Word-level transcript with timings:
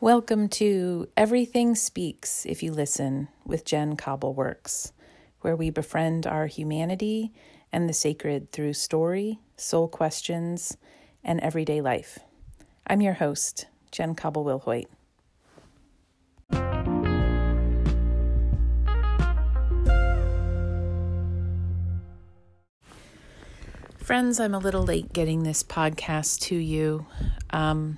Welcome 0.00 0.50
to 0.50 1.08
Everything 1.16 1.74
Speaks 1.74 2.44
If 2.44 2.62
You 2.62 2.70
Listen 2.70 3.28
with 3.46 3.64
Jen 3.64 3.96
CobbleWorks, 3.96 4.92
where 5.40 5.56
we 5.56 5.70
befriend 5.70 6.26
our 6.26 6.46
humanity 6.46 7.32
and 7.72 7.88
the 7.88 7.94
sacred 7.94 8.52
through 8.52 8.74
story, 8.74 9.40
soul 9.56 9.88
questions, 9.88 10.76
and 11.24 11.40
everyday 11.40 11.80
life. 11.80 12.18
I'm 12.86 13.00
your 13.00 13.14
host, 13.14 13.68
Jen 13.90 14.14
Cobble 14.14 14.44
Wilhoit. 14.44 14.84
Friends, 23.96 24.38
I'm 24.38 24.54
a 24.54 24.58
little 24.58 24.82
late 24.82 25.14
getting 25.14 25.42
this 25.42 25.62
podcast 25.62 26.40
to 26.42 26.54
you. 26.54 27.06
Um, 27.48 27.96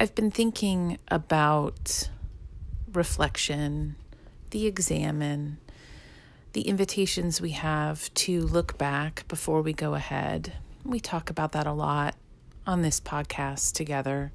I've 0.00 0.14
been 0.14 0.30
thinking 0.30 0.96
about 1.08 2.08
reflection, 2.92 3.96
the 4.50 4.68
examen, 4.68 5.58
the 6.52 6.60
invitations 6.68 7.40
we 7.40 7.50
have 7.50 8.14
to 8.14 8.42
look 8.42 8.78
back 8.78 9.26
before 9.26 9.60
we 9.60 9.72
go 9.72 9.94
ahead. 9.94 10.52
We 10.84 11.00
talk 11.00 11.30
about 11.30 11.50
that 11.50 11.66
a 11.66 11.72
lot 11.72 12.14
on 12.64 12.82
this 12.82 13.00
podcast 13.00 13.72
together. 13.72 14.30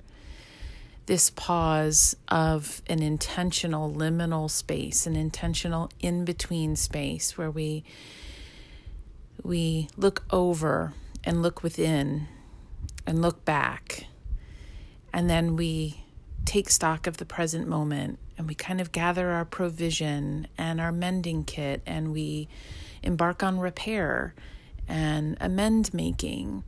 This 1.05 1.29
pause 1.29 2.17
of 2.27 2.81
an 2.87 3.01
intentional 3.01 3.89
liminal 3.89 4.51
space, 4.51 5.07
an 5.07 5.15
intentional 5.15 5.89
in 6.01 6.25
between 6.25 6.75
space 6.75 7.37
where 7.37 7.51
we 7.51 7.85
we 9.43 9.87
look 9.95 10.25
over 10.29 10.91
and 11.23 11.41
look 11.41 11.63
within 11.63 12.27
and 13.07 13.21
look 13.21 13.45
back. 13.45 14.07
And 15.13 15.29
then 15.29 15.55
we 15.55 16.03
take 16.45 16.69
stock 16.69 17.07
of 17.07 17.17
the 17.17 17.25
present 17.25 17.67
moment 17.67 18.19
and 18.37 18.47
we 18.47 18.55
kind 18.55 18.81
of 18.81 18.91
gather 18.91 19.29
our 19.31 19.45
provision 19.45 20.47
and 20.57 20.81
our 20.81 20.91
mending 20.91 21.43
kit 21.43 21.81
and 21.85 22.11
we 22.11 22.49
embark 23.01 23.43
on 23.43 23.59
repair 23.59 24.33
and 24.87 25.37
amend 25.39 25.93
making 25.93 26.63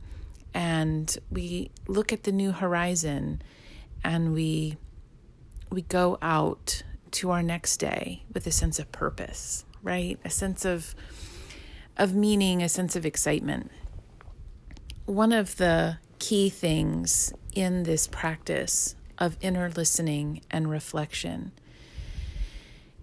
and 0.54 1.18
we 1.30 1.70
look 1.86 2.12
at 2.12 2.22
the 2.22 2.32
new 2.32 2.52
horizon 2.52 3.42
and 4.02 4.32
we 4.32 4.76
we 5.70 5.82
go 5.82 6.16
out 6.22 6.82
to 7.10 7.30
our 7.30 7.42
next 7.42 7.76
day 7.76 8.22
with 8.32 8.46
a 8.46 8.50
sense 8.50 8.78
of 8.78 8.90
purpose 8.92 9.66
right 9.82 10.18
a 10.24 10.30
sense 10.30 10.64
of 10.64 10.94
of 11.96 12.14
meaning, 12.14 12.62
a 12.62 12.68
sense 12.68 12.94
of 12.96 13.06
excitement. 13.06 13.70
One 15.06 15.32
of 15.32 15.56
the 15.56 15.98
key 16.18 16.48
things 16.48 17.32
in 17.56 17.84
this 17.84 18.06
practice 18.06 18.94
of 19.18 19.36
inner 19.40 19.70
listening 19.70 20.42
and 20.50 20.70
reflection 20.70 21.50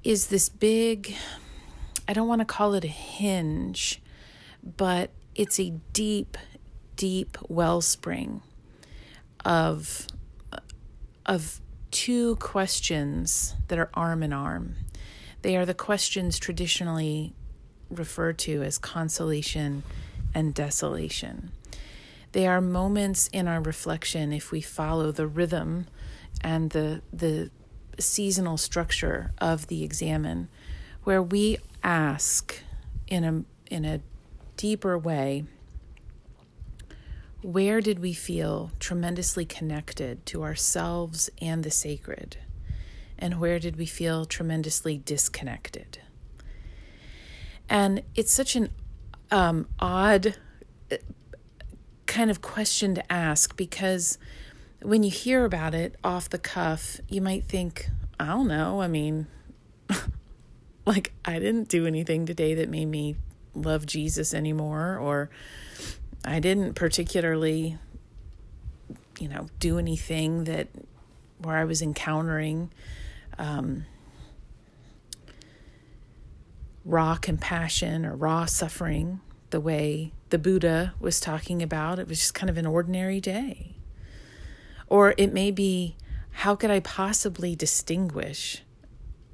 is 0.04 0.28
this 0.28 0.48
big, 0.48 1.16
I 2.08 2.14
don't 2.14 2.28
want 2.28 2.40
to 2.40 2.45
call 2.45 2.76
it 2.76 2.84
a 2.84 2.88
hinge, 2.88 4.00
but 4.64 5.10
it's 5.34 5.60
a 5.60 5.72
deep, 5.92 6.38
deep 6.95 7.36
wellspring 7.50 8.42
of, 9.44 10.06
of 11.26 11.60
two 11.90 12.36
questions 12.36 13.56
that 13.70 13.80
are 13.80 13.90
arm 13.95 14.22
in 14.22 14.34
arm. 14.34 14.76
They 15.42 15.58
are 15.58 15.66
the 15.66 15.73
questions 15.73 16.38
traditionally 16.38 17.34
referred 17.90 18.38
to 18.40 18.62
as 18.62 18.78
consolation 18.78 19.84
and 20.36 20.54
desolation. 20.54 21.52
They 22.34 22.48
are 22.48 22.62
moments 22.62 23.30
in 23.31 23.48
our 23.48 23.62
reflection 23.62 24.34
if 24.34 24.52
we 24.52 24.62
follow 24.62 25.12
the 25.12 25.28
rhythm 25.28 25.88
and 26.42 26.72
the 26.72 27.02
the 27.12 27.52
seasonal 28.00 28.58
structure 28.58 29.31
of 29.38 29.67
the 29.67 29.84
examen 29.84 30.50
where 31.04 31.22
we 31.22 31.58
ask 31.84 32.59
in 33.08 33.23
a 33.23 33.44
in 33.73 33.86
a 33.86 34.02
deeper 34.58 34.98
way 34.98 35.45
where 37.44 37.82
did 37.82 37.99
we 37.99 38.14
feel 38.14 38.71
tremendously 38.80 39.45
connected 39.45 40.26
to 40.26 40.44
ourselves 40.44 41.30
and 41.42 41.64
the 41.64 41.71
sacred? 41.71 42.38
And 43.20 43.39
where 43.39 43.60
did 43.60 43.76
we 43.76 43.86
feel 43.86 44.26
tremendously 44.26 44.98
disconnected? 44.98 46.00
And 47.67 48.02
it's 48.15 48.32
such 48.32 48.55
an 48.55 48.70
um, 49.30 49.67
odd 49.77 50.38
kind 52.14 52.30
of 52.30 52.44
question 52.44 52.94
to 52.94 53.12
ask 53.12 53.58
because 53.58 54.20
when 54.84 55.02
you 55.02 55.10
hear 55.10 55.46
about 55.46 55.74
it 55.74 55.96
off 56.04 56.30
the 56.30 56.38
cuff, 56.38 57.02
you 57.10 57.20
might 57.20 57.44
think, 57.46 57.90
I 58.20 58.28
don't 58.28 58.48
know. 58.48 58.84
I 58.84 58.88
mean, 58.88 59.26
like, 60.86 61.12
I 61.26 61.40
didn't 61.40 61.70
do 61.70 61.88
anything 61.88 62.28
today 62.28 62.54
that 62.54 62.70
made 62.70 62.86
me 62.86 63.16
love 63.56 63.88
Jesus 63.88 64.32
anymore, 64.32 64.96
or 64.96 65.32
I 66.24 66.40
didn't 66.40 66.76
particularly, 66.76 67.80
you 69.20 69.28
know, 69.28 69.48
do 69.60 69.80
anything 69.80 70.44
that 70.44 70.68
where 71.40 71.58
I 71.58 71.64
was 71.64 71.82
encountering 71.82 72.72
um, 73.40 73.88
raw 76.86 77.16
compassion 77.16 78.06
or 78.06 78.16
raw 78.16 78.45
suffering, 78.45 79.20
the 79.50 79.60
way 79.60 80.12
the 80.33 80.39
Buddha 80.39 80.95
was 80.99 81.20
talking 81.20 81.61
about. 81.61 81.99
It 81.99 82.08
was 82.08 82.17
just 82.17 82.33
kind 82.33 82.49
of 82.49 82.58
an 82.58 82.66
ordinary 82.66 83.21
day. 83.21 83.76
Or 84.88 85.14
it 85.16 85.32
may 85.32 85.52
be, 85.52 85.95
how 86.32 86.55
could 86.55 86.71
I 86.71 86.80
possibly 86.80 87.55
distinguish 87.55 88.64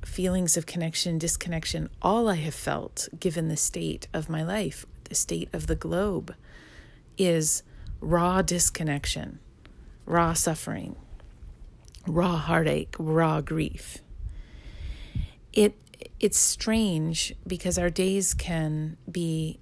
feelings 0.03 0.57
of 0.57 0.65
connection, 0.65 1.17
disconnection, 1.17 1.89
all 2.01 2.27
I 2.27 2.35
have 2.35 2.53
felt 2.53 3.07
given 3.17 3.47
the 3.47 3.55
state 3.55 4.09
of 4.13 4.27
my 4.27 4.43
life, 4.43 4.85
the 5.05 5.15
state 5.15 5.47
of 5.53 5.67
the 5.67 5.75
globe, 5.75 6.35
is 7.17 7.63
raw 8.01 8.41
disconnection, 8.41 9.39
raw 10.05 10.33
suffering, 10.33 10.97
raw 12.07 12.35
heartache, 12.35 12.93
raw 12.99 13.39
grief. 13.39 13.99
It 15.53 15.75
it's 16.19 16.37
strange 16.37 17.35
because 17.47 17.77
our 17.77 17.89
days 17.89 18.33
can 18.33 18.97
be 19.09 19.59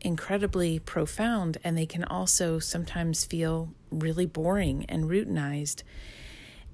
incredibly 0.00 0.78
profound 0.78 1.58
and 1.64 1.76
they 1.76 1.86
can 1.86 2.04
also 2.04 2.58
sometimes 2.58 3.24
feel 3.24 3.72
really 3.90 4.26
boring 4.26 4.84
and 4.88 5.04
routinized. 5.04 5.82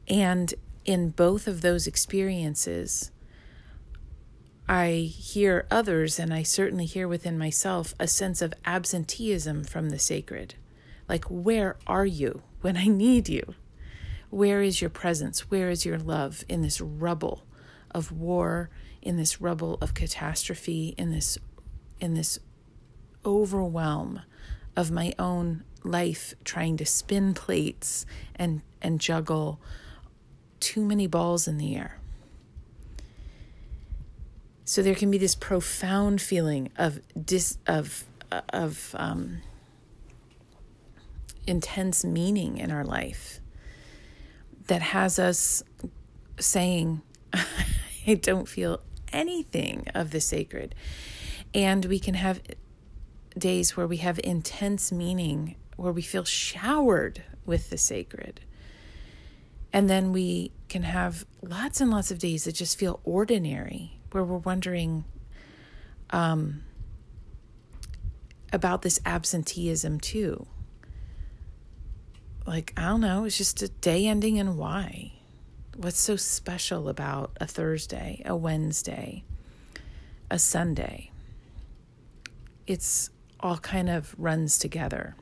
And 0.08 0.52
in 0.84 1.10
both 1.10 1.46
of 1.46 1.60
those 1.62 1.86
experiences, 1.86 3.10
I 4.68 5.10
hear 5.14 5.66
others, 5.70 6.18
and 6.18 6.32
I 6.32 6.42
certainly 6.42 6.86
hear 6.86 7.06
within 7.06 7.38
myself, 7.38 7.94
a 8.00 8.08
sense 8.08 8.40
of 8.40 8.54
absenteeism 8.64 9.64
from 9.64 9.90
the 9.90 9.98
sacred. 9.98 10.54
Like, 11.06 11.24
where 11.24 11.76
are 11.86 12.06
you 12.06 12.42
when 12.62 12.76
I 12.76 12.86
need 12.86 13.28
you? 13.28 13.54
Where 14.30 14.62
is 14.62 14.80
your 14.80 14.90
presence? 14.90 15.50
Where 15.50 15.68
is 15.68 15.84
your 15.84 15.98
love 15.98 16.44
in 16.48 16.62
this 16.62 16.80
rubble 16.80 17.44
of 17.94 18.10
war 18.10 18.70
in 19.04 19.16
this 19.16 19.40
rubble 19.40 19.78
of 19.80 19.94
catastrophe, 19.94 20.94
in 20.98 21.10
this 21.10 21.38
in 22.00 22.14
this 22.14 22.38
overwhelm 23.24 24.20
of 24.76 24.90
my 24.90 25.14
own 25.18 25.64
life 25.82 26.34
trying 26.44 26.76
to 26.76 26.86
spin 26.86 27.34
plates 27.34 28.06
and 28.34 28.62
and 28.80 29.00
juggle 29.00 29.60
too 30.60 30.84
many 30.84 31.06
balls 31.06 31.46
in 31.46 31.58
the 31.58 31.76
air. 31.76 31.98
So 34.64 34.82
there 34.82 34.94
can 34.94 35.10
be 35.10 35.18
this 35.18 35.34
profound 35.34 36.20
feeling 36.20 36.70
of 36.76 37.00
dis 37.24 37.58
of 37.66 38.04
of 38.48 38.94
um, 38.98 39.42
intense 41.46 42.04
meaning 42.04 42.58
in 42.58 42.70
our 42.70 42.84
life 42.84 43.40
that 44.66 44.80
has 44.80 45.18
us 45.18 45.62
saying, 46.38 47.02
"I 48.06 48.14
don't 48.14 48.48
feel 48.48 48.80
anything 49.14 49.86
of 49.94 50.10
the 50.10 50.20
sacred. 50.20 50.74
And 51.54 51.86
we 51.86 51.98
can 51.98 52.14
have 52.14 52.42
days 53.36 53.76
where 53.76 53.86
we 53.86 53.98
have 53.98 54.20
intense 54.22 54.92
meaning, 54.92 55.56
where 55.76 55.92
we 55.92 56.02
feel 56.02 56.24
showered 56.24 57.22
with 57.44 57.70
the 57.70 57.78
sacred. 57.78 58.40
And 59.72 59.90
then 59.90 60.12
we 60.12 60.52
can 60.68 60.84
have 60.84 61.26
lots 61.42 61.80
and 61.80 61.90
lots 61.90 62.10
of 62.10 62.18
days 62.18 62.44
that 62.44 62.52
just 62.52 62.78
feel 62.78 63.00
ordinary, 63.04 63.98
where 64.12 64.22
we're 64.22 64.38
wondering 64.38 65.04
um, 66.10 66.62
about 68.52 68.82
this 68.82 69.00
absenteeism 69.04 69.98
too. 69.98 70.46
Like, 72.46 72.72
I 72.76 72.82
don't 72.82 73.00
know, 73.00 73.24
it's 73.24 73.38
just 73.38 73.62
a 73.62 73.68
day 73.68 74.06
ending 74.06 74.38
and 74.38 74.56
why? 74.56 75.12
What's 75.76 75.98
so 75.98 76.14
special 76.14 76.88
about 76.88 77.36
a 77.40 77.46
Thursday, 77.46 78.22
a 78.24 78.36
Wednesday, 78.36 79.24
a 80.30 80.38
Sunday? 80.38 81.10
It's 82.66 83.10
all 83.44 83.58
kind 83.58 83.90
of 83.90 84.14
runs 84.18 84.58
together. 84.58 85.14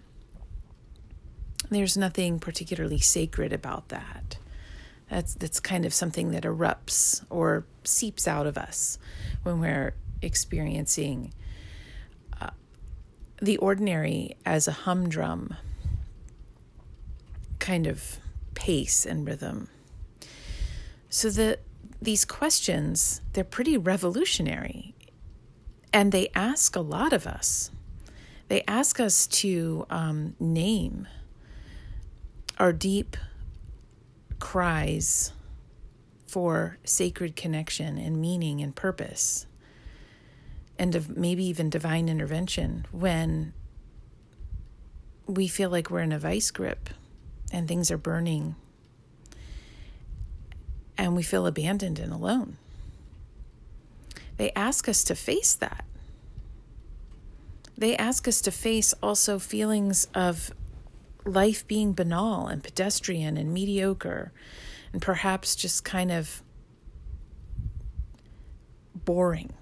There's 1.71 1.97
nothing 1.97 2.39
particularly 2.39 3.01
sacred 3.01 3.53
about 3.53 3.89
that. 3.89 4.39
That's 5.11 5.35
that's 5.35 5.59
kind 5.59 5.85
of 5.85 5.93
something 5.93 6.31
that 6.31 6.45
erupts 6.45 7.25
or 7.29 7.67
seeps 7.83 8.29
out 8.29 8.47
of 8.47 8.57
us 8.57 8.97
when 9.43 9.59
we're 9.59 9.95
experiencing 10.23 11.35
uh, 12.41 12.51
the 13.43 13.57
ordinary 13.57 14.37
as 14.47 14.69
a 14.69 14.73
humdrum 14.73 15.57
kind 17.59 17.89
of 17.89 18.19
pace 18.55 19.05
and 19.05 19.27
rhythm. 19.27 19.69
So 21.11 21.29
that 21.31 21.61
these 22.01 22.25
questions, 22.25 23.21
they're 23.33 23.43
pretty 23.45 23.77
revolutionary 23.77 24.95
and 25.93 26.13
they 26.13 26.31
ask 26.35 26.77
a 26.77 26.81
lot 26.81 27.13
of 27.13 27.27
us. 27.27 27.71
They 28.53 28.65
ask 28.69 29.01
us 29.01 29.27
to 29.29 29.87
um, 29.89 30.37
name 30.39 31.09
our 32.59 32.71
deep 32.71 33.17
cries 34.41 35.33
for 36.27 36.77
sacred 36.85 37.35
connection 37.35 37.97
and 37.97 38.21
meaning 38.21 38.61
and 38.61 38.77
purpose, 38.77 39.47
and 40.79 40.95
of 40.95 41.17
maybe 41.17 41.47
even 41.47 41.71
divine 41.71 42.11
intervention 42.11 42.85
when 42.93 43.55
we 45.27 45.49
feel 45.49 45.71
like 45.71 45.91
we're 45.91 46.01
in 46.01 46.13
a 46.13 46.19
vice 46.19 46.51
grip 46.51 46.91
and 47.51 47.67
things 47.67 47.91
are 47.91 47.97
burning 47.97 48.55
and 50.99 51.17
we 51.17 51.23
feel 51.23 51.47
abandoned 51.47 51.99
and 51.99 52.13
alone. 52.13 52.59
They 54.37 54.53
ask 54.53 54.91
us 54.91 55.05
to 55.05 55.15
face 55.15 55.55
that. 55.55 55.87
They 57.83 57.97
ask 57.97 58.29
us 58.29 58.41
to 58.43 58.53
face 58.53 58.95
also 59.03 59.41
feelings 59.41 60.07
of 60.15 60.53
life 61.25 61.67
being 61.67 61.95
banal 61.95 62.47
and 62.47 62.63
pedestrian 62.63 63.37
and 63.37 63.53
mediocre 63.53 64.33
and 64.93 65.03
perhaps 65.03 65.57
just 65.57 65.85
kind 65.85 66.13
of 66.13 66.45
boring 68.95 69.53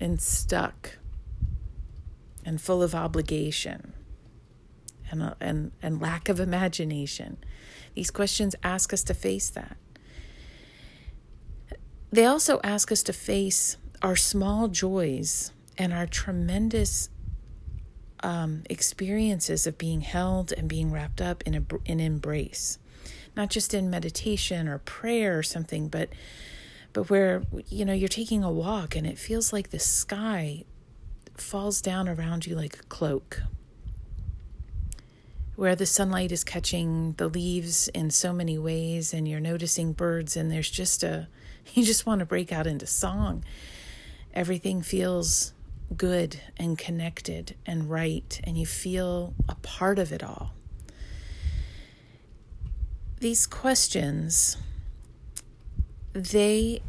and 0.00 0.20
stuck 0.20 0.98
and 2.44 2.60
full 2.60 2.82
of 2.82 2.96
obligation 2.96 3.92
and, 5.08 5.22
uh, 5.22 5.34
and, 5.40 5.70
and 5.80 6.02
lack 6.02 6.28
of 6.28 6.40
imagination. 6.40 7.36
These 7.94 8.10
questions 8.10 8.56
ask 8.64 8.92
us 8.92 9.04
to 9.04 9.14
face 9.14 9.50
that. 9.50 9.76
They 12.10 12.24
also 12.24 12.58
ask 12.64 12.90
us 12.90 13.04
to 13.04 13.12
face 13.12 13.76
our 14.02 14.16
small 14.16 14.66
joys 14.66 15.52
and 15.80 15.94
our 15.94 16.06
tremendous 16.06 17.08
um, 18.22 18.64
experiences 18.68 19.66
of 19.66 19.78
being 19.78 20.02
held 20.02 20.52
and 20.52 20.68
being 20.68 20.92
wrapped 20.92 21.22
up 21.22 21.42
in 21.46 21.54
a 21.54 21.64
in 21.86 22.00
embrace, 22.00 22.78
not 23.34 23.48
just 23.48 23.72
in 23.72 23.88
meditation 23.88 24.68
or 24.68 24.76
prayer 24.76 25.38
or 25.38 25.42
something, 25.42 25.88
but 25.88 26.10
but 26.92 27.08
where 27.08 27.42
you 27.68 27.86
know 27.86 27.94
you're 27.94 28.10
taking 28.10 28.44
a 28.44 28.52
walk 28.52 28.94
and 28.94 29.06
it 29.06 29.16
feels 29.16 29.54
like 29.54 29.70
the 29.70 29.78
sky 29.78 30.64
falls 31.38 31.80
down 31.80 32.10
around 32.10 32.46
you 32.46 32.54
like 32.54 32.78
a 32.78 32.82
cloak. 32.82 33.40
Where 35.56 35.74
the 35.74 35.86
sunlight 35.86 36.30
is 36.30 36.44
catching 36.44 37.14
the 37.14 37.28
leaves 37.28 37.88
in 37.88 38.10
so 38.10 38.34
many 38.34 38.58
ways 38.58 39.14
and 39.14 39.26
you're 39.26 39.40
noticing 39.40 39.94
birds 39.94 40.36
and 40.36 40.50
there's 40.50 40.70
just 40.70 41.02
a 41.02 41.28
you 41.72 41.86
just 41.86 42.04
want 42.04 42.18
to 42.18 42.26
break 42.26 42.52
out 42.52 42.66
into 42.66 42.86
song. 42.86 43.44
Everything 44.34 44.82
feels 44.82 45.54
good 45.96 46.40
and 46.56 46.78
connected 46.78 47.56
and 47.66 47.90
right, 47.90 48.40
and 48.44 48.56
you 48.56 48.66
feel 48.66 49.34
a 49.48 49.54
part 49.56 49.98
of 49.98 50.12
it 50.12 50.22
all. 50.22 50.54
These 53.18 53.46
questions, 53.46 54.56
they 56.12 56.80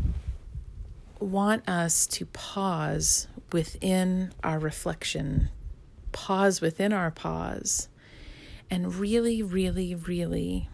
want 1.20 1.68
us 1.68 2.08
to 2.08 2.26
pause 2.28 3.28
within 3.52 4.34
our 4.44 4.60
reflection, 4.60 5.50
pause 6.12 6.62
within 6.62 6.94
our 6.94 7.12
pause, 7.12 7.90
and 8.70 8.96
really, 8.96 9.44
really, 9.44 9.94
really 9.94 10.70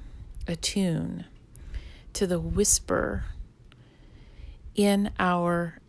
attune 0.48 1.26
to 2.14 2.28
the 2.28 2.40
whisper 2.40 3.26
in 4.76 5.10
our 5.20 5.80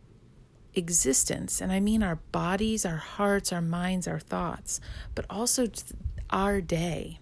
existence, 0.78 1.60
and 1.60 1.70
I 1.70 1.80
mean 1.80 2.02
our 2.02 2.16
bodies, 2.32 2.86
our 2.86 2.96
hearts, 2.96 3.52
our 3.52 3.60
minds, 3.60 4.08
our 4.08 4.20
thoughts, 4.20 4.80
but 5.14 5.26
also 5.28 5.66
our 6.30 6.60
day. 6.62 7.18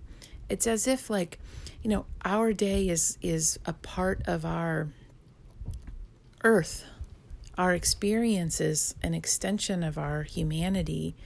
It's 0.48 0.66
as 0.66 0.86
if 0.86 1.10
like, 1.10 1.40
you 1.82 1.90
know, 1.90 2.06
our 2.24 2.52
day 2.52 2.88
is 2.88 3.18
is 3.20 3.58
a 3.66 3.72
part 3.72 4.22
of 4.28 4.44
our 4.44 4.88
earth. 6.44 6.84
Our 7.58 7.74
experience 7.74 8.60
is 8.60 8.94
an 9.02 9.14
extension 9.14 9.82
of 9.82 9.98
our 9.98 10.22
humanity, 10.22 11.16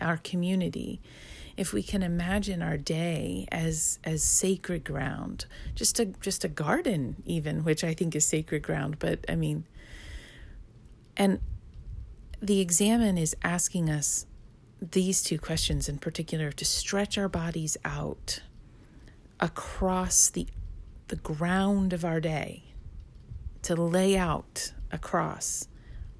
our 0.00 0.16
community. 0.16 1.00
If 1.56 1.72
we 1.72 1.84
can 1.84 2.02
imagine 2.02 2.62
our 2.62 2.76
day 2.78 3.46
as 3.52 4.00
as 4.02 4.24
sacred 4.24 4.82
ground, 4.82 5.46
just 5.76 6.00
a 6.00 6.06
just 6.06 6.44
a 6.44 6.48
garden 6.48 7.22
even, 7.26 7.62
which 7.62 7.84
I 7.84 7.94
think 7.94 8.16
is 8.16 8.26
sacred 8.26 8.62
ground, 8.62 8.96
but 8.98 9.24
I 9.28 9.36
mean 9.36 9.64
and 11.16 11.38
the 12.44 12.60
examen 12.60 13.16
is 13.16 13.34
asking 13.42 13.88
us 13.88 14.26
these 14.78 15.22
two 15.22 15.38
questions 15.38 15.88
in 15.88 15.96
particular 15.96 16.52
to 16.52 16.62
stretch 16.62 17.16
our 17.16 17.28
bodies 17.28 17.78
out 17.86 18.40
across 19.40 20.28
the 20.28 20.46
the 21.08 21.16
ground 21.16 21.94
of 21.94 22.04
our 22.04 22.20
day 22.20 22.64
to 23.62 23.74
lay 23.74 24.14
out 24.16 24.74
across 24.92 25.68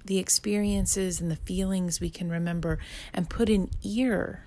the 0.07 0.19
experiences 0.19 1.21
and 1.21 1.31
the 1.31 1.37
feelings 1.37 2.01
we 2.01 2.09
can 2.09 2.31
remember 2.31 2.79
and 3.13 3.29
put 3.29 3.51
an 3.51 3.69
ear 3.83 4.47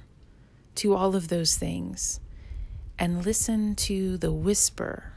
to 0.73 0.95
all 0.95 1.15
of 1.15 1.27
those 1.27 1.57
things 1.57 2.19
and 2.97 3.23
listen 3.23 3.75
to 3.75 4.18
the 4.18 4.31
whisper 4.31 5.13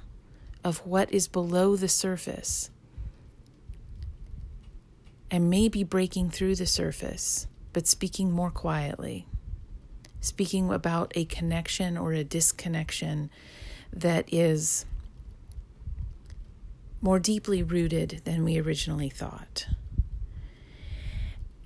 of 0.62 0.86
what 0.86 1.10
is 1.10 1.26
below 1.26 1.74
the 1.74 1.88
surface 1.88 2.70
and 5.30 5.50
maybe 5.50 5.84
breaking 5.84 6.30
through 6.30 6.56
the 6.56 6.66
surface, 6.66 7.46
but 7.72 7.86
speaking 7.86 8.30
more 8.30 8.50
quietly, 8.50 9.26
speaking 10.20 10.70
about 10.70 11.12
a 11.14 11.24
connection 11.24 11.96
or 11.96 12.12
a 12.12 12.24
disconnection 12.24 13.30
that 13.92 14.32
is 14.32 14.84
more 17.00 17.18
deeply 17.18 17.62
rooted 17.62 18.20
than 18.24 18.44
we 18.44 18.58
originally 18.58 19.08
thought. 19.08 19.66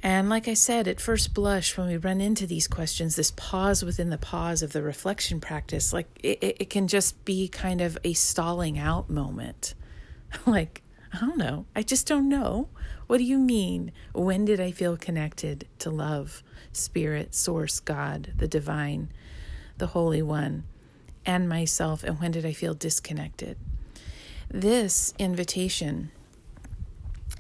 And 0.03 0.29
like 0.29 0.49
I 0.49 0.55
said, 0.55 0.87
at 0.87 1.01
first 1.01 1.33
blush, 1.33 1.79
when 1.79 1.87
we 1.87 1.97
run 1.97 2.21
into 2.21 2.47
these 2.47 2.69
questions, 2.69 3.17
this 3.17 3.33
pause 3.35 3.83
within 3.83 4.11
the 4.11 4.19
pause 4.19 4.63
of 4.63 4.75
the 4.75 4.83
reflection 4.83 5.41
practice, 5.41 5.95
like 5.95 6.07
it, 6.23 6.43
it 6.43 6.71
can 6.71 6.89
just 6.89 7.25
be 7.25 7.49
kind 7.49 7.81
of 7.81 7.97
a 8.05 8.13
stalling 8.13 8.79
out 8.79 9.09
moment. 9.09 9.75
like, 10.47 10.83
I 11.11 11.21
don't 11.21 11.39
know. 11.39 11.65
I 11.75 11.83
just 11.83 12.07
don't 12.07 12.29
know. 12.29 12.69
What 13.07 13.19
do 13.19 13.25
you 13.25 13.39
mean? 13.39 13.93
When 14.15 14.45
did 14.45 14.61
I 14.61 14.71
feel 14.71 14.97
connected 14.97 15.67
to 15.81 15.91
love, 15.91 16.43
spirit, 16.73 17.35
source, 17.35 17.81
God, 17.81 18.33
the 18.37 18.49
divine, 18.49 19.11
the 19.79 19.89
Holy 19.89 20.23
One, 20.23 20.65
and 21.27 21.49
myself? 21.49 22.03
And 22.03 22.19
when 22.19 22.31
did 22.31 22.47
I 22.47 22.53
feel 22.53 22.75
disconnected? 22.75 23.59
This 24.49 25.13
invitation 25.19 26.11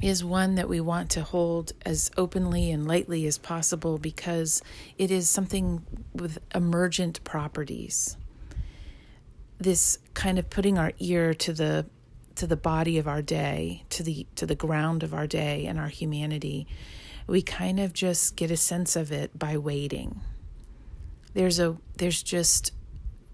is 0.02 0.22
one 0.22 0.56
that 0.56 0.68
we 0.68 0.80
want 0.80 1.10
to 1.10 1.22
hold 1.22 1.72
as 1.86 2.10
openly 2.16 2.70
and 2.70 2.86
lightly 2.86 3.26
as 3.26 3.38
possible 3.38 3.96
because 3.96 4.62
it 4.98 5.10
is 5.10 5.28
something 5.28 5.82
with 6.12 6.38
emergent 6.54 7.22
properties. 7.24 8.16
This 9.58 9.98
kind 10.12 10.38
of 10.38 10.50
putting 10.50 10.76
our 10.76 10.92
ear 10.98 11.32
to 11.34 11.52
the 11.52 11.86
to 12.36 12.46
the 12.46 12.56
body 12.56 12.98
of 12.98 13.06
our 13.06 13.22
day, 13.22 13.84
to 13.90 14.02
the 14.02 14.26
to 14.36 14.46
the 14.46 14.54
ground 14.54 15.02
of 15.02 15.14
our 15.14 15.26
day 15.26 15.66
and 15.66 15.78
our 15.78 15.88
humanity, 15.88 16.66
we 17.26 17.42
kind 17.42 17.80
of 17.80 17.92
just 17.92 18.36
get 18.36 18.50
a 18.50 18.56
sense 18.56 18.96
of 18.96 19.12
it 19.12 19.38
by 19.38 19.56
waiting. 19.56 20.20
There's 21.32 21.58
a 21.58 21.76
there's 21.96 22.22
just 22.22 22.72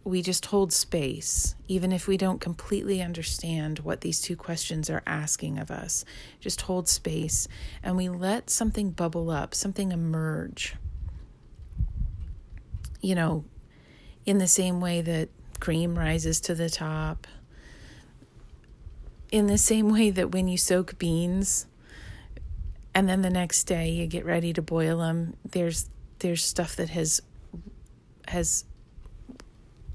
we 0.02 0.22
just 0.22 0.46
hold 0.46 0.72
space, 0.72 1.54
even 1.68 1.92
if 1.92 2.08
we 2.08 2.16
don't 2.16 2.40
completely 2.40 3.02
understand 3.02 3.80
what 3.80 4.00
these 4.00 4.20
two 4.20 4.34
questions 4.34 4.88
are 4.88 5.02
asking 5.06 5.58
of 5.58 5.70
us. 5.70 6.04
Just 6.40 6.62
hold 6.62 6.88
space 6.88 7.46
and 7.82 7.96
we 7.96 8.08
let 8.08 8.48
something 8.48 8.90
bubble 8.90 9.30
up, 9.30 9.54
something 9.54 9.92
emerge. 9.92 10.74
You 13.02 13.14
know, 13.14 13.44
in 14.24 14.38
the 14.38 14.46
same 14.46 14.80
way 14.80 15.00
that 15.02 15.28
cream 15.58 15.98
rises 15.98 16.40
to 16.42 16.54
the 16.54 16.70
top, 16.70 17.26
in 19.30 19.46
the 19.46 19.58
same 19.58 19.90
way 19.90 20.10
that 20.10 20.32
when 20.32 20.48
you 20.48 20.56
soak 20.56 20.98
beans 20.98 21.66
and 22.94 23.08
then 23.08 23.22
the 23.22 23.30
next 23.30 23.64
day 23.64 23.88
you 23.88 24.06
get 24.06 24.24
ready 24.24 24.52
to 24.52 24.62
boil 24.62 24.98
them 24.98 25.36
there's 25.44 25.88
there's 26.18 26.44
stuff 26.44 26.76
that 26.76 26.90
has 26.90 27.20
has 28.28 28.64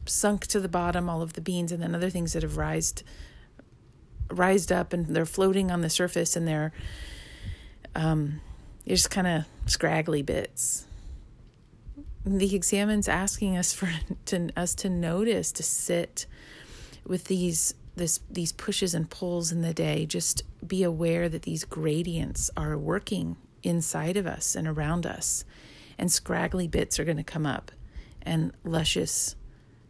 sunk 0.06 0.48
to 0.48 0.60
the 0.60 0.70
bottom, 0.70 1.10
all 1.10 1.22
of 1.22 1.34
the 1.34 1.42
beans, 1.42 1.72
and 1.72 1.82
then 1.82 1.96
other 1.96 2.10
things 2.10 2.34
that 2.34 2.44
have 2.44 2.58
rised 2.58 3.04
rised 4.32 4.72
up 4.72 4.92
and 4.92 5.06
they're 5.08 5.26
floating 5.26 5.70
on 5.70 5.82
the 5.82 5.90
surface 5.90 6.36
and 6.36 6.48
they're 6.48 6.72
um, 7.94 8.42
just 8.88 9.12
kind 9.12 9.28
of 9.28 9.46
scraggly 9.68 10.24
bits. 10.24 10.88
The 12.26 12.56
examen's 12.56 13.08
asking 13.08 13.56
us 13.56 13.72
for 13.72 13.88
to, 14.26 14.50
us 14.58 14.74
to 14.76 14.90
notice, 14.90 15.52
to 15.54 15.64
sit 15.64 16.26
with 17.06 17.26
these 17.26 17.76
this 17.96 18.20
these 18.30 18.52
pushes 18.52 18.94
and 18.94 19.10
pulls 19.10 19.52
in 19.52 19.62
the 19.62 19.74
day. 19.74 20.06
Just 20.06 20.44
be 20.66 20.84
aware 20.84 21.30
that 21.30 21.44
these 21.44 21.64
gradients 21.64 22.50
are 22.56 22.78
working 22.78 23.38
inside 23.64 24.18
of 24.18 24.28
us 24.28 24.56
and 24.56 24.68
around 24.68 25.06
us, 25.06 25.46
and 25.98 26.12
scraggly 26.12 26.68
bits 26.68 27.00
are 27.00 27.06
going 27.06 27.18
to 27.18 27.24
come 27.24 27.46
up, 27.46 27.72
and 28.22 28.52
luscious, 28.64 29.36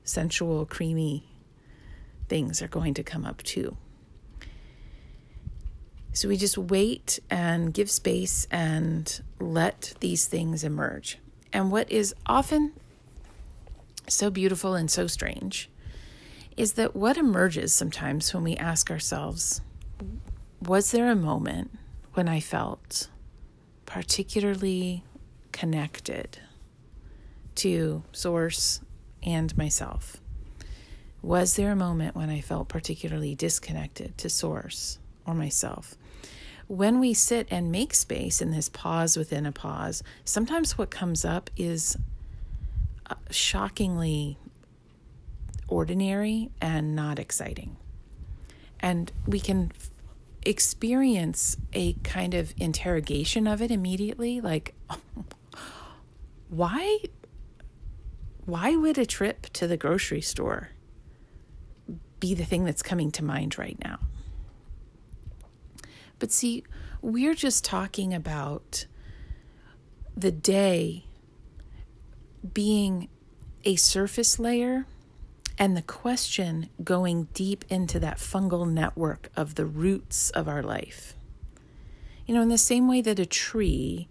sensual, 0.03 0.65
creamy 0.65 1.25
things 2.27 2.61
are 2.61 2.67
going 2.67 2.93
to 2.93 3.03
come 3.03 3.25
up 3.25 3.43
too. 3.43 3.77
So 6.13 6.29
we 6.29 6.37
just 6.37 6.57
wait 6.57 7.19
and 7.29 7.73
give 7.73 7.91
space 7.91 8.47
and 8.49 9.21
let 9.39 9.93
these 9.99 10.27
things 10.27 10.63
emerge. 10.63 11.19
And 11.51 11.71
what 11.71 11.91
is 11.91 12.15
often 12.25 12.71
so 14.07 14.29
beautiful 14.29 14.75
and 14.75 14.89
so 14.89 15.07
strange 15.07 15.69
is 16.57 16.73
that 16.73 16.95
what 16.95 17.17
emerges 17.17 17.73
sometimes 17.73 18.33
when 18.33 18.43
we 18.43 18.55
ask 18.55 18.89
ourselves, 18.89 19.61
was 20.61 20.91
there 20.91 21.11
a 21.11 21.15
moment 21.15 21.71
when 22.13 22.27
I 22.27 22.39
felt 22.39 23.09
particularly 23.85 25.03
connected 25.51 26.39
to 27.55 28.03
Source 28.11 28.81
and 29.23 29.55
myself? 29.57 30.17
Was 31.21 31.55
there 31.55 31.71
a 31.71 31.75
moment 31.75 32.15
when 32.15 32.29
I 32.29 32.41
felt 32.41 32.67
particularly 32.67 33.35
disconnected 33.35 34.17
to 34.19 34.29
Source 34.29 34.99
or 35.25 35.33
myself? 35.33 35.95
when 36.67 36.99
we 36.99 37.13
sit 37.13 37.47
and 37.51 37.71
make 37.71 37.93
space 37.93 38.41
in 38.41 38.51
this 38.51 38.69
pause 38.69 39.17
within 39.17 39.45
a 39.45 39.51
pause, 39.51 40.01
sometimes 40.23 40.77
what 40.77 40.89
comes 40.89 41.23
up 41.23 41.49
is 41.57 41.95
uh, 43.09 43.15
shockingly 43.29 44.37
ordinary 45.67 46.51
and 46.61 46.95
not 46.95 47.19
exciting. 47.19 47.75
And 48.79 49.11
we 49.25 49.39
can 49.39 49.71
experience 50.45 51.57
a 51.73 51.93
kind 52.03 52.33
of 52.33 52.53
interrogation 52.57 53.47
of 53.47 53.59
it 53.59 53.71
immediately 53.71 54.39
like 54.39 54.75
why 56.49 56.99
why 58.45 58.75
would 58.75 58.95
a 58.99 59.07
trip 59.07 59.47
to 59.53 59.65
the 59.65 59.75
grocery 59.75 60.21
store 60.21 60.69
be 62.19 62.35
the 62.35 62.45
thing 62.45 62.63
that's 62.63 62.83
coming 62.83 63.09
to 63.09 63.23
mind 63.23 63.57
right 63.57 63.79
now 63.83 63.97
but 66.19 66.31
see, 66.31 66.63
we're 67.01 67.35
just 67.35 67.63
talking 67.63 68.13
about 68.13 68.85
the 70.15 70.31
day 70.31 71.05
being 72.53 73.09
a 73.63 73.75
surface 73.75 74.39
layer 74.39 74.85
and 75.57 75.75
the 75.75 75.81
question 75.81 76.69
going 76.83 77.29
deep 77.33 77.63
into 77.69 77.99
that 77.99 78.17
fungal 78.17 78.69
network 78.69 79.29
of 79.35 79.55
the 79.55 79.65
roots 79.65 80.29
of 80.31 80.47
our 80.47 80.61
life. 80.61 81.15
You 82.25 82.35
know, 82.35 82.41
in 82.41 82.49
the 82.49 82.57
same 82.57 82.87
way 82.87 83.01
that 83.01 83.19
a 83.19 83.25
tree 83.25 84.07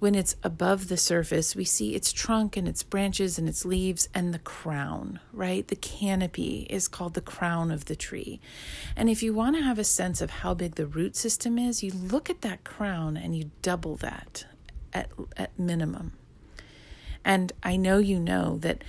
when 0.00 0.14
it's 0.14 0.34
above 0.42 0.88
the 0.88 0.96
surface, 0.96 1.54
we 1.54 1.64
see 1.64 1.94
its 1.94 2.10
trunk 2.10 2.56
and 2.56 2.66
its 2.66 2.82
branches 2.82 3.38
and 3.38 3.46
its 3.46 3.66
leaves 3.66 4.08
and 4.14 4.32
the 4.32 4.38
crown, 4.38 5.20
right? 5.30 5.68
The 5.68 5.76
canopy 5.76 6.66
is 6.70 6.88
called 6.88 7.12
the 7.12 7.20
crown 7.20 7.70
of 7.70 7.84
the 7.84 7.94
tree. 7.94 8.40
And 8.96 9.10
if 9.10 9.22
you 9.22 9.34
want 9.34 9.56
to 9.56 9.62
have 9.62 9.78
a 9.78 9.84
sense 9.84 10.22
of 10.22 10.30
how 10.30 10.54
big 10.54 10.76
the 10.76 10.86
root 10.86 11.16
system 11.16 11.58
is, 11.58 11.82
you 11.82 11.92
look 11.92 12.30
at 12.30 12.40
that 12.40 12.64
crown 12.64 13.18
and 13.18 13.36
you 13.36 13.50
double 13.60 13.96
that 13.96 14.46
at, 14.94 15.10
at 15.36 15.56
minimum. 15.58 16.12
And 17.22 17.52
I 17.62 17.76
know 17.76 17.98
you 17.98 18.18
know 18.18 18.56
that 18.58 18.82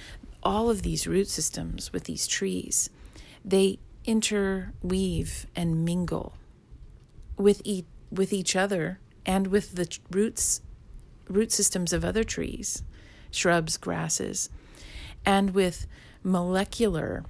all 0.44 0.70
of 0.70 0.82
these 0.82 1.08
root 1.08 1.28
systems 1.28 1.94
with 1.94 2.06
these 2.06 2.28
trees, 2.28 2.90
they 3.44 3.80
interweave 4.06 5.46
and 5.56 5.86
mingle 5.86 6.34
with 7.38 7.62
each, 7.64 7.86
with 8.12 8.34
each 8.34 8.56
other 8.56 9.00
and 9.26 9.48
with 9.48 9.76
the 9.76 9.98
roots 10.12 10.62
root 11.30 11.52
systems 11.52 11.94
of 11.94 12.04
other 12.04 12.24
trees, 12.24 12.84
shrubs, 13.30 13.78
grasses, 13.78 14.50
and 15.26 15.52
with 15.52 15.88
molecular 16.24 17.24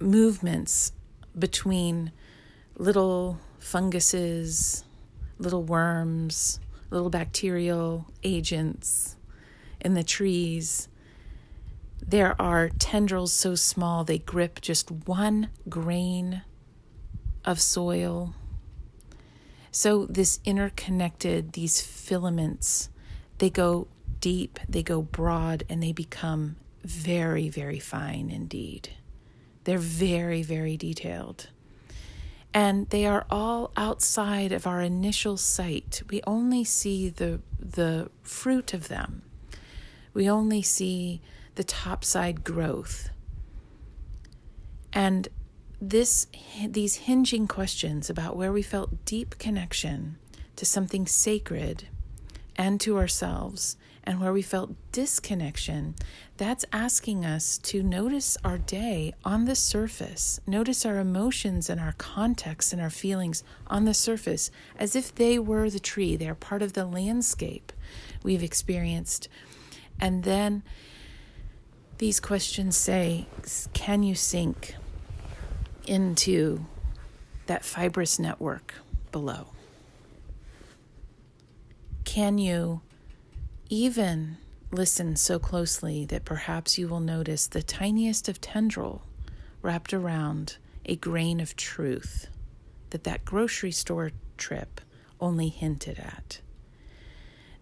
movements 0.00 0.92
between 1.38 2.10
little 2.76 3.38
funguses, 3.58 4.84
little 5.38 5.62
worms, 5.62 6.58
little 6.90 7.10
bacterial 7.10 8.06
agents 8.24 9.16
in 9.84 9.94
the 9.94 10.04
trees. 10.04 10.88
There 12.04 12.40
are 12.40 12.68
tendrils 12.68 13.32
so 13.32 13.54
small 13.54 14.04
they 14.04 14.18
grip 14.18 14.60
just 14.60 14.90
one 14.90 15.50
grain 15.68 16.42
of 17.44 17.60
soil 17.60 18.34
so, 19.76 20.06
this 20.06 20.38
interconnected, 20.44 21.54
these 21.54 21.80
filaments, 21.80 22.90
they 23.38 23.50
go 23.50 23.88
deep, 24.20 24.60
they 24.68 24.84
go 24.84 25.02
broad, 25.02 25.64
and 25.68 25.82
they 25.82 25.90
become 25.90 26.54
very, 26.84 27.48
very 27.48 27.80
fine 27.80 28.30
indeed. 28.30 28.90
They're 29.64 29.78
very, 29.78 30.44
very 30.44 30.76
detailed. 30.76 31.48
And 32.54 32.88
they 32.90 33.04
are 33.04 33.26
all 33.28 33.72
outside 33.76 34.52
of 34.52 34.64
our 34.64 34.80
initial 34.80 35.36
sight. 35.36 36.04
We 36.08 36.22
only 36.24 36.62
see 36.62 37.08
the, 37.08 37.40
the 37.58 38.12
fruit 38.22 38.74
of 38.74 38.86
them, 38.86 39.22
we 40.14 40.30
only 40.30 40.62
see 40.62 41.20
the 41.56 41.64
topside 41.64 42.44
growth. 42.44 43.10
And 44.92 45.28
this 45.80 46.28
these 46.66 46.96
hinging 46.96 47.46
questions 47.46 48.08
about 48.08 48.36
where 48.36 48.52
we 48.52 48.62
felt 48.62 49.04
deep 49.04 49.38
connection 49.38 50.16
to 50.56 50.64
something 50.64 51.06
sacred 51.06 51.88
and 52.56 52.80
to 52.80 52.96
ourselves 52.96 53.76
and 54.04 54.20
where 54.20 54.32
we 54.32 54.40
felt 54.40 54.74
disconnection 54.92 55.94
that's 56.36 56.64
asking 56.72 57.24
us 57.24 57.58
to 57.58 57.82
notice 57.82 58.36
our 58.44 58.58
day 58.58 59.12
on 59.24 59.44
the 59.44 59.54
surface 59.56 60.40
notice 60.46 60.86
our 60.86 60.98
emotions 60.98 61.68
and 61.68 61.80
our 61.80 61.94
context 61.98 62.72
and 62.72 62.80
our 62.80 62.90
feelings 62.90 63.42
on 63.66 63.84
the 63.84 63.94
surface 63.94 64.50
as 64.78 64.94
if 64.94 65.14
they 65.14 65.38
were 65.38 65.68
the 65.68 65.80
tree 65.80 66.16
they're 66.16 66.34
part 66.34 66.62
of 66.62 66.74
the 66.74 66.86
landscape 66.86 67.72
we've 68.22 68.42
experienced 68.42 69.28
and 70.00 70.24
then 70.24 70.62
these 71.98 72.20
questions 72.20 72.76
say 72.76 73.26
can 73.72 74.02
you 74.02 74.14
sink 74.14 74.74
into 75.86 76.66
that 77.46 77.64
fibrous 77.64 78.18
network 78.18 78.74
below? 79.12 79.48
Can 82.04 82.38
you 82.38 82.80
even 83.68 84.38
listen 84.70 85.16
so 85.16 85.38
closely 85.38 86.04
that 86.06 86.24
perhaps 86.24 86.78
you 86.78 86.88
will 86.88 87.00
notice 87.00 87.46
the 87.46 87.62
tiniest 87.62 88.28
of 88.28 88.40
tendril 88.40 89.02
wrapped 89.62 89.94
around 89.94 90.56
a 90.84 90.96
grain 90.96 91.40
of 91.40 91.56
truth 91.56 92.28
that 92.90 93.04
that 93.04 93.24
grocery 93.24 93.72
store 93.72 94.10
trip 94.36 94.80
only 95.20 95.48
hinted 95.48 95.98
at? 95.98 96.40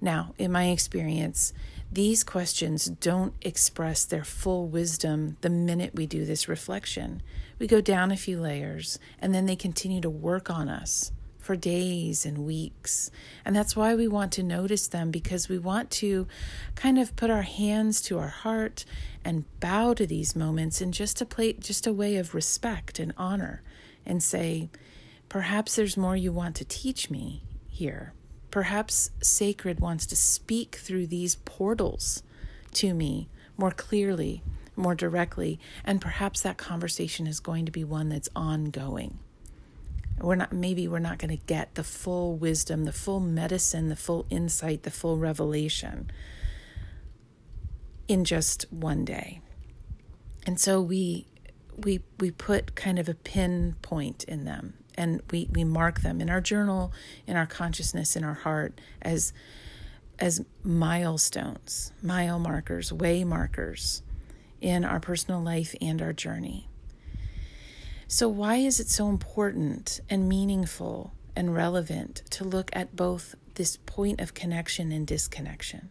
Now, 0.02 0.34
in 0.36 0.50
my 0.50 0.70
experience, 0.70 1.52
these 1.90 2.24
questions 2.24 2.86
don't 2.86 3.34
express 3.40 4.04
their 4.04 4.24
full 4.24 4.66
wisdom 4.66 5.36
the 5.42 5.48
minute 5.48 5.94
we 5.94 6.06
do 6.06 6.24
this 6.24 6.48
reflection. 6.48 7.22
We 7.60 7.68
go 7.68 7.80
down 7.80 8.10
a 8.10 8.16
few 8.16 8.40
layers 8.40 8.98
and 9.20 9.32
then 9.32 9.46
they 9.46 9.54
continue 9.54 10.00
to 10.00 10.10
work 10.10 10.50
on 10.50 10.68
us 10.68 11.12
for 11.38 11.54
days 11.54 12.26
and 12.26 12.38
weeks. 12.38 13.12
And 13.44 13.54
that's 13.54 13.76
why 13.76 13.94
we 13.94 14.08
want 14.08 14.32
to 14.32 14.42
notice 14.42 14.88
them 14.88 15.12
because 15.12 15.48
we 15.48 15.58
want 15.58 15.90
to 15.92 16.26
kind 16.74 16.98
of 16.98 17.14
put 17.14 17.30
our 17.30 17.42
hands 17.42 18.00
to 18.02 18.18
our 18.18 18.28
heart 18.28 18.84
and 19.24 19.44
bow 19.60 19.94
to 19.94 20.06
these 20.06 20.34
moments 20.34 20.80
in 20.80 20.90
just 20.90 21.20
a 21.20 21.26
plate 21.26 21.60
just 21.60 21.86
a 21.86 21.92
way 21.92 22.16
of 22.16 22.34
respect 22.34 22.98
and 22.98 23.14
honor 23.16 23.62
and 24.04 24.20
say, 24.20 24.68
perhaps 25.28 25.76
there's 25.76 25.96
more 25.96 26.16
you 26.16 26.32
want 26.32 26.56
to 26.56 26.64
teach 26.64 27.08
me 27.08 27.44
here. 27.68 28.14
Perhaps 28.52 29.10
Sacred 29.22 29.80
wants 29.80 30.04
to 30.06 30.14
speak 30.14 30.76
through 30.76 31.06
these 31.06 31.36
portals 31.36 32.22
to 32.74 32.92
me 32.92 33.30
more 33.56 33.70
clearly, 33.70 34.42
more 34.76 34.94
directly, 34.94 35.58
and 35.84 36.02
perhaps 36.02 36.42
that 36.42 36.58
conversation 36.58 37.26
is 37.26 37.40
going 37.40 37.64
to 37.64 37.72
be 37.72 37.82
one 37.82 38.10
that's 38.10 38.28
ongoing. 38.36 39.18
We're 40.20 40.34
not, 40.34 40.52
maybe 40.52 40.86
we're 40.86 40.98
not 40.98 41.18
going 41.18 41.36
to 41.36 41.44
get 41.46 41.76
the 41.76 41.82
full 41.82 42.36
wisdom, 42.36 42.84
the 42.84 42.92
full 42.92 43.20
medicine, 43.20 43.88
the 43.88 43.96
full 43.96 44.26
insight, 44.28 44.82
the 44.82 44.90
full 44.90 45.16
revelation 45.16 46.10
in 48.06 48.26
just 48.26 48.70
one 48.70 49.06
day. 49.06 49.40
And 50.46 50.60
so 50.60 50.82
we 50.82 51.26
we 51.74 52.00
we 52.20 52.30
put 52.30 52.74
kind 52.74 52.98
of 52.98 53.08
a 53.08 53.14
pinpoint 53.14 54.24
in 54.24 54.44
them 54.44 54.74
and 54.96 55.22
we, 55.30 55.48
we 55.52 55.64
mark 55.64 56.00
them 56.00 56.20
in 56.20 56.30
our 56.30 56.40
journal, 56.40 56.92
in 57.26 57.36
our 57.36 57.46
consciousness, 57.46 58.16
in 58.16 58.24
our 58.24 58.34
heart 58.34 58.80
as 59.00 59.32
as 60.18 60.44
milestones, 60.62 61.92
mile 62.00 62.38
markers, 62.38 62.92
way 62.92 63.24
markers 63.24 64.02
in 64.60 64.84
our 64.84 65.00
personal 65.00 65.42
life 65.42 65.74
and 65.80 66.00
our 66.00 66.12
journey. 66.12 66.68
So, 68.06 68.28
why 68.28 68.56
is 68.56 68.78
it 68.78 68.88
so 68.88 69.08
important 69.08 70.00
and 70.08 70.28
meaningful 70.28 71.12
and 71.34 71.54
relevant 71.54 72.22
to 72.30 72.44
look 72.44 72.70
at 72.72 72.94
both 72.94 73.34
this 73.54 73.78
point 73.78 74.20
of 74.20 74.34
connection 74.34 74.92
and 74.92 75.06
disconnection? 75.06 75.88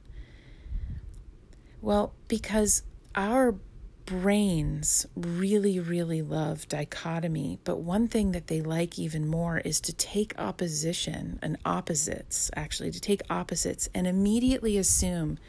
Well, 1.82 2.14
because 2.28 2.84
our 3.16 3.56
brains 4.12 5.06
really, 5.16 5.80
really 5.80 6.22
love 6.22 6.68
dichotomy, 6.68 7.58
but 7.64 7.78
one 7.80 8.10
thing 8.10 8.34
that 8.34 8.48
they 8.48 8.60
like 8.60 9.00
even 9.00 9.26
more 9.26 9.60
is 9.60 9.80
to 9.80 9.94
take 9.94 10.38
opposition 10.38 11.40
and 11.42 11.58
opposites, 11.64 12.52
actually, 12.54 12.92
to 12.92 13.00
take 13.00 13.22
opposites 13.30 13.88
and 13.96 14.06
immediately 14.06 14.78
assume 14.78 15.40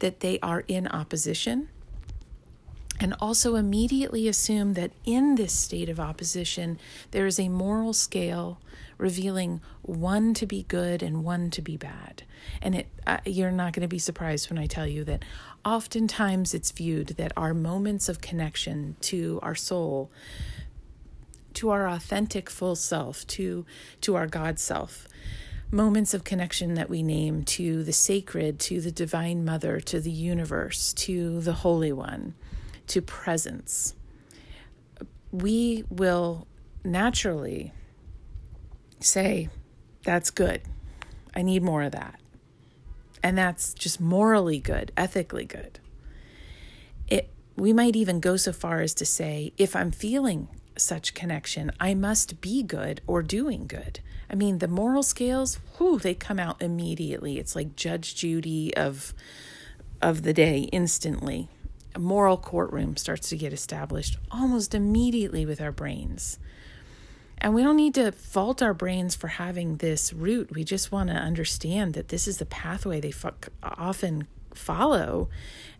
that 0.00 0.20
they 0.20 0.38
are 0.40 0.64
in 0.68 0.86
opposition 0.86 1.70
and 3.00 3.14
also 3.20 3.54
immediately 3.56 4.28
assume 4.28 4.74
that 4.74 4.92
in 5.06 5.36
this 5.36 5.54
state 5.54 5.88
of 5.88 5.98
opposition, 5.98 6.78
there 7.12 7.26
is 7.26 7.40
a 7.40 7.48
moral 7.48 7.94
scale 7.94 8.60
revealing 9.04 9.60
one 9.82 10.32
to 10.32 10.46
be 10.46 10.62
good 10.62 11.02
and 11.02 11.22
one 11.22 11.50
to 11.50 11.60
be 11.60 11.76
bad. 11.76 12.22
And 12.62 12.74
it, 12.74 12.86
uh, 13.06 13.18
you're 13.26 13.50
not 13.50 13.74
going 13.74 13.82
to 13.82 13.88
be 13.88 13.98
surprised 13.98 14.48
when 14.48 14.58
I 14.58 14.64
tell 14.66 14.86
you 14.86 15.04
that 15.04 15.22
oftentimes 15.62 16.54
it's 16.54 16.70
viewed 16.70 17.08
that 17.18 17.30
our 17.36 17.52
moments 17.52 18.08
of 18.08 18.22
connection 18.22 18.96
to 19.02 19.38
our 19.42 19.54
soul, 19.54 20.10
to 21.52 21.68
our 21.68 21.86
authentic 21.86 22.48
full 22.48 22.76
self, 22.76 23.26
to 23.26 23.66
to 24.00 24.14
our 24.14 24.26
God 24.26 24.58
self, 24.58 25.06
moments 25.70 26.14
of 26.14 26.24
connection 26.24 26.72
that 26.72 26.88
we 26.88 27.02
name 27.02 27.44
to 27.44 27.84
the 27.84 27.92
sacred, 27.92 28.58
to 28.60 28.80
the 28.80 28.90
divine 28.90 29.44
mother, 29.44 29.80
to 29.80 30.00
the 30.00 30.10
universe, 30.10 30.94
to 30.94 31.42
the 31.42 31.52
holy 31.52 31.92
one 31.92 32.32
to 32.86 33.02
presence, 33.02 33.94
we 35.30 35.84
will 35.90 36.46
naturally 36.84 37.72
say, 39.04 39.48
That's 40.04 40.30
good. 40.30 40.62
I 41.34 41.42
need 41.42 41.62
more 41.62 41.82
of 41.82 41.92
that. 41.92 42.20
And 43.22 43.38
that's 43.38 43.72
just 43.74 44.00
morally 44.00 44.58
good, 44.58 44.92
ethically 44.96 45.44
good. 45.44 45.80
It, 47.08 47.30
we 47.56 47.72
might 47.72 47.96
even 47.96 48.20
go 48.20 48.36
so 48.36 48.52
far 48.52 48.80
as 48.80 48.94
to 48.94 49.06
say, 49.06 49.52
if 49.56 49.74
I'm 49.74 49.90
feeling 49.90 50.48
such 50.76 51.14
connection, 51.14 51.72
I 51.80 51.94
must 51.94 52.40
be 52.40 52.62
good 52.62 53.00
or 53.06 53.22
doing 53.22 53.66
good. 53.66 54.00
I 54.28 54.34
mean, 54.34 54.58
the 54.58 54.68
moral 54.68 55.02
scales, 55.02 55.58
whew, 55.76 55.98
they 55.98 56.14
come 56.14 56.38
out 56.38 56.60
immediately. 56.60 57.38
It's 57.38 57.56
like 57.56 57.76
Judge 57.76 58.14
Judy 58.14 58.76
of 58.76 59.14
of 60.02 60.22
the 60.22 60.34
day 60.34 60.68
instantly 60.70 61.48
a 61.94 61.98
moral 61.98 62.36
courtroom 62.36 62.96
starts 62.96 63.28
to 63.28 63.36
get 63.36 63.52
established 63.52 64.18
almost 64.30 64.74
immediately 64.74 65.46
with 65.46 65.60
our 65.60 65.72
brains. 65.72 66.38
And 67.38 67.54
we 67.54 67.62
don't 67.62 67.76
need 67.76 67.94
to 67.94 68.12
fault 68.12 68.62
our 68.62 68.74
brains 68.74 69.14
for 69.14 69.28
having 69.28 69.76
this 69.76 70.12
route. 70.12 70.54
We 70.54 70.64
just 70.64 70.90
want 70.90 71.10
to 71.10 71.16
understand 71.16 71.94
that 71.94 72.08
this 72.08 72.26
is 72.26 72.38
the 72.38 72.46
pathway 72.46 73.00
they 73.00 73.12
often 73.62 74.26
follow. 74.54 75.28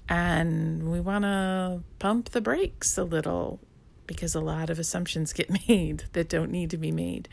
And 0.09 0.91
we 0.91 1.01
want 1.01 1.25
to 1.25 1.83
pump 1.99 2.31
the 2.31 2.41
brakes 2.41 2.99
a 2.99 3.05
little 3.05 3.61
because 4.07 4.35
a 4.35 4.41
lot 4.41 4.69
of 4.69 4.79
assumptions 4.79 5.33
get 5.33 5.51
made 5.69 6.05
that 6.13 6.29
don't 6.29 6.51
need 6.51 6.71
to 6.71 6.77
be 6.77 6.93
made. 6.93 7.29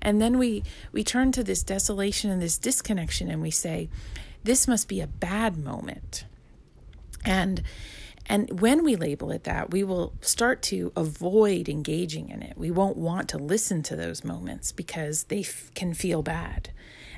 And 0.00 0.20
then 0.20 0.38
we, 0.38 0.62
we 0.92 1.02
turn 1.02 1.32
to 1.32 1.42
this 1.42 1.62
desolation 1.62 2.30
and 2.30 2.40
this 2.40 2.58
disconnection 2.58 3.28
and 3.28 3.42
we 3.42 3.50
say, 3.50 3.88
this 4.44 4.68
must 4.68 4.88
be 4.88 5.00
a 5.00 5.06
bad 5.06 5.56
moment. 5.56 6.26
And 7.24 7.62
and 8.26 8.60
when 8.60 8.84
we 8.84 8.96
label 8.96 9.30
it 9.30 9.44
that, 9.44 9.70
we 9.70 9.84
will 9.84 10.14
start 10.20 10.62
to 10.62 10.92
avoid 10.96 11.68
engaging 11.68 12.30
in 12.30 12.42
it. 12.42 12.56
We 12.56 12.70
won't 12.70 12.96
want 12.96 13.28
to 13.30 13.38
listen 13.38 13.82
to 13.84 13.96
those 13.96 14.24
moments 14.24 14.72
because 14.72 15.24
they 15.24 15.40
f- 15.40 15.70
can 15.74 15.92
feel 15.92 16.22
bad. 16.22 16.70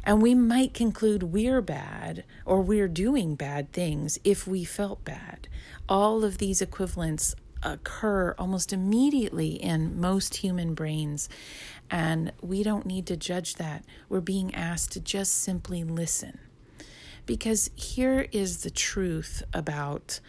And 0.02 0.20
we 0.20 0.34
might 0.34 0.74
conclude 0.74 1.24
we're 1.24 1.60
bad 1.60 2.24
or 2.44 2.60
we're 2.60 2.88
doing 2.88 3.34
bad 3.34 3.72
things 3.72 4.18
if 4.24 4.46
we 4.46 4.64
felt 4.64 5.04
bad. 5.04 5.48
All 5.88 6.24
of 6.24 6.38
these 6.38 6.60
equivalents 6.60 7.34
occur 7.62 8.34
almost 8.38 8.72
immediately 8.72 9.50
in 9.50 10.00
most 10.00 10.36
human 10.36 10.74
brains. 10.74 11.28
And 11.90 12.32
we 12.40 12.62
don't 12.62 12.86
need 12.86 13.06
to 13.06 13.16
judge 13.16 13.54
that. 13.54 13.84
We're 14.08 14.20
being 14.20 14.54
asked 14.54 14.92
to 14.92 15.00
just 15.00 15.38
simply 15.38 15.84
listen. 15.84 16.38
Because 17.26 17.70
here 17.74 18.26
is 18.30 18.62
the 18.62 18.70
truth 18.70 19.42
about 19.52 20.20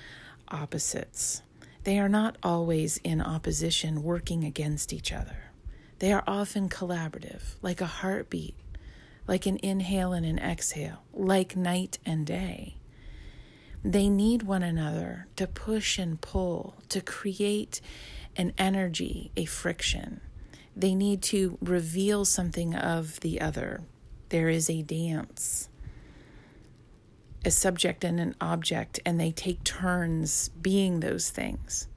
opposites. 0.50 1.42
They 1.84 2.00
are 2.00 2.10
not 2.10 2.38
always 2.44 2.98
in 2.98 3.22
opposition, 3.22 4.04
working 4.04 4.44
against 4.44 4.92
each 4.92 5.14
other. 5.14 5.52
They 6.00 6.12
are 6.12 6.24
often 6.28 6.70
collaborative, 6.70 7.56
like 7.62 7.82
a 7.82 7.86
heartbeat, 7.86 8.56
like 9.28 9.46
an 9.46 9.60
inhale 9.64 10.14
and 10.14 10.26
an 10.26 10.40
exhale, 10.40 11.04
like 11.14 11.56
night 11.56 11.98
and 12.06 12.26
day. 12.26 12.76
They 13.84 14.10
need 14.10 14.44
one 14.44 14.64
another 14.64 15.28
to 15.38 15.48
push 15.48 15.98
and 15.98 16.20
pull, 16.20 16.76
to 16.90 17.02
create 17.02 17.80
an 18.36 18.54
energy, 18.58 19.32
a 19.38 19.46
friction. 19.46 20.22
They 20.76 20.94
need 20.94 21.22
to 21.24 21.58
reveal 21.62 22.26
something 22.26 22.76
of 22.76 23.20
the 23.22 23.42
other. 23.42 23.82
There 24.30 24.50
is 24.50 24.70
a 24.70 24.82
dance 24.82 25.70
a 27.48 27.52
subject 27.52 28.04
and 28.04 28.20
an 28.20 28.36
object, 28.42 29.00
and 29.06 29.18
they 29.18 29.32
take 29.32 29.64
turns 29.64 30.50
being 30.62 31.00
those 31.00 31.30
things. 31.30 31.88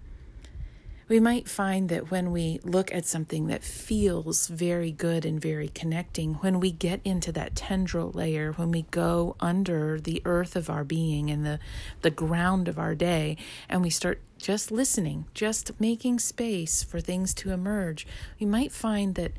We 1.08 1.18
might 1.18 1.48
find 1.48 1.88
that 1.88 2.12
when 2.12 2.30
we 2.30 2.60
look 2.62 2.94
at 2.94 3.04
something 3.04 3.48
that 3.48 3.64
feels 3.64 4.46
very 4.46 4.92
good 4.92 5.24
and 5.24 5.40
very 5.40 5.66
connecting, 5.66 6.34
when 6.34 6.60
we 6.60 6.70
get 6.70 7.00
into 7.04 7.32
that 7.32 7.56
tendril 7.56 8.12
layer, 8.12 8.52
when 8.52 8.70
we 8.70 8.82
go 8.92 9.34
under 9.40 10.00
the 10.00 10.22
earth 10.24 10.54
of 10.54 10.70
our 10.70 10.84
being 10.84 11.30
and 11.30 11.44
the, 11.44 11.58
the 12.02 12.12
ground 12.12 12.68
of 12.68 12.78
our 12.78 12.94
day, 12.94 13.36
and 13.68 13.82
we 13.82 13.90
start 13.90 14.20
just 14.38 14.70
listening, 14.70 15.24
just 15.34 15.80
making 15.80 16.20
space 16.20 16.84
for 16.84 17.00
things 17.00 17.34
to 17.34 17.50
emerge, 17.50 18.06
we 18.38 18.46
might 18.46 18.70
find 18.70 19.16
that 19.16 19.32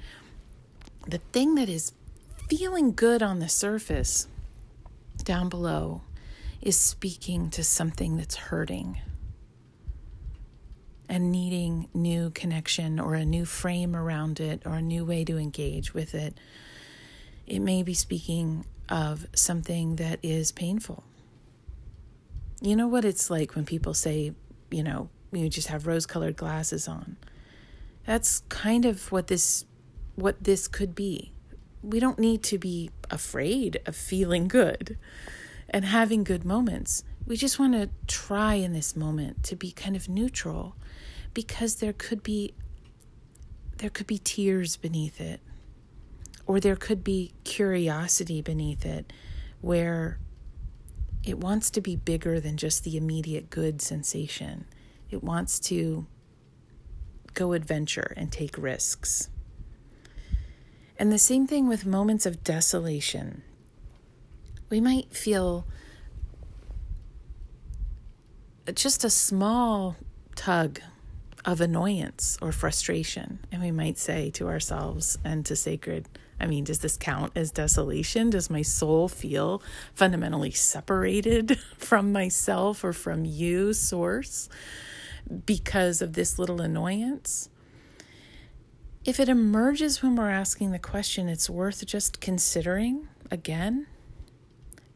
the 1.07 1.19
thing 1.31 1.55
that 1.55 1.69
is 1.69 1.93
feeling 2.49 2.91
good 2.91 3.23
on 3.23 3.39
the 3.39 3.47
surface 3.47 4.27
down 5.31 5.47
below 5.47 6.01
is 6.61 6.75
speaking 6.75 7.49
to 7.49 7.63
something 7.63 8.17
that's 8.17 8.35
hurting 8.35 8.99
and 11.07 11.31
needing 11.31 11.87
new 11.93 12.29
connection 12.31 12.99
or 12.99 13.15
a 13.15 13.23
new 13.23 13.45
frame 13.45 13.95
around 13.95 14.41
it 14.41 14.61
or 14.65 14.73
a 14.73 14.81
new 14.81 15.05
way 15.05 15.23
to 15.23 15.37
engage 15.37 15.93
with 15.93 16.13
it. 16.13 16.37
It 17.47 17.59
may 17.59 17.81
be 17.81 17.93
speaking 17.93 18.65
of 18.89 19.25
something 19.33 19.95
that 19.95 20.19
is 20.21 20.51
painful. 20.51 21.05
You 22.59 22.75
know 22.75 22.89
what 22.89 23.05
it's 23.05 23.29
like 23.29 23.55
when 23.55 23.63
people 23.63 23.93
say, 23.93 24.33
you 24.69 24.83
know, 24.83 25.09
you 25.31 25.47
just 25.47 25.69
have 25.69 25.87
rose 25.87 26.05
colored 26.05 26.35
glasses 26.35 26.89
on. 26.89 27.15
That's 28.05 28.41
kind 28.49 28.83
of 28.83 29.13
what 29.13 29.27
this 29.27 29.63
what 30.15 30.43
this 30.43 30.67
could 30.67 30.93
be 30.93 31.31
we 31.83 31.99
don't 31.99 32.19
need 32.19 32.43
to 32.43 32.57
be 32.57 32.91
afraid 33.09 33.79
of 33.85 33.95
feeling 33.95 34.47
good 34.47 34.97
and 35.69 35.85
having 35.85 36.23
good 36.23 36.45
moments. 36.45 37.03
We 37.25 37.37
just 37.37 37.59
want 37.59 37.73
to 37.73 37.89
try 38.07 38.55
in 38.55 38.73
this 38.73 38.95
moment 38.95 39.43
to 39.45 39.55
be 39.55 39.71
kind 39.71 39.95
of 39.95 40.09
neutral 40.09 40.75
because 41.33 41.75
there 41.75 41.93
could 41.93 42.23
be 42.23 42.53
there 43.77 43.89
could 43.89 44.05
be 44.05 44.19
tears 44.19 44.77
beneath 44.77 45.19
it 45.19 45.39
or 46.45 46.59
there 46.59 46.75
could 46.75 47.03
be 47.03 47.33
curiosity 47.43 48.41
beneath 48.41 48.85
it 48.85 49.11
where 49.59 50.19
it 51.23 51.39
wants 51.39 51.69
to 51.71 51.81
be 51.81 51.95
bigger 51.95 52.39
than 52.39 52.57
just 52.57 52.83
the 52.83 52.97
immediate 52.97 53.49
good 53.49 53.81
sensation. 53.81 54.65
It 55.09 55.23
wants 55.23 55.59
to 55.61 56.05
go 57.33 57.53
adventure 57.53 58.13
and 58.17 58.31
take 58.31 58.57
risks. 58.57 59.29
And 61.01 61.11
the 61.11 61.17
same 61.17 61.47
thing 61.47 61.67
with 61.67 61.83
moments 61.83 62.27
of 62.27 62.43
desolation. 62.43 63.41
We 64.69 64.79
might 64.79 65.11
feel 65.11 65.65
just 68.75 69.03
a 69.03 69.09
small 69.09 69.95
tug 70.35 70.79
of 71.43 71.59
annoyance 71.59 72.37
or 72.39 72.51
frustration. 72.51 73.39
And 73.51 73.63
we 73.63 73.71
might 73.71 73.97
say 73.97 74.29
to 74.35 74.47
ourselves 74.47 75.17
and 75.23 75.43
to 75.47 75.55
sacred, 75.55 76.07
I 76.39 76.45
mean, 76.45 76.65
does 76.65 76.77
this 76.77 76.97
count 76.97 77.31
as 77.35 77.49
desolation? 77.49 78.29
Does 78.29 78.51
my 78.51 78.61
soul 78.61 79.07
feel 79.09 79.63
fundamentally 79.95 80.51
separated 80.51 81.57
from 81.79 82.11
myself 82.11 82.83
or 82.83 82.93
from 82.93 83.25
you, 83.25 83.73
source, 83.73 84.49
because 85.47 86.03
of 86.03 86.13
this 86.13 86.37
little 86.37 86.61
annoyance? 86.61 87.49
If 89.03 89.19
it 89.19 89.29
emerges 89.29 90.03
when 90.03 90.15
we're 90.15 90.29
asking 90.29 90.71
the 90.71 90.79
question, 90.79 91.27
it's 91.27 91.49
worth 91.49 91.83
just 91.87 92.21
considering 92.21 93.07
again 93.31 93.87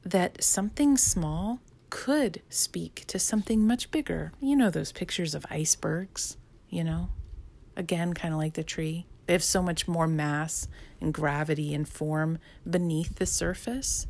that 0.04 0.44
something 0.44 0.96
small 0.96 1.60
could 1.89 2.44
speak 2.48 3.06
to 3.08 3.18
something 3.18 3.65
much 3.65 3.89
bigger. 3.89 4.32
You 4.39 4.56
know, 4.56 4.70
those 4.70 4.91
pictures 4.91 5.34
of 5.34 5.44
icebergs, 5.50 6.38
you 6.70 6.84
know? 6.84 7.10
Again, 7.76 8.13
kind 8.13 8.32
of 8.32 8.39
like 8.39 8.54
the 8.54 8.63
tree. 8.63 9.08
They 9.26 9.34
have 9.34 9.44
so 9.44 9.63
much 9.63 9.88
more 9.88 10.08
mass 10.08 10.68
and 11.02 11.12
gravity 11.12 11.74
and 11.74 11.89
form 11.89 12.38
beneath 12.70 13.15
the 13.15 13.26
surface. 13.26 14.06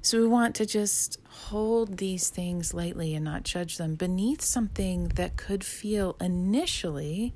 So 0.00 0.18
we 0.18 0.26
want 0.26 0.54
to 0.54 0.64
just 0.64 1.18
hold 1.28 1.98
these 1.98 2.30
things 2.30 2.72
lightly 2.72 3.14
and 3.14 3.24
not 3.24 3.42
judge 3.42 3.76
them 3.76 3.96
beneath 3.96 4.40
something 4.40 5.08
that 5.08 5.36
could 5.36 5.62
feel 5.62 6.16
initially 6.22 7.34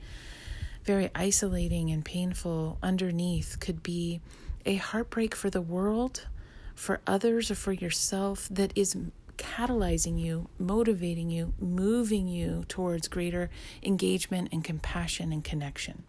very 0.85 1.11
isolating 1.14 1.90
and 1.90 2.05
painful. 2.05 2.79
Underneath 2.83 3.59
could 3.61 3.83
be 3.83 4.21
a 4.64 4.77
heartbreak 4.77 5.35
for 5.35 5.51
the 5.51 5.61
world, 5.61 6.27
for 6.75 7.01
others, 7.07 7.51
or 7.51 7.55
for 7.55 7.73
yourself 7.73 8.49
that 8.51 8.73
is 8.75 8.97
catalyzing 9.38 10.21
you, 10.21 10.49
motivating 10.59 11.31
you, 11.31 11.55
moving 11.59 12.29
you 12.29 12.64
towards 12.68 13.09
greater 13.09 13.51
engagement 13.83 14.49
and 14.53 14.62
compassion 14.64 15.33
and 15.33 15.42
connection. 15.42 16.05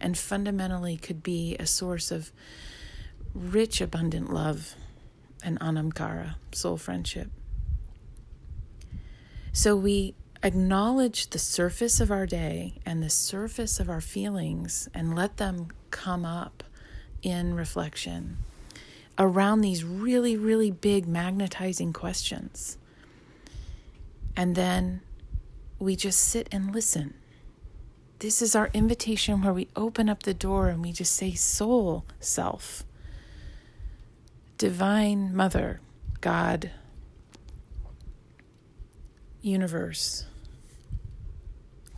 And 0.00 0.16
fundamentally 0.16 0.96
could 0.96 1.22
be 1.22 1.56
a 1.58 1.66
source 1.66 2.10
of 2.10 2.32
rich, 3.34 3.80
abundant 3.80 4.32
love 4.32 4.74
and 5.42 5.58
anam 5.60 5.92
cara, 5.92 6.36
soul 6.52 6.76
friendship. 6.76 7.30
So 9.52 9.74
we 9.74 10.14
acknowledge 10.42 11.30
the 11.30 11.38
surface 11.38 12.00
of 12.00 12.10
our 12.10 12.26
day 12.26 12.74
and 12.84 13.02
the 13.02 13.10
surface 13.10 13.80
of 13.80 13.88
our 13.88 14.00
feelings 14.00 14.88
and 14.94 15.14
let 15.14 15.36
them 15.38 15.68
come 15.90 16.24
up 16.24 16.62
in 17.22 17.54
reflection 17.54 18.38
around 19.18 19.60
these 19.60 19.82
really, 19.82 20.36
really 20.36 20.70
big 20.70 21.06
magnetizing 21.06 21.92
questions. 21.92 22.76
And 24.36 24.54
then 24.54 25.00
we 25.78 25.96
just 25.96 26.20
sit 26.20 26.48
and 26.52 26.74
listen. 26.74 27.14
This 28.18 28.40
is 28.40 28.54
our 28.54 28.70
invitation 28.72 29.42
where 29.42 29.52
we 29.52 29.68
open 29.76 30.08
up 30.08 30.22
the 30.22 30.34
door 30.34 30.68
and 30.68 30.82
we 30.82 30.92
just 30.92 31.14
say, 31.14 31.32
Soul, 31.32 32.04
Self, 32.20 32.84
Divine 34.58 35.34
Mother, 35.34 35.80
God, 36.20 36.70
Universe. 39.46 40.26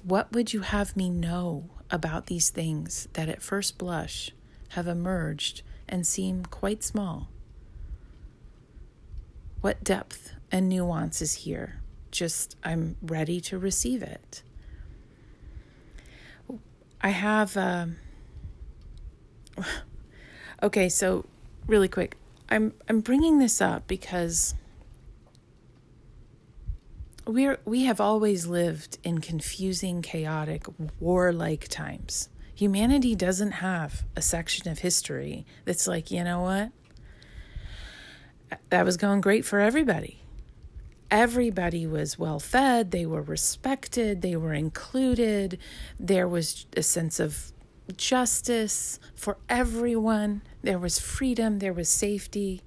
What 0.02 0.32
would 0.32 0.52
you 0.52 0.61
have 0.61 0.96
me 0.96 1.11
know 1.11 1.70
about 1.90 2.26
these 2.26 2.50
things 2.50 3.08
that 3.14 3.28
at 3.28 3.42
first 3.42 3.78
blush 3.78 4.30
have 4.70 4.87
emerged 4.87 5.62
and 5.88 6.06
seem 6.06 6.44
quite 6.44 6.82
small. 6.82 7.28
What 9.61 9.82
depth 9.82 10.34
and 10.52 10.68
nuance 10.68 11.22
is 11.22 11.34
here? 11.34 11.80
Just, 12.11 12.56
I'm 12.62 12.96
ready 13.02 13.40
to 13.42 13.58
receive 13.58 14.02
it. 14.02 14.42
I 17.00 17.11
have. 17.11 17.56
Um, 17.56 17.96
okay, 20.62 20.88
so 20.88 21.24
really 21.66 21.88
quick, 21.88 22.16
I'm 22.48 22.72
I'm 22.88 23.00
bringing 23.00 23.38
this 23.38 23.61
up 23.61 23.87
because 23.87 24.54
we're 27.28 27.60
we 27.66 27.84
have 27.84 28.00
always 28.00 28.46
lived 28.46 28.98
in 29.04 29.18
confusing, 29.20 30.00
chaotic, 30.00 30.64
warlike 30.98 31.68
times. 31.68 32.30
Humanity 32.54 33.14
doesn't 33.14 33.52
have 33.52 34.04
a 34.16 34.22
section 34.22 34.68
of 34.68 34.80
history 34.80 35.46
that's 35.64 35.86
like, 35.86 36.10
you 36.10 36.24
know 36.24 36.40
what? 36.40 36.72
That 38.70 38.84
was 38.84 38.96
going 38.96 39.20
great 39.20 39.44
for 39.44 39.60
everybody. 39.60 40.22
Everybody 41.10 41.86
was 41.86 42.18
well 42.18 42.40
fed, 42.40 42.90
they 42.90 43.06
were 43.06 43.22
respected, 43.22 44.22
they 44.22 44.36
were 44.36 44.52
included, 44.52 45.58
there 46.00 46.28
was 46.28 46.66
a 46.76 46.82
sense 46.82 47.20
of 47.20 47.52
justice 47.96 48.98
for 49.14 49.38
everyone, 49.48 50.42
there 50.62 50.78
was 50.78 50.98
freedom, 50.98 51.60
there 51.60 51.72
was 51.72 51.88
safety. 51.88 52.62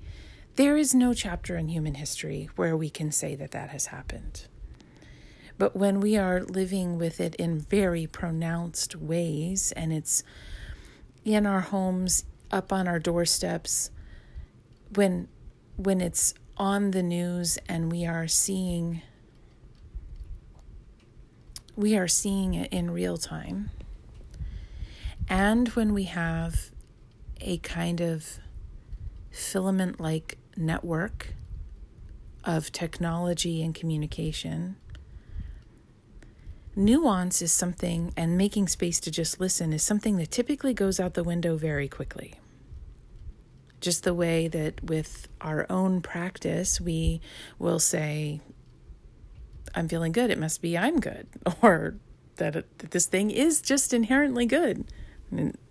There 0.56 0.76
is 0.76 0.94
no 0.94 1.14
chapter 1.14 1.56
in 1.56 1.68
human 1.70 1.96
history 1.96 2.50
where 2.56 2.76
we 2.76 2.90
can 2.90 3.12
say 3.12 3.36
that 3.36 3.52
that 3.52 3.70
has 3.70 3.88
happened. 3.88 4.48
But 5.62 5.76
when 5.76 6.00
we 6.00 6.18
are 6.18 6.42
living 6.42 6.98
with 6.98 7.20
it 7.20 7.36
in 7.36 7.60
very 7.60 8.08
pronounced 8.08 8.96
ways, 8.96 9.72
and 9.74 9.94
it's 9.94 10.24
in 11.24 11.46
our 11.46 11.60
homes, 11.60 12.26
up 12.50 12.74
on 12.74 12.88
our 12.88 12.98
doorsteps, 12.98 13.92
when 14.96 15.28
when 15.78 16.02
it's 16.02 16.34
on 16.58 16.90
the 16.90 17.04
news 17.04 17.60
and 17.70 17.92
we 17.92 18.08
are 18.08 18.28
seeing 18.28 19.04
we 21.76 21.96
are 21.96 22.08
seeing 22.08 22.56
it 22.56 22.74
in 22.74 22.90
real 22.90 23.18
time. 23.18 23.70
And 25.30 25.68
when 25.70 25.94
we 25.94 26.06
have 26.06 26.72
a 27.40 27.60
kind 27.60 28.02
of 28.02 28.40
filament 29.30 30.00
like 30.00 30.40
network 30.58 31.36
of 32.44 32.72
technology 32.72 33.62
and 33.62 33.76
communication 33.76 34.78
Nuance 36.76 37.42
is 37.42 37.52
something, 37.52 38.14
and 38.16 38.38
making 38.38 38.70
space 38.70 39.00
to 39.02 39.12
just 39.12 39.42
listen 39.42 39.74
is 39.74 39.84
something 39.84 40.16
that 40.18 40.32
typically 40.32 40.74
goes 40.74 41.00
out 41.00 41.16
the 41.16 41.24
window 41.24 41.58
very 41.58 41.90
quickly. 41.90 42.36
Just 43.82 44.04
the 44.04 44.14
way 44.14 44.48
that 44.48 44.82
with 44.82 45.28
our 45.42 45.66
own 45.70 46.02
practice, 46.02 46.80
we 46.80 47.20
will 47.60 47.80
say, 47.80 48.40
I'm 49.76 49.90
feeling 49.90 50.14
good, 50.14 50.30
it 50.30 50.40
must 50.40 50.62
be 50.62 50.78
I'm 50.78 51.02
good, 51.02 51.28
or 51.62 51.96
that, 52.38 52.54
that 52.54 52.92
this 52.92 53.06
thing 53.06 53.32
is 53.32 53.62
just 53.62 53.94
inherently 53.94 54.46
good. 54.46 54.86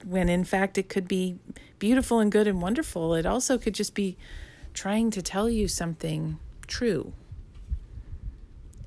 When 0.04 0.28
in 0.28 0.44
fact 0.44 0.76
it 0.76 0.90
could 0.90 1.08
be 1.08 1.38
beautiful 1.78 2.18
and 2.18 2.30
good 2.30 2.46
and 2.46 2.60
wonderful, 2.60 3.14
it 3.14 3.24
also 3.24 3.56
could 3.56 3.74
just 3.74 3.94
be 3.94 4.18
trying 4.74 5.10
to 5.12 5.22
tell 5.22 5.48
you 5.48 5.66
something 5.66 6.38
true 6.66 7.14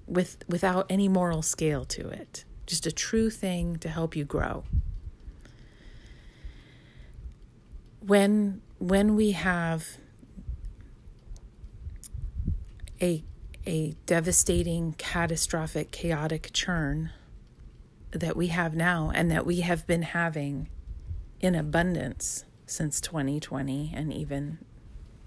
with 0.08 0.44
without 0.48 0.86
any 0.90 1.08
moral 1.08 1.42
scale 1.42 1.86
to 1.86 2.10
it. 2.10 2.46
Just 2.66 2.86
a 2.86 2.92
true 2.92 3.30
thing 3.30 3.78
to 3.78 3.90
help 3.90 4.16
you 4.16 4.26
grow. 4.26 4.64
When 8.00 8.62
when 8.80 9.16
we 9.16 9.32
have 9.32 9.98
a 13.02 13.24
a 13.66 13.96
devastating, 14.06 14.94
catastrophic, 14.98 15.92
chaotic 15.92 16.50
churn 16.52 17.12
that 18.12 18.36
we 18.36 18.48
have 18.48 18.76
now 18.76 19.12
and 19.14 19.32
that 19.32 19.46
we 19.46 19.62
have 19.62 19.88
been 19.88 20.02
having 20.02 20.70
in 21.40 21.56
abundance 21.56 22.46
since 22.66 23.00
2020 23.02 23.94
and 23.96 24.14
even 24.14 24.60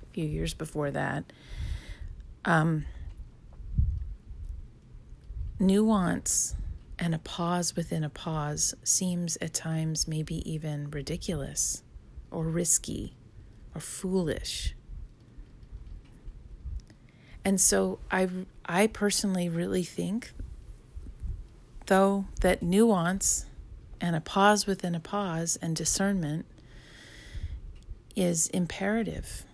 a 0.03 0.07
few 0.13 0.27
years 0.27 0.55
before 0.55 0.91
that. 0.91 1.33
Um, 2.45 2.85
nuance 5.59 6.55
and 6.99 7.15
a 7.15 7.19
pause 7.19 7.77
within 7.77 8.05
a 8.05 8.11
pause 8.11 8.75
seems 8.85 9.37
at 9.41 9.55
times 9.55 10.09
maybe 10.09 10.49
even 10.51 10.91
ridiculous 10.91 11.83
or 12.31 12.45
risky 12.45 13.15
or 13.75 13.81
foolish. 13.81 14.75
And 17.45 17.61
so 17.61 18.01
I 18.11 18.29
I 18.65 18.87
personally 18.87 19.49
really 19.49 19.85
think 19.85 20.33
though 21.87 22.27
that 22.41 22.63
nuance 22.63 23.47
and 24.01 24.17
a 24.17 24.21
pause 24.21 24.67
within 24.67 24.95
a 24.95 25.01
pause 25.01 25.57
and 25.63 25.77
discernment 25.77 26.47
is 28.15 28.49
imperative 28.49 29.45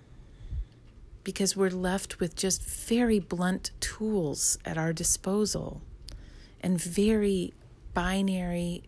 because 1.25 1.57
we're 1.57 1.71
left 1.71 2.19
with 2.19 2.35
just 2.35 2.65
very 2.65 3.19
blunt 3.19 3.71
tools 3.81 4.59
at 4.65 4.79
our 4.79 4.93
disposal 4.93 5.83
and 6.63 6.81
very 6.81 7.53
binary 7.95 8.85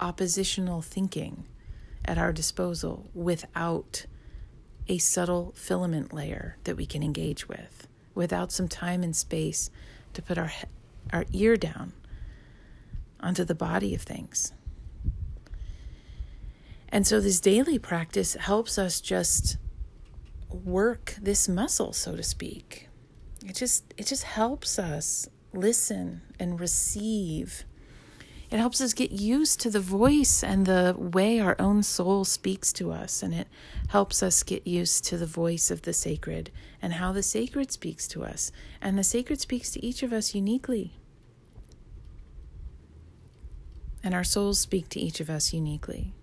oppositional 0.00 0.80
thinking 0.80 1.46
at 2.04 2.18
our 2.18 2.32
disposal 2.32 3.10
without 3.14 4.06
a 4.86 4.98
subtle 4.98 5.52
filament 5.56 6.12
layer 6.12 6.56
that 6.64 6.76
we 6.76 6.86
can 6.86 7.02
engage 7.02 7.48
with, 7.48 7.86
without 8.14 8.50
some 8.50 8.68
time 8.68 9.02
and 9.02 9.14
space 9.14 9.70
to 10.14 10.22
put 10.22 10.38
our 10.38 10.50
our 11.12 11.24
ear 11.32 11.56
down 11.56 11.92
onto 13.20 13.44
the 13.44 13.54
body 13.54 13.94
of 13.94 14.02
things. 14.02 14.52
And 16.90 17.06
so 17.06 17.20
this 17.20 17.40
daily 17.40 17.78
practice 17.78 18.34
helps 18.34 18.78
us 18.78 19.00
just 19.00 19.58
work 20.48 21.16
this 21.20 21.48
muscle, 21.48 21.92
so 21.92 22.16
to 22.16 22.22
speak. 22.22 22.88
It 23.44 23.54
just 23.54 23.92
it 23.96 24.06
just 24.06 24.24
helps 24.24 24.78
us 24.78 25.28
listen 25.60 26.22
and 26.38 26.60
receive. 26.60 27.64
It 28.50 28.58
helps 28.58 28.80
us 28.80 28.94
get 28.94 29.10
used 29.10 29.60
to 29.60 29.70
the 29.70 29.80
voice 29.80 30.42
and 30.42 30.64
the 30.64 30.94
way 30.96 31.38
our 31.38 31.54
own 31.58 31.82
soul 31.82 32.24
speaks 32.24 32.72
to 32.74 32.90
us, 32.92 33.22
and 33.22 33.34
it 33.34 33.46
helps 33.88 34.22
us 34.22 34.42
get 34.42 34.66
used 34.66 35.04
to 35.04 35.18
the 35.18 35.26
voice 35.26 35.70
of 35.70 35.82
the 35.82 35.92
sacred 35.92 36.50
and 36.80 36.94
how 36.94 37.12
the 37.12 37.22
sacred 37.22 37.70
speaks 37.70 38.08
to 38.08 38.24
us. 38.24 38.50
And 38.80 38.98
the 38.98 39.04
sacred 39.04 39.40
speaks 39.40 39.70
to 39.72 39.84
each 39.84 40.02
of 40.02 40.14
us 40.14 40.34
uniquely. 40.34 40.94
And 44.02 44.14
our 44.14 44.24
souls 44.24 44.58
speak 44.58 44.88
to 44.90 45.00
each 45.00 45.20
of 45.20 45.28
us 45.28 45.52
uniquely. 45.52 46.14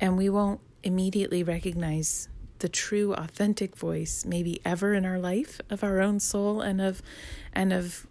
And 0.00 0.16
we 0.16 0.30
won't 0.30 0.60
immediately 0.82 1.42
recognize 1.42 2.28
the 2.58 2.68
true 2.68 3.12
authentic 3.14 3.76
voice 3.76 4.24
maybe 4.24 4.60
ever 4.64 4.94
in 4.94 5.04
our 5.04 5.18
life 5.18 5.60
of 5.68 5.84
our 5.84 6.00
own 6.00 6.20
soul 6.20 6.60
and 6.60 6.80
of 6.80 7.02
and 7.52 7.72
of 7.72 8.06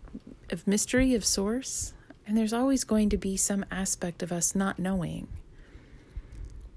of 0.49 0.67
mystery 0.67 1.15
of 1.15 1.25
source. 1.25 1.93
And 2.27 2.37
there's 2.37 2.53
always 2.53 2.83
going 2.83 3.09
to 3.09 3.17
be 3.17 3.37
some 3.37 3.65
aspect 3.69 4.23
of 4.23 4.31
us 4.31 4.55
not 4.55 4.79
knowing. 4.79 5.27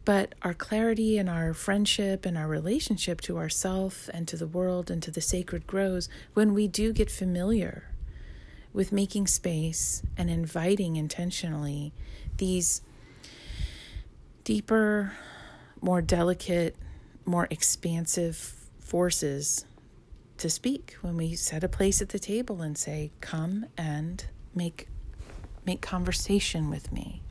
But 0.04 0.34
our 0.42 0.54
clarity 0.54 1.18
and 1.18 1.28
our 1.28 1.52
friendship 1.52 2.24
and 2.24 2.36
our 2.36 2.48
relationship 2.48 3.20
to 3.22 3.36
ourself 3.36 4.08
and 4.12 4.26
to 4.28 4.36
the 4.36 4.46
world 4.46 4.90
and 4.90 5.02
to 5.02 5.10
the 5.10 5.20
sacred 5.20 5.66
grows 5.66 6.08
when 6.34 6.54
we 6.54 6.66
do 6.66 6.92
get 6.92 7.10
familiar 7.10 7.90
with 8.72 8.92
making 8.92 9.26
space 9.26 10.02
and 10.16 10.30
inviting 10.30 10.96
intentionally 10.96 11.92
these 12.36 12.80
deeper, 14.44 15.12
more 15.80 16.00
delicate, 16.00 16.74
more 17.28 17.46
expansive 17.50 18.36
forces 18.80 19.64
to 20.38 20.50
speak. 20.50 20.96
When 21.02 21.16
we 21.16 21.34
set 21.36 21.62
a 21.62 21.68
place 21.68 22.02
at 22.02 22.08
the 22.08 22.18
table 22.18 22.62
and 22.62 22.76
say 22.76 23.12
come 23.20 23.66
and 23.76 24.24
make 24.54 24.88
make 25.64 25.80
conversation 25.82 26.70
with 26.70 26.90
me 26.90 27.22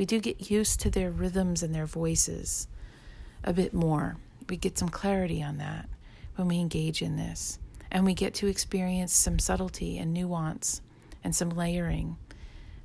we 0.00 0.06
do 0.06 0.18
get 0.18 0.50
used 0.50 0.80
to 0.80 0.88
their 0.88 1.10
rhythms 1.10 1.62
and 1.62 1.74
their 1.74 1.84
voices 1.84 2.66
a 3.44 3.52
bit 3.52 3.74
more. 3.74 4.16
We 4.48 4.56
get 4.56 4.78
some 4.78 4.88
clarity 4.88 5.42
on 5.42 5.58
that 5.58 5.90
when 6.36 6.48
we 6.48 6.58
engage 6.58 7.02
in 7.02 7.18
this. 7.18 7.58
And 7.90 8.06
we 8.06 8.14
get 8.14 8.32
to 8.36 8.46
experience 8.46 9.12
some 9.12 9.38
subtlety 9.38 9.98
and 9.98 10.14
nuance 10.14 10.80
and 11.22 11.36
some 11.36 11.50
layering 11.50 12.16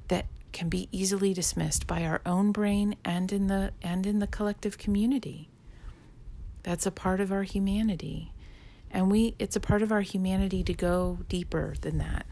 that 0.10 0.26
can 0.52 0.68
be 0.68 0.90
easily 0.92 1.34
dismissed 1.34 1.88
by 1.88 2.04
our 2.04 2.20
own 2.26 2.52
brain 2.52 2.98
and 3.06 3.32
in 3.32 3.48
the 3.48 3.72
and 3.82 4.06
in 4.06 4.20
the 4.20 4.28
collective 4.28 4.78
community 4.78 5.48
that's 6.66 6.88
a 6.88 6.92
part 6.92 7.22
of 7.22 7.32
our 7.32 7.44
humanity. 7.44 8.34
And 8.90 9.12
we 9.12 9.36
it's 9.38 9.56
a 9.56 9.60
part 9.60 9.84
of 9.84 9.92
our 9.92 10.02
humanity 10.02 10.64
to 10.64 10.74
go 10.74 11.20
deeper 11.30 11.76
than 11.82 12.00
that. 12.00 12.26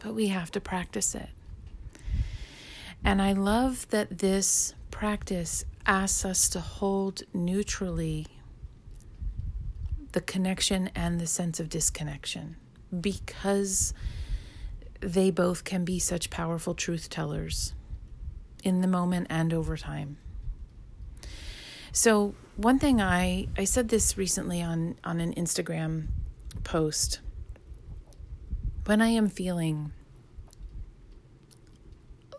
But 0.00 0.14
we 0.14 0.26
have 0.26 0.50
to 0.50 0.60
practice 0.60 1.14
it. 1.14 1.28
And 3.04 3.22
I 3.22 3.32
love 3.32 3.88
that 3.90 4.18
this 4.18 4.74
practice 4.90 5.64
asks 5.86 6.24
us 6.24 6.48
to 6.48 6.58
hold 6.58 7.22
neutrally 7.32 8.26
the 10.10 10.20
connection 10.20 10.90
and 10.92 11.20
the 11.20 11.28
sense 11.28 11.60
of 11.60 11.68
disconnection 11.68 12.56
because 13.00 13.94
they 14.98 15.30
both 15.30 15.62
can 15.62 15.84
be 15.84 16.00
such 16.00 16.28
powerful 16.28 16.74
truth 16.74 17.08
tellers 17.08 17.72
in 18.64 18.80
the 18.80 18.88
moment 18.88 19.28
and 19.30 19.54
over 19.54 19.76
time. 19.76 20.16
So 21.92 22.34
one 22.60 22.78
thing 22.78 23.00
I 23.00 23.48
I 23.56 23.64
said 23.64 23.88
this 23.88 24.18
recently 24.18 24.60
on 24.60 24.96
on 25.02 25.18
an 25.20 25.32
Instagram 25.34 26.08
post. 26.62 27.20
When 28.84 29.00
I 29.00 29.08
am 29.08 29.28
feeling 29.28 29.92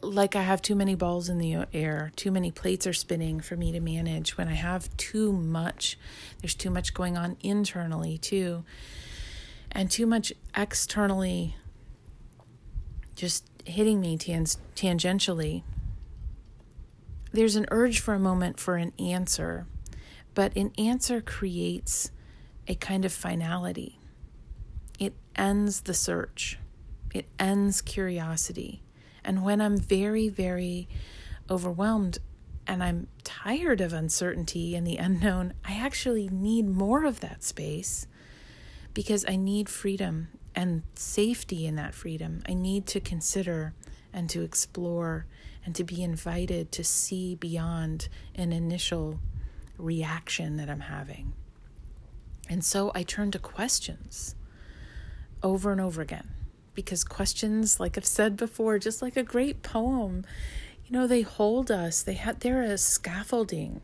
like 0.04 0.36
I 0.36 0.42
have 0.42 0.62
too 0.62 0.76
many 0.76 0.96
balls 0.96 1.30
in 1.30 1.38
the 1.38 1.66
air, 1.74 2.12
too 2.16 2.32
many 2.32 2.52
plates 2.52 2.86
are 2.86 2.94
spinning 2.94 3.40
for 3.40 3.56
me 3.56 3.72
to 3.72 3.80
manage, 3.80 4.38
when 4.38 4.48
I 4.48 4.54
have 4.54 4.96
too 4.98 5.32
much, 5.32 5.98
there's 6.42 6.56
too 6.56 6.72
much 6.72 6.94
going 6.94 7.18
on 7.18 7.38
internally 7.42 8.18
too, 8.18 8.64
and 9.72 9.90
too 9.90 10.06
much 10.06 10.34
externally 10.56 11.56
just 13.16 13.46
hitting 13.66 14.00
me 14.02 14.18
tang- 14.18 14.46
tangentially 14.76 15.64
there's 17.34 17.56
an 17.56 17.66
urge 17.72 18.00
for 18.00 18.14
a 18.14 18.20
moment 18.20 18.60
for 18.60 18.76
an 18.76 18.92
answer, 19.00 19.66
but 20.34 20.56
an 20.56 20.72
answer 20.78 21.22
creates 21.22 22.12
a 22.68 22.76
kind 22.76 23.06
of 23.06 23.12
finality. 23.12 24.00
It 25.00 25.14
ends 25.36 25.82
the 25.82 25.94
search, 25.94 26.60
it 27.14 27.26
ends 27.40 27.82
curiosity. 27.82 28.84
And 29.24 29.44
when 29.44 29.62
I'm 29.62 29.78
very, 29.78 30.30
very 30.30 30.88
overwhelmed 31.50 32.20
and 32.66 32.84
I'm 32.84 33.08
tired 33.24 33.82
of 33.82 33.94
uncertainty 33.94 34.76
and 34.76 34.86
the 34.86 34.98
unknown, 34.98 35.54
I 35.66 35.74
actually 35.74 36.30
need 36.30 36.68
more 36.68 37.06
of 37.06 37.20
that 37.20 37.44
space 37.44 38.08
because 38.94 39.26
I 39.28 39.36
need 39.36 39.70
freedom 39.70 40.30
and 40.56 40.84
safety 40.96 41.66
in 41.66 41.76
that 41.76 41.94
freedom. 41.94 42.42
I 42.48 42.54
need 42.54 42.88
to 42.88 43.00
consider 43.00 43.74
and 44.14 44.30
to 44.30 44.42
explore 44.42 45.26
and 45.66 45.76
to 45.76 45.84
be 45.84 46.04
invited 46.04 46.72
to 46.74 46.84
see 46.84 47.36
beyond 47.36 48.10
an 48.36 48.52
initial 48.52 49.20
reaction 49.82 50.58
that 50.58 50.70
I'm 50.70 50.82
having. 50.82 51.34
And 52.50 52.64
so 52.64 52.92
I 52.94 53.04
turn 53.04 53.32
to 53.32 53.40
questions 53.40 54.36
over 55.44 55.72
and 55.72 55.82
over 55.82 56.02
again 56.02 56.30
because 56.74 57.04
questions, 57.04 57.80
like 57.80 57.98
I've 57.98 58.06
said 58.06 58.38
before, 58.38 58.80
just 58.80 59.02
like 59.02 59.18
a 59.18 59.24
great 59.24 59.64
poem, 59.64 60.24
you 60.86 60.92
know, 60.92 61.08
they 61.08 61.22
hold 61.22 61.72
us. 61.72 62.04
They 62.04 62.14
have 62.14 62.40
they're 62.40 62.64
a 62.64 62.78
scaffolding. 62.78 63.82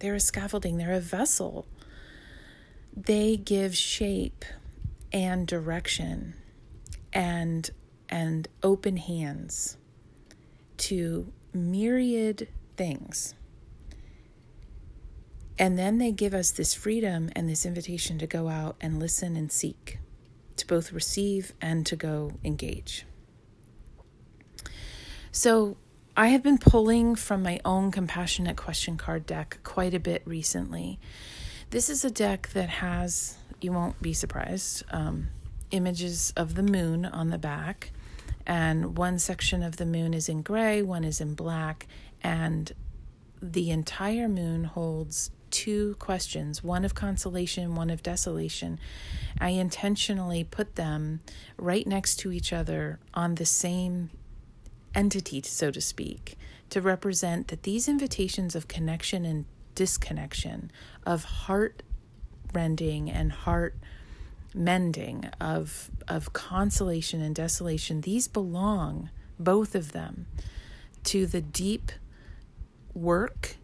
They're 0.00 0.16
a 0.16 0.20
scaffolding, 0.20 0.78
they're 0.78 0.92
a 0.92 1.00
vessel. 1.00 1.66
They 2.94 3.36
give 3.36 3.76
shape 3.76 4.44
and 5.12 5.46
direction 5.46 6.34
and 7.12 7.70
and 8.08 8.48
open 8.62 8.96
hands 8.96 9.76
to 10.76 11.32
myriad 11.54 12.48
things. 12.76 13.34
And 15.58 15.78
then 15.78 15.98
they 15.98 16.12
give 16.12 16.34
us 16.34 16.50
this 16.50 16.74
freedom 16.74 17.30
and 17.36 17.48
this 17.48 17.66
invitation 17.66 18.18
to 18.18 18.26
go 18.26 18.48
out 18.48 18.76
and 18.80 18.98
listen 18.98 19.36
and 19.36 19.52
seek, 19.52 19.98
to 20.56 20.66
both 20.66 20.92
receive 20.92 21.52
and 21.60 21.86
to 21.86 21.96
go 21.96 22.32
engage. 22.44 23.04
So, 25.30 25.76
I 26.14 26.28
have 26.28 26.42
been 26.42 26.58
pulling 26.58 27.14
from 27.14 27.42
my 27.42 27.58
own 27.64 27.90
compassionate 27.90 28.56
question 28.56 28.98
card 28.98 29.24
deck 29.24 29.58
quite 29.64 29.94
a 29.94 30.00
bit 30.00 30.20
recently. 30.26 31.00
This 31.70 31.88
is 31.88 32.04
a 32.04 32.10
deck 32.10 32.50
that 32.52 32.68
has, 32.68 33.38
you 33.62 33.72
won't 33.72 34.00
be 34.02 34.12
surprised, 34.12 34.84
um, 34.90 35.28
images 35.70 36.34
of 36.36 36.54
the 36.54 36.62
moon 36.62 37.06
on 37.06 37.30
the 37.30 37.38
back 37.38 37.92
and 38.46 38.96
one 38.96 39.18
section 39.18 39.62
of 39.62 39.76
the 39.76 39.86
moon 39.86 40.14
is 40.14 40.28
in 40.28 40.42
gray, 40.42 40.82
one 40.82 41.04
is 41.04 41.20
in 41.20 41.34
black, 41.34 41.86
and 42.22 42.72
the 43.40 43.70
entire 43.70 44.28
moon 44.28 44.64
holds 44.64 45.30
two 45.52 45.94
questions 46.00 46.64
one 46.64 46.84
of 46.84 46.94
consolation, 46.94 47.76
one 47.76 47.90
of 47.90 48.02
desolation. 48.02 48.80
I 49.40 49.50
intentionally 49.50 50.42
put 50.42 50.74
them 50.74 51.20
right 51.56 51.86
next 51.86 52.16
to 52.20 52.32
each 52.32 52.52
other 52.52 52.98
on 53.14 53.36
the 53.36 53.46
same 53.46 54.10
entity, 54.94 55.40
so 55.42 55.70
to 55.70 55.80
speak, 55.80 56.36
to 56.70 56.80
represent 56.80 57.48
that 57.48 57.62
these 57.62 57.88
invitations 57.88 58.56
of 58.56 58.66
connection 58.66 59.24
and 59.24 59.44
disconnection, 59.74 60.70
of 61.06 61.24
heart 61.24 61.82
rending 62.52 63.10
and 63.10 63.32
heart 63.32 63.76
mending, 64.54 65.30
of, 65.40 65.90
of 66.08 66.32
consolation 66.32 67.22
and 67.22 67.34
desolation, 67.34 68.02
these 68.02 68.28
belong, 68.28 69.10
both 69.38 69.74
of 69.74 69.92
them, 69.92 70.26
to 71.04 71.26
the 71.26 71.40
deep 71.40 71.90
work, 72.94 73.56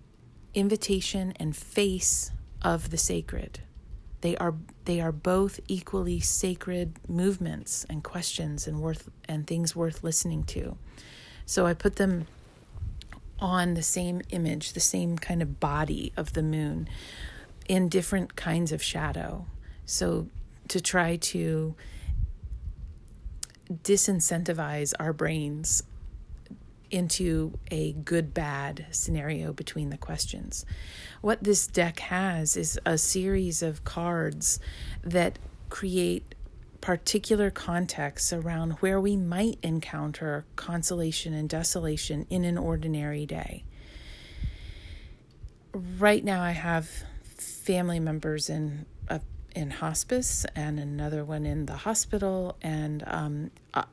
invitation, 0.54 1.32
and 1.36 1.56
face 1.56 2.30
of 2.62 2.90
the 2.90 2.98
sacred. 2.98 3.60
They 4.20 4.36
are 4.36 4.54
they 4.84 5.00
are 5.00 5.12
both 5.12 5.60
equally 5.68 6.20
sacred 6.20 6.98
movements 7.08 7.86
and 7.88 8.02
questions 8.02 8.66
and 8.66 8.80
worth 8.80 9.08
and 9.28 9.46
things 9.46 9.76
worth 9.76 10.02
listening 10.02 10.44
to. 10.44 10.76
So 11.46 11.66
I 11.66 11.74
put 11.74 11.96
them 11.96 12.26
on 13.38 13.74
the 13.74 13.82
same 13.82 14.22
image, 14.30 14.72
the 14.72 14.80
same 14.80 15.16
kind 15.18 15.40
of 15.40 15.60
body 15.60 16.12
of 16.16 16.32
the 16.32 16.42
moon 16.42 16.88
in 17.68 17.88
different 17.88 18.34
kinds 18.34 18.72
of 18.72 18.82
shadow. 18.82 19.46
So 19.86 20.26
to 20.68 20.80
try 20.80 21.16
to 21.16 21.74
disincentivize 23.70 24.94
our 24.98 25.12
brains 25.12 25.82
into 26.90 27.58
a 27.70 27.92
good 27.92 28.32
bad 28.34 28.86
scenario 28.90 29.52
between 29.52 29.90
the 29.90 29.98
questions. 29.98 30.64
What 31.20 31.42
this 31.42 31.66
deck 31.66 32.00
has 32.00 32.56
is 32.56 32.78
a 32.86 32.98
series 32.98 33.62
of 33.62 33.84
cards 33.84 34.60
that 35.02 35.38
create 35.68 36.34
particular 36.80 37.50
contexts 37.50 38.32
around 38.32 38.72
where 38.74 39.00
we 39.00 39.16
might 39.16 39.58
encounter 39.62 40.44
consolation 40.56 41.34
and 41.34 41.48
desolation 41.48 42.26
in 42.30 42.44
an 42.44 42.56
ordinary 42.56 43.26
day. 43.26 43.64
Right 45.72 46.24
now, 46.24 46.40
I 46.42 46.52
have 46.52 46.88
family 47.68 48.00
members 48.00 48.48
in 48.48 48.86
uh, 49.08 49.18
in 49.54 49.70
hospice 49.70 50.46
and 50.54 50.78
another 50.78 51.24
one 51.24 51.44
in 51.44 51.66
the 51.66 51.76
hospital, 51.76 52.56
and 52.62 53.02
um, 53.06 53.50
uh, 53.74 53.84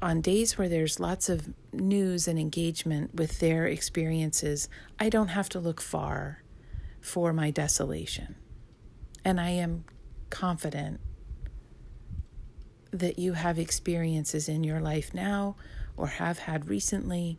on 0.00 0.20
days 0.20 0.56
where 0.56 0.68
there's 0.68 1.00
lots 1.00 1.28
of 1.28 1.52
news 1.72 2.26
and 2.26 2.38
engagement 2.38 3.14
with 3.14 3.40
their 3.40 3.66
experiences, 3.66 4.68
I 4.98 5.08
don't 5.08 5.28
have 5.28 5.48
to 5.50 5.60
look 5.60 5.80
far 5.80 6.42
for 7.00 7.32
my 7.32 7.50
desolation. 7.50 8.36
And 9.24 9.40
I 9.40 9.50
am 9.50 9.84
confident 10.30 11.00
that 12.90 13.18
you 13.18 13.34
have 13.34 13.58
experiences 13.58 14.48
in 14.48 14.64
your 14.64 14.80
life 14.80 15.12
now 15.12 15.56
or 15.96 16.06
have 16.06 16.40
had 16.40 16.68
recently 16.68 17.38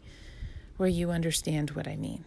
where 0.78 0.90
you 0.90 1.10
understand 1.12 1.72
what 1.72 1.88
I 1.88 1.96
mean 1.96 2.26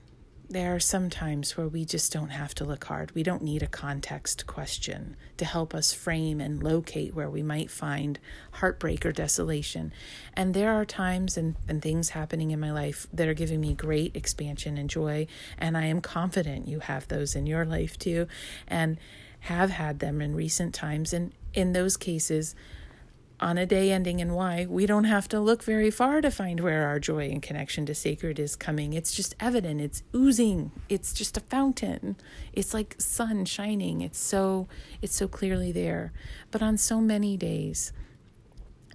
there 0.50 0.74
are 0.74 0.80
some 0.80 1.08
times 1.08 1.56
where 1.56 1.68
we 1.68 1.84
just 1.84 2.12
don't 2.12 2.30
have 2.30 2.56
to 2.56 2.64
look 2.64 2.82
hard. 2.84 3.14
We 3.14 3.22
don't 3.22 3.42
need 3.42 3.62
a 3.62 3.68
context 3.68 4.48
question 4.48 5.14
to 5.36 5.44
help 5.44 5.72
us 5.72 5.92
frame 5.92 6.40
and 6.40 6.60
locate 6.60 7.14
where 7.14 7.30
we 7.30 7.40
might 7.40 7.70
find 7.70 8.18
heartbreak 8.54 9.06
or 9.06 9.12
desolation. 9.12 9.92
And 10.34 10.52
there 10.52 10.72
are 10.72 10.84
times 10.84 11.36
and, 11.36 11.54
and 11.68 11.80
things 11.80 12.10
happening 12.10 12.50
in 12.50 12.58
my 12.58 12.72
life 12.72 13.06
that 13.12 13.28
are 13.28 13.34
giving 13.34 13.60
me 13.60 13.74
great 13.74 14.16
expansion 14.16 14.76
and 14.76 14.90
joy. 14.90 15.28
And 15.56 15.76
I 15.76 15.84
am 15.84 16.00
confident 16.00 16.66
you 16.66 16.80
have 16.80 17.06
those 17.06 17.36
in 17.36 17.46
your 17.46 17.64
life 17.64 17.96
too, 17.96 18.26
and 18.66 18.98
have 19.40 19.70
had 19.70 20.00
them 20.00 20.20
in 20.20 20.34
recent 20.34 20.74
times. 20.74 21.12
And 21.12 21.32
in 21.54 21.74
those 21.74 21.96
cases, 21.96 22.56
on 23.40 23.56
a 23.56 23.66
day 23.66 23.90
ending 23.90 24.20
in 24.20 24.34
Y, 24.34 24.66
we 24.68 24.84
don't 24.84 25.04
have 25.04 25.26
to 25.28 25.40
look 25.40 25.62
very 25.62 25.90
far 25.90 26.20
to 26.20 26.30
find 26.30 26.60
where 26.60 26.86
our 26.86 27.00
joy 27.00 27.30
and 27.30 27.42
connection 27.42 27.86
to 27.86 27.94
sacred 27.94 28.38
is 28.38 28.54
coming. 28.54 28.92
It's 28.92 29.14
just 29.14 29.34
evident. 29.40 29.80
It's 29.80 30.02
oozing. 30.14 30.72
It's 30.88 31.12
just 31.12 31.36
a 31.36 31.40
fountain. 31.40 32.16
It's 32.52 32.74
like 32.74 32.96
sun 32.98 33.46
shining. 33.46 34.02
It's 34.02 34.18
so 34.18 34.68
it's 35.00 35.14
so 35.14 35.26
clearly 35.26 35.72
there. 35.72 36.12
But 36.50 36.62
on 36.62 36.76
so 36.76 37.00
many 37.00 37.36
days, 37.38 37.92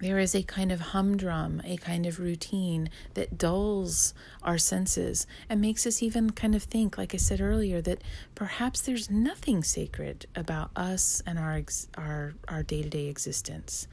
there 0.02 0.20
is 0.20 0.36
a 0.36 0.44
kind 0.44 0.72
of 0.72 0.82
humdrum, 0.82 1.62
a 1.64 1.78
kind 1.78 2.06
of 2.06 2.20
routine 2.20 2.90
that 3.14 3.38
dulls 3.38 4.14
our 4.44 4.58
senses 4.58 5.26
and 5.50 5.62
makes 5.62 5.88
us 5.88 6.04
even 6.04 6.32
kind 6.32 6.54
of 6.54 6.64
think, 6.64 6.98
like 6.98 7.14
I 7.14 7.18
said 7.18 7.40
earlier, 7.40 7.82
that 7.82 8.04
perhaps 8.36 8.82
there's 8.82 9.10
nothing 9.10 9.64
sacred 9.64 10.26
about 10.36 10.70
us 10.76 11.24
and 11.26 11.40
our 11.40 11.64
our 11.98 12.34
our 12.48 12.62
day 12.62 12.84
to 12.84 12.90
day 12.90 13.08
existence 13.08 13.88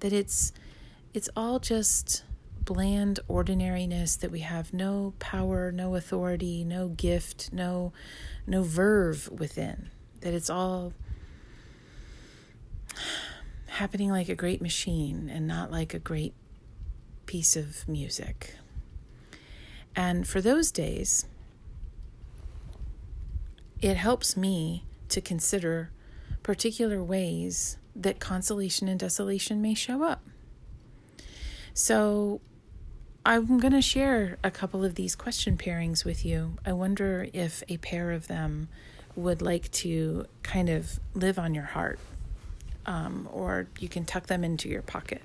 that 0.00 0.12
it's 0.12 0.52
it's 1.14 1.28
all 1.36 1.58
just 1.58 2.24
bland 2.64 3.20
ordinariness 3.28 4.16
that 4.16 4.30
we 4.30 4.40
have 4.40 4.74
no 4.74 5.14
power, 5.18 5.70
no 5.70 5.94
authority, 5.94 6.64
no 6.64 6.88
gift, 6.88 7.52
no 7.52 7.92
no 8.46 8.62
verve 8.62 9.28
within. 9.30 9.90
That 10.20 10.34
it's 10.34 10.50
all 10.50 10.92
happening 13.66 14.10
like 14.10 14.28
a 14.28 14.34
great 14.34 14.60
machine 14.60 15.30
and 15.32 15.46
not 15.46 15.70
like 15.70 15.94
a 15.94 15.98
great 15.98 16.34
piece 17.26 17.56
of 17.56 17.86
music. 17.88 18.56
And 19.94 20.26
for 20.26 20.40
those 20.40 20.70
days, 20.70 21.26
it 23.80 23.96
helps 23.96 24.36
me 24.36 24.84
to 25.08 25.20
consider 25.20 25.90
particular 26.42 27.02
ways 27.02 27.76
that 28.02 28.20
consolation 28.20 28.88
and 28.88 29.00
desolation 29.00 29.60
may 29.62 29.74
show 29.74 30.02
up. 30.02 30.22
So, 31.74 32.40
I'm 33.24 33.58
going 33.58 33.72
to 33.72 33.82
share 33.82 34.38
a 34.44 34.52
couple 34.52 34.84
of 34.84 34.94
these 34.94 35.16
question 35.16 35.56
pairings 35.56 36.04
with 36.04 36.24
you. 36.24 36.58
I 36.64 36.72
wonder 36.72 37.26
if 37.32 37.64
a 37.68 37.76
pair 37.78 38.12
of 38.12 38.28
them 38.28 38.68
would 39.16 39.42
like 39.42 39.68
to 39.72 40.26
kind 40.44 40.68
of 40.68 41.00
live 41.12 41.36
on 41.38 41.52
your 41.52 41.64
heart, 41.64 41.98
um, 42.86 43.28
or 43.32 43.66
you 43.80 43.88
can 43.88 44.04
tuck 44.04 44.26
them 44.26 44.44
into 44.44 44.68
your 44.68 44.82
pocket 44.82 45.22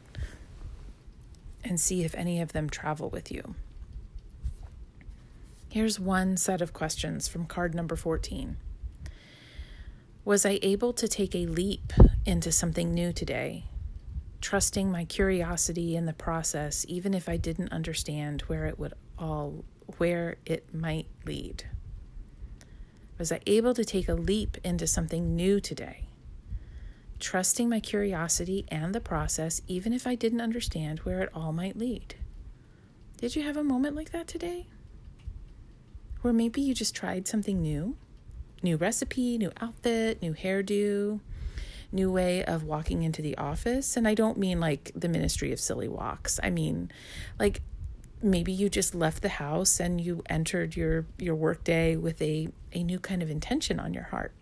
and 1.63 1.79
see 1.79 2.03
if 2.03 2.15
any 2.15 2.41
of 2.41 2.53
them 2.53 2.71
travel 2.71 3.09
with 3.09 3.31
you. 3.31 3.53
Here's 5.69 5.99
one 5.99 6.37
set 6.37 6.61
of 6.61 6.73
questions 6.73 7.27
from 7.27 7.45
card 7.45 7.75
number 7.75 7.95
14. 7.95 8.57
Was 10.23 10.45
I 10.45 10.59
able 10.61 10.93
to 10.93 11.07
take 11.07 11.33
a 11.33 11.47
leap 11.47 11.93
into 12.27 12.51
something 12.51 12.93
new 12.93 13.11
today, 13.11 13.63
trusting 14.39 14.91
my 14.91 15.03
curiosity 15.03 15.95
in 15.95 16.05
the 16.05 16.13
process, 16.13 16.85
even 16.87 17.15
if 17.15 17.27
I 17.27 17.37
didn't 17.37 17.71
understand 17.71 18.41
where 18.41 18.67
it 18.67 18.77
would 18.77 18.93
all 19.17 19.65
where 19.97 20.37
it 20.45 20.75
might 20.75 21.07
lead? 21.25 21.63
Was 23.17 23.31
I 23.31 23.39
able 23.47 23.73
to 23.73 23.83
take 23.83 24.07
a 24.07 24.13
leap 24.13 24.57
into 24.63 24.85
something 24.85 25.35
new 25.35 25.59
today? 25.59 26.05
Trusting 27.19 27.67
my 27.67 27.79
curiosity 27.79 28.65
and 28.67 28.93
the 28.93 29.01
process, 29.01 29.63
even 29.67 29.91
if 29.91 30.05
I 30.05 30.13
didn't 30.13 30.41
understand 30.41 30.99
where 30.99 31.21
it 31.21 31.29
all 31.33 31.51
might 31.51 31.77
lead. 31.77 32.13
Did 33.17 33.35
you 33.35 33.41
have 33.41 33.57
a 33.57 33.63
moment 33.63 33.95
like 33.95 34.11
that 34.11 34.27
today? 34.27 34.67
Where 36.21 36.31
maybe 36.31 36.61
you 36.61 36.75
just 36.75 36.95
tried 36.95 37.27
something 37.27 37.59
new? 37.59 37.97
New 38.63 38.77
recipe, 38.77 39.37
new 39.37 39.51
outfit, 39.59 40.21
new 40.21 40.33
hairdo, 40.33 41.19
new 41.91 42.11
way 42.11 42.43
of 42.43 42.63
walking 42.63 43.03
into 43.03 43.21
the 43.21 43.37
office. 43.37 43.97
And 43.97 44.07
I 44.07 44.13
don't 44.13 44.37
mean 44.37 44.59
like 44.59 44.91
the 44.95 45.09
Ministry 45.09 45.51
of 45.51 45.59
Silly 45.59 45.87
Walks. 45.87 46.39
I 46.41 46.49
mean 46.49 46.91
like 47.39 47.61
maybe 48.23 48.51
you 48.51 48.69
just 48.69 48.93
left 48.93 49.21
the 49.21 49.29
house 49.29 49.79
and 49.79 49.99
you 49.99 50.23
entered 50.29 50.75
your 50.75 51.05
your 51.17 51.35
workday 51.35 51.95
with 51.95 52.21
a 52.21 52.49
a 52.73 52.83
new 52.83 52.99
kind 52.99 53.21
of 53.21 53.29
intention 53.29 53.79
on 53.79 53.93
your 53.93 54.03
heart. 54.03 54.33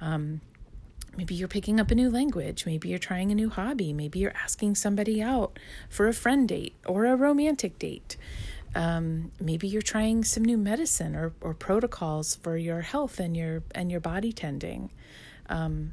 Um, 0.00 0.40
maybe 1.16 1.34
you're 1.34 1.48
picking 1.48 1.80
up 1.80 1.90
a 1.90 1.94
new 1.94 2.10
language. 2.10 2.66
Maybe 2.66 2.88
you're 2.88 2.98
trying 2.98 3.30
a 3.30 3.34
new 3.34 3.48
hobby. 3.48 3.92
Maybe 3.92 4.18
you're 4.18 4.34
asking 4.34 4.74
somebody 4.74 5.22
out 5.22 5.58
for 5.88 6.08
a 6.08 6.12
friend 6.12 6.48
date 6.48 6.74
or 6.84 7.06
a 7.06 7.16
romantic 7.16 7.78
date. 7.78 8.16
Um, 8.74 9.30
maybe 9.40 9.68
you're 9.68 9.82
trying 9.82 10.24
some 10.24 10.44
new 10.44 10.56
medicine 10.58 11.14
or, 11.14 11.32
or 11.40 11.54
protocols 11.54 12.34
for 12.34 12.56
your 12.56 12.80
health 12.80 13.20
and 13.20 13.36
your 13.36 13.62
and 13.74 13.90
your 13.90 14.00
body 14.00 14.32
tending. 14.32 14.90
Um, 15.48 15.92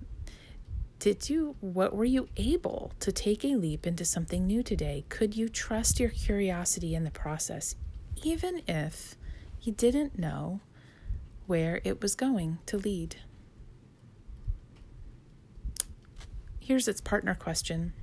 did 1.00 1.30
you 1.30 1.56
what 1.62 1.96
were 1.96 2.06
you 2.06 2.30
able 2.38 2.92
to 3.00 3.12
take 3.12 3.44
a 3.44 3.56
leap 3.56 3.86
into 3.86 4.06
something 4.06 4.48
new 4.48 4.64
today? 4.64 5.06
Could 5.10 5.36
you 5.36 5.50
trust 5.50 6.00
your 6.00 6.10
curiosity 6.10 6.96
in 6.96 7.04
the 7.04 7.12
process, 7.12 7.76
even 8.24 8.62
if 8.68 9.16
you 9.62 9.74
didn't 9.74 10.18
know 10.18 10.60
where 11.46 11.82
it 11.84 12.02
was 12.02 12.16
going 12.16 12.60
to 12.68 12.78
lead? 12.78 13.18
Here's 16.60 16.88
its 16.88 17.02
partner 17.02 17.36
question. 17.36 17.94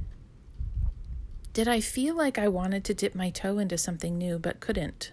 Did 1.58 1.66
I 1.66 1.80
feel 1.80 2.14
like 2.14 2.38
I 2.38 2.46
wanted 2.46 2.84
to 2.84 2.94
dip 2.94 3.16
my 3.16 3.30
toe 3.30 3.58
into 3.58 3.76
something 3.76 4.16
new 4.16 4.38
but 4.38 4.60
couldn't 4.60 5.10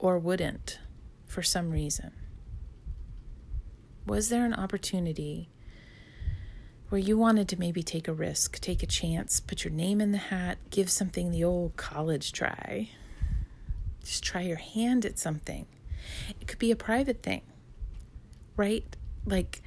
or 0.00 0.18
wouldn't 0.18 0.80
for 1.26 1.44
some 1.44 1.70
reason? 1.70 2.10
Was 4.04 4.30
there 4.30 4.44
an 4.44 4.52
opportunity 4.52 5.48
where 6.88 6.98
you 6.98 7.16
wanted 7.16 7.46
to 7.50 7.56
maybe 7.56 7.84
take 7.84 8.08
a 8.08 8.12
risk, 8.12 8.58
take 8.58 8.82
a 8.82 8.86
chance, 8.86 9.38
put 9.38 9.62
your 9.62 9.72
name 9.72 10.00
in 10.00 10.10
the 10.10 10.18
hat, 10.18 10.58
give 10.70 10.90
something 10.90 11.30
the 11.30 11.44
old 11.44 11.76
college 11.76 12.32
try? 12.32 12.90
Just 14.02 14.24
try 14.24 14.40
your 14.40 14.56
hand 14.56 15.06
at 15.06 15.20
something. 15.20 15.66
It 16.40 16.48
could 16.48 16.58
be 16.58 16.72
a 16.72 16.76
private 16.76 17.22
thing, 17.22 17.42
right? 18.56 18.96
Like, 19.24 19.62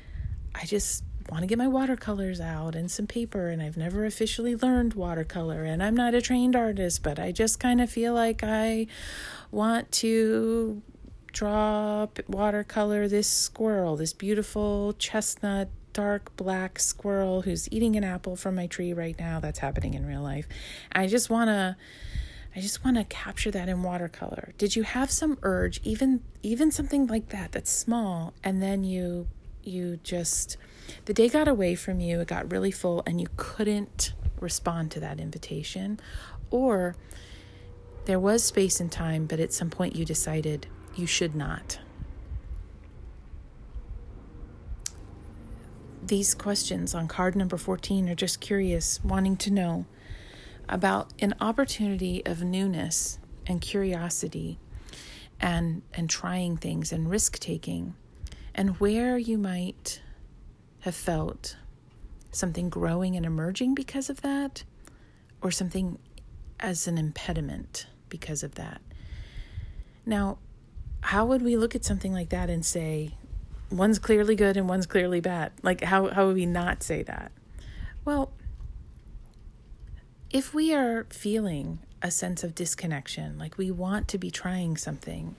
I 0.54 0.66
just 0.66 1.06
want 1.30 1.42
to 1.42 1.48
get 1.48 1.58
my 1.58 1.68
watercolors 1.68 2.40
out 2.40 2.76
and 2.76 2.90
some 2.90 3.08
paper 3.08 3.50
and 3.50 3.62
I've 3.62 3.78
never 3.78 4.06
officially 4.06 4.56
learned 4.56 4.94
watercolor 4.94 5.64
and 5.64 5.82
I'm 5.82 5.96
not 5.96 6.14
a 6.14 6.22
trained 6.22 6.56
artist 6.56 7.04
but 7.04 7.20
I 7.20 7.32
just 7.32 7.60
kind 7.60 7.82
of 7.82 7.90
feel 7.90 8.14
like 8.14 8.44
I 8.44 8.88
want 9.52 9.92
to 9.94 10.82
draw 11.32 12.08
watercolor 12.28 13.08
this 13.08 13.28
squirrel 13.28 13.96
this 13.96 14.14
beautiful 14.14 14.94
chestnut 15.00 15.70
dark 15.94 16.36
black 16.36 16.78
squirrel 16.80 17.42
who's 17.42 17.72
eating 17.72 17.96
an 17.96 18.04
apple 18.04 18.36
from 18.36 18.56
my 18.56 18.68
tree 18.68 18.94
right 18.94 19.18
now 19.20 19.40
that's 19.40 19.60
happening 19.60 19.94
in 19.94 20.06
real 20.06 20.22
life 20.22 20.48
I 20.92 21.08
just 21.08 21.30
want 21.30 21.50
to 21.50 21.76
I 22.56 22.62
just 22.62 22.86
want 22.86 22.96
to 22.96 23.04
capture 23.04 23.52
that 23.52 23.68
in 23.68 23.84
watercolor. 23.84 24.54
Did 24.58 24.78
you 24.78 24.84
have 24.84 25.12
some 25.12 25.38
urge 25.44 25.82
even 25.84 26.22
even 26.42 26.72
something 26.72 27.06
like 27.08 27.30
that 27.30 27.52
that's 27.52 27.72
small 27.72 28.34
and 28.44 28.64
then 28.64 28.84
you 28.86 29.28
you 29.68 30.00
just, 30.04 30.58
the 31.06 31.14
day 31.14 31.30
got 31.30 31.48
away 31.48 31.76
from 31.76 32.00
you, 32.00 32.20
it 32.22 32.28
got 32.28 32.52
really 32.52 32.72
full, 32.72 33.04
and 33.06 33.20
you 33.20 33.28
couldn't 33.38 34.14
respond 34.40 34.92
to 34.92 35.00
that 35.00 35.20
invitation. 35.20 36.00
Or 36.52 36.96
there 38.06 38.20
was 38.20 38.44
space 38.44 38.80
and 38.80 38.92
time, 38.92 39.26
but 39.26 39.40
at 39.40 39.54
some 39.54 39.70
point 39.70 39.96
you 39.96 40.06
decided 40.06 40.68
you 40.96 41.08
should 41.08 41.36
not. 41.36 41.80
These 46.06 46.36
questions 46.36 46.94
on 46.94 47.08
card 47.08 47.36
number 47.36 47.58
14 47.58 48.10
are 48.10 48.16
just 48.16 48.40
curious, 48.40 49.04
wanting 49.04 49.38
to 49.38 49.52
know 49.52 49.86
about 50.70 51.10
an 51.20 51.34
opportunity 51.42 52.24
of 52.26 52.44
newness 52.44 53.18
and 53.48 53.62
curiosity 53.62 54.60
and 55.40 55.82
and 55.94 56.10
trying 56.10 56.58
things 56.58 56.92
and 56.92 57.10
risk 57.10 57.40
taking 57.40 57.96
and 58.56 58.80
where 58.80 59.18
you 59.18 59.38
might 59.38 60.02
have 60.80 60.96
felt 60.96 61.58
something 62.32 62.70
growing 62.70 63.16
and 63.16 63.26
emerging 63.26 63.76
because 63.76 64.10
of 64.10 64.22
that 64.22 64.64
or 65.42 65.52
something 65.52 66.00
as 66.60 66.88
an 66.88 66.98
impediment 66.98 67.86
because 68.10 68.44
of 68.44 68.56
that. 68.56 68.82
Now, 70.06 70.38
how 71.02 71.26
would 71.26 71.42
we 71.42 71.58
look 71.58 71.76
at 71.76 71.84
something 71.84 72.14
like 72.14 72.30
that 72.30 72.50
and 72.50 72.66
say 72.66 73.16
one's 73.70 74.00
clearly 74.00 74.36
good 74.36 74.58
and 74.58 74.70
one's 74.70 74.86
clearly 74.86 75.20
bad? 75.20 75.52
Like 75.62 75.84
how 75.84 76.08
how 76.08 76.28
would 76.28 76.36
we 76.36 76.46
not 76.46 76.82
say 76.82 77.04
that? 77.04 77.32
Well, 78.06 78.32
if 80.30 80.54
we 80.54 80.74
are 80.74 81.06
feeling 81.10 81.80
a 82.02 82.10
sense 82.10 82.44
of 82.44 82.56
disconnection, 82.56 83.38
like 83.38 83.58
we 83.58 83.70
want 83.70 84.08
to 84.10 84.18
be 84.18 84.32
trying 84.32 84.78
something 84.78 85.36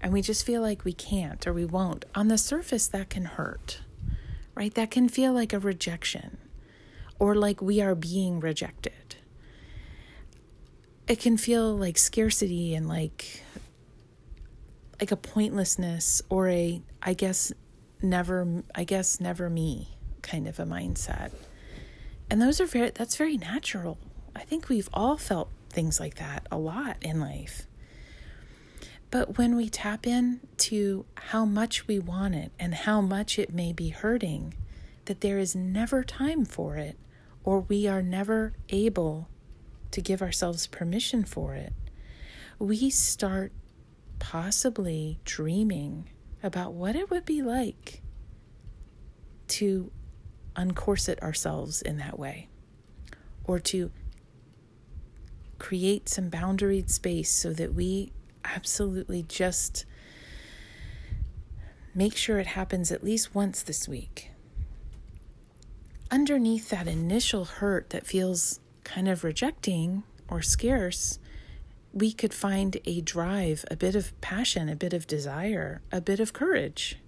and 0.00 0.12
we 0.12 0.22
just 0.22 0.46
feel 0.46 0.62
like 0.62 0.84
we 0.84 0.92
can't 0.92 1.46
or 1.46 1.52
we 1.52 1.64
won't, 1.64 2.04
on 2.14 2.28
the 2.28 2.38
surface, 2.38 2.86
that 2.88 3.10
can 3.10 3.24
hurt, 3.24 3.80
right? 4.54 4.74
That 4.74 4.90
can 4.90 5.08
feel 5.08 5.32
like 5.32 5.52
a 5.52 5.58
rejection 5.58 6.38
or 7.18 7.34
like 7.34 7.60
we 7.60 7.80
are 7.80 7.94
being 7.94 8.40
rejected. 8.40 9.16
It 11.06 11.20
can 11.20 11.36
feel 11.36 11.76
like 11.76 11.98
scarcity 11.98 12.74
and 12.74 12.88
like 12.88 13.42
like 15.00 15.12
a 15.12 15.16
pointlessness 15.16 16.22
or 16.28 16.48
a 16.48 16.80
I 17.02 17.14
guess 17.14 17.52
never 18.02 18.62
I 18.74 18.84
guess 18.84 19.20
never 19.20 19.50
me 19.50 19.96
kind 20.22 20.48
of 20.48 20.58
a 20.58 20.64
mindset. 20.64 21.32
And 22.30 22.40
those 22.40 22.60
are 22.60 22.66
very 22.66 22.90
that's 22.90 23.16
very 23.16 23.36
natural. 23.36 23.98
I 24.34 24.40
think 24.40 24.68
we've 24.68 24.88
all 24.92 25.16
felt 25.16 25.50
things 25.68 26.00
like 26.00 26.16
that 26.16 26.46
a 26.50 26.58
lot 26.58 26.96
in 27.02 27.20
life. 27.20 27.66
But 29.10 29.36
when 29.38 29.56
we 29.56 29.68
tap 29.68 30.06
in 30.06 30.40
to 30.58 31.04
how 31.16 31.44
much 31.44 31.88
we 31.88 31.98
want 31.98 32.34
it 32.34 32.52
and 32.58 32.74
how 32.74 33.00
much 33.00 33.38
it 33.38 33.52
may 33.52 33.72
be 33.72 33.88
hurting, 33.88 34.54
that 35.06 35.20
there 35.20 35.38
is 35.38 35.56
never 35.56 36.04
time 36.04 36.44
for 36.44 36.76
it, 36.76 36.96
or 37.42 37.60
we 37.60 37.88
are 37.88 38.02
never 38.02 38.52
able 38.68 39.28
to 39.90 40.00
give 40.00 40.22
ourselves 40.22 40.68
permission 40.68 41.24
for 41.24 41.54
it, 41.54 41.72
we 42.58 42.90
start 42.90 43.52
possibly 44.20 45.18
dreaming 45.24 46.10
about 46.42 46.72
what 46.72 46.94
it 46.94 47.10
would 47.10 47.24
be 47.24 47.42
like 47.42 48.02
to 49.48 49.90
uncorset 50.54 51.18
ourselves 51.20 51.82
in 51.82 51.96
that 51.96 52.18
way 52.18 52.48
or 53.44 53.58
to 53.58 53.90
create 55.58 56.08
some 56.08 56.30
boundaried 56.30 56.90
space 56.90 57.30
so 57.30 57.52
that 57.52 57.74
we 57.74 58.12
absolutely 58.54 59.24
just 59.28 59.84
make 61.94 62.16
sure 62.16 62.38
it 62.38 62.48
happens 62.48 62.92
at 62.92 63.04
least 63.04 63.34
once 63.34 63.62
this 63.62 63.88
week. 63.88 64.30
Underneath 66.10 66.70
that 66.70 66.88
initial 66.88 67.44
hurt 67.44 67.90
that 67.90 68.06
feels 68.06 68.60
kind 68.84 69.08
of 69.08 69.24
rejecting 69.24 70.02
or 70.28 70.42
scarce, 70.42 71.18
we 71.92 72.12
could 72.12 72.34
find 72.34 72.76
a 72.84 73.00
drive, 73.00 73.64
a 73.70 73.76
bit 73.76 73.94
of 73.94 74.18
passion, 74.20 74.68
a 74.68 74.76
bit 74.76 74.92
of 74.92 75.06
desire, 75.06 75.82
a 75.90 76.00
bit 76.00 76.20
of 76.20 76.32
courage. 76.32 76.98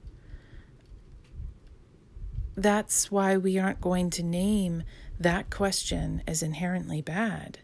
That's 2.56 3.10
why 3.10 3.36
we 3.36 3.58
aren't 3.58 3.80
going 3.80 4.10
to 4.10 4.22
name 4.22 4.82
that 5.18 5.50
question 5.50 6.22
as 6.26 6.42
inherently 6.42 7.00
bad 7.00 7.58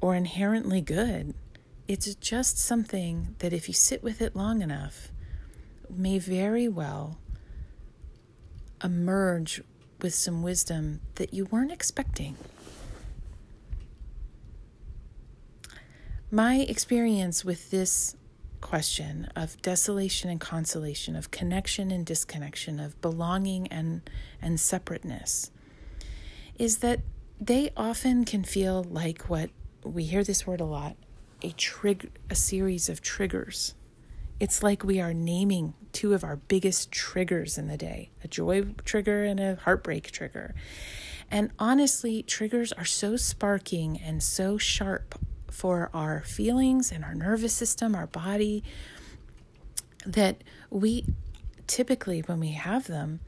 or 0.00 0.14
inherently 0.14 0.80
good. 0.80 1.34
It's 1.88 2.14
just 2.14 2.58
something 2.58 3.34
that, 3.40 3.52
if 3.52 3.68
you 3.68 3.74
sit 3.74 4.02
with 4.02 4.22
it 4.22 4.36
long 4.36 4.62
enough, 4.62 5.10
may 5.90 6.18
very 6.18 6.68
well 6.68 7.18
emerge 8.82 9.62
with 10.00 10.14
some 10.14 10.42
wisdom 10.42 11.00
that 11.16 11.34
you 11.34 11.44
weren't 11.46 11.72
expecting. 11.72 12.36
My 16.30 16.56
experience 16.60 17.44
with 17.44 17.70
this 17.70 18.16
question 18.60 19.28
of 19.36 19.60
desolation 19.60 20.30
and 20.30 20.40
consolation, 20.40 21.14
of 21.14 21.30
connection 21.30 21.90
and 21.90 22.06
disconnection, 22.06 22.80
of 22.80 22.98
belonging 23.00 23.66
and, 23.68 24.08
and 24.40 24.58
separateness, 24.58 25.50
is 26.58 26.78
that 26.78 27.00
they 27.40 27.70
often 27.76 28.24
can 28.24 28.44
feel 28.44 28.82
like 28.84 29.28
what 29.28 29.50
we 29.84 30.04
hear 30.04 30.24
this 30.24 30.46
word 30.46 30.60
a 30.60 30.64
lot 30.64 30.96
a 31.42 31.50
trig 31.52 32.10
a 32.30 32.34
series 32.34 32.88
of 32.88 33.00
triggers. 33.02 33.74
It's 34.40 34.62
like 34.62 34.82
we 34.82 35.00
are 35.00 35.14
naming 35.14 35.74
two 35.92 36.14
of 36.14 36.24
our 36.24 36.36
biggest 36.36 36.90
triggers 36.90 37.58
in 37.58 37.68
the 37.68 37.76
day, 37.76 38.10
a 38.24 38.28
joy 38.28 38.62
trigger 38.84 39.24
and 39.24 39.38
a 39.38 39.56
heartbreak 39.56 40.10
trigger. 40.10 40.54
And 41.30 41.50
honestly, 41.58 42.22
triggers 42.22 42.72
are 42.72 42.84
so 42.84 43.16
sparking 43.16 44.00
and 44.00 44.22
so 44.22 44.58
sharp 44.58 45.14
for 45.50 45.90
our 45.94 46.22
feelings 46.22 46.90
and 46.90 47.04
our 47.04 47.14
nervous 47.14 47.52
system, 47.52 47.94
our 47.94 48.06
body, 48.06 48.64
that 50.04 50.42
we 50.70 51.04
typically, 51.66 52.20
when 52.20 52.40
we 52.40 52.52
have 52.52 52.86
them, 52.86 53.20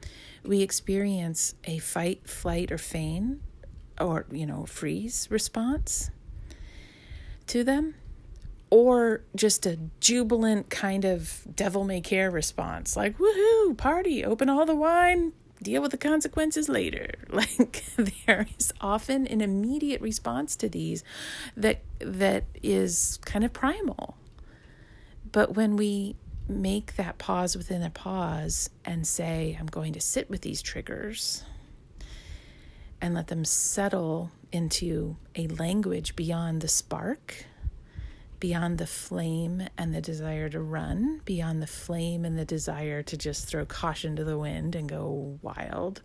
we 0.43 0.61
experience 0.61 1.55
a 1.65 1.79
fight, 1.79 2.29
flight, 2.29 2.73
or 2.73 2.79
feign, 2.79 3.41
or, 4.01 4.27
you 4.31 4.47
know, 4.47 4.67
freeze 4.67 5.29
response 5.31 6.11
to 7.47 7.63
them 7.63 7.95
or 8.75 9.23
just 9.37 9.67
a 9.67 9.79
jubilant 10.01 10.69
kind 10.69 11.05
of 11.05 11.43
devil 11.55 11.85
may 11.85 12.01
care 12.01 12.31
response 12.31 12.97
like 12.97 13.17
woohoo 13.19 13.77
party 13.77 14.25
open 14.25 14.49
all 14.49 14.67
the 14.67 14.75
wine 14.75 15.33
deal 15.65 15.83
with 15.83 15.91
the 15.91 15.97
consequences 15.97 16.69
later. 16.69 17.11
Like 17.31 17.85
there 18.27 18.47
is 18.59 18.73
often 18.81 19.27
an 19.27 19.41
immediate 19.41 20.01
response 20.01 20.55
to 20.57 20.69
these 20.69 21.03
that 21.57 21.83
that 21.99 22.45
is 22.63 23.19
kind 23.25 23.45
of 23.45 23.53
primal. 23.53 24.17
But 25.33 25.55
when 25.57 25.77
we 25.77 26.15
make 26.47 26.95
that 26.95 27.19
pause 27.19 27.57
within 27.57 27.83
a 27.83 27.89
pause 27.89 28.69
and 28.85 29.07
say 29.07 29.57
i'm 29.59 29.67
going 29.67 29.95
to 29.95 30.01
sit 30.01 30.29
with 30.29 30.43
these 30.43 30.61
triggers 30.61 31.43
and 33.01 33.15
let 33.15 33.29
them 33.29 33.47
settle 33.47 34.31
into 34.53 35.17
a 35.35 35.47
language 35.49 36.15
beyond 36.15 36.61
the 36.61 36.69
spark, 36.69 37.47
beyond 38.45 38.77
the 38.77 38.87
flame 38.87 39.67
and 39.79 39.95
the 39.95 40.03
desire 40.03 40.51
to 40.51 40.61
run, 40.61 41.19
beyond 41.25 41.63
the 41.63 41.67
flame 41.67 42.27
and 42.27 42.39
the 42.39 42.45
desire 42.45 43.03
to 43.03 43.17
just 43.17 43.49
throw 43.49 43.65
caution 43.65 44.15
to 44.15 44.23
the 44.23 44.37
wind 44.37 44.75
and 44.75 44.87
go 44.87 45.39
wild. 45.41 46.03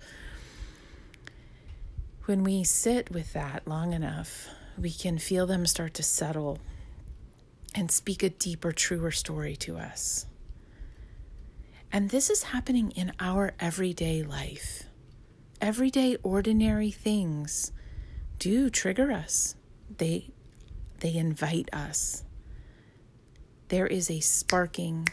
When 2.23 2.45
we 2.45 2.63
sit 2.63 3.11
with 3.11 3.33
that 3.33 3.67
long 3.67 3.91
enough, 3.91 4.47
we 4.77 4.89
can 4.89 5.17
feel 5.17 5.47
them 5.47 5.65
start 5.65 5.93
to 5.95 6.01
settle 6.01 6.59
and 7.75 7.91
speak 7.91 8.23
a 8.23 8.29
deeper, 8.29 8.71
truer 8.71 9.11
story 9.11 9.57
to 9.57 9.75
us. 9.75 10.25
And 11.91 12.09
this 12.09 12.29
is 12.29 12.43
happening 12.43 12.91
in 12.91 13.11
our 13.19 13.51
everyday 13.59 14.23
life. 14.23 14.83
Everyday, 15.59 16.15
ordinary 16.23 16.91
things 16.91 17.73
do 18.37 18.69
trigger 18.69 19.11
us. 19.11 19.55
They 19.97 20.29
they 21.01 21.15
invite 21.15 21.67
us. 21.73 22.23
There 23.69 23.85
is 23.85 24.09
a 24.09 24.19
sparking 24.19 25.07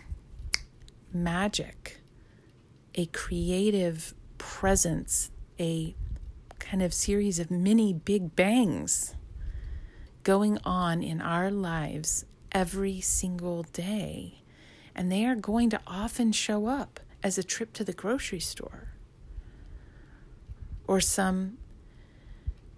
magic, 1.13 1.99
a 2.95 3.05
creative 3.05 4.15
presence, 4.39 5.31
a 5.61 5.95
kind 6.59 6.83
of 6.83 6.95
series 6.95 7.39
of 7.39 7.51
mini 7.51 7.93
big 7.93 8.35
bangs 8.35 9.15
going 10.23 10.57
on 10.65 11.03
in 11.03 11.21
our 11.21 11.51
lives 11.51 12.25
every 12.51 12.99
single 13.03 13.63
day. 13.63 14.41
And 14.95 15.13
they 15.13 15.27
are 15.27 15.37
going 15.37 15.69
to 15.69 15.81
often 15.87 16.33
show 16.33 16.67
up 16.67 16.99
as 17.23 17.37
a 17.37 17.45
trip 17.45 17.75
to 17.75 17.85
the 17.85 17.93
grocery 17.93 18.41
store 18.41 18.89
or 20.87 20.99
some 21.03 21.59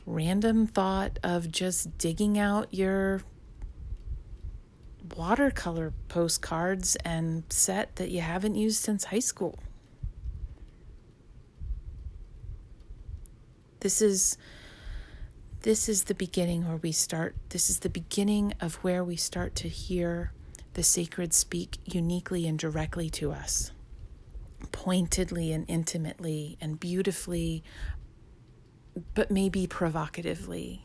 random 0.05 0.66
thought 0.66 1.20
of 1.22 1.53
just 1.53 1.97
digging 1.99 2.37
out 2.37 2.74
your 2.74 3.22
watercolor 5.17 5.93
postcards 6.09 6.97
and 7.05 7.45
set 7.49 7.97
that 7.97 8.11
you 8.11 8.21
haven't 8.21 8.55
used 8.55 8.83
since 8.83 9.05
high 9.05 9.19
school. 9.19 9.59
This 13.81 14.03
is 14.03 14.37
this 15.63 15.89
is 15.89 16.05
the 16.05 16.15
beginning 16.15 16.67
where 16.69 16.77
we 16.77 16.93
start. 16.93 17.35
This 17.49 17.69
is 17.69 17.81
the 17.81 17.89
beginning 17.89 18.55
of 18.61 18.77
where 18.77 19.03
we 19.03 19.17
start 19.17 19.55
to 19.57 19.69
hear 19.69 20.33
the 20.75 20.83
sacred 20.85 21.35
speak 21.35 21.79
uniquely 21.85 22.47
and 22.47 22.59
directly 22.59 23.11
to 23.11 23.33
us, 23.33 23.73
pointedly 24.71 25.53
and 25.53 25.65
intimately 25.69 26.57
and 26.61 26.79
beautifully, 26.79 27.65
but 29.15 29.31
maybe 29.31 29.67
provocatively. 29.67 30.85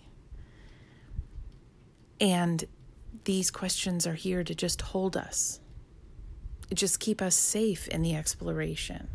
And 2.19 2.63
these 3.25 3.51
questions 3.51 4.05
are 4.05 4.13
here 4.13 4.43
to 4.43 4.55
just 4.55 4.81
hold 4.81 5.15
us 5.17 5.59
just 6.73 6.99
keep 6.99 7.21
us 7.21 7.35
safe 7.35 7.87
in 7.89 8.01
the 8.01 8.15
exploration 8.15 9.07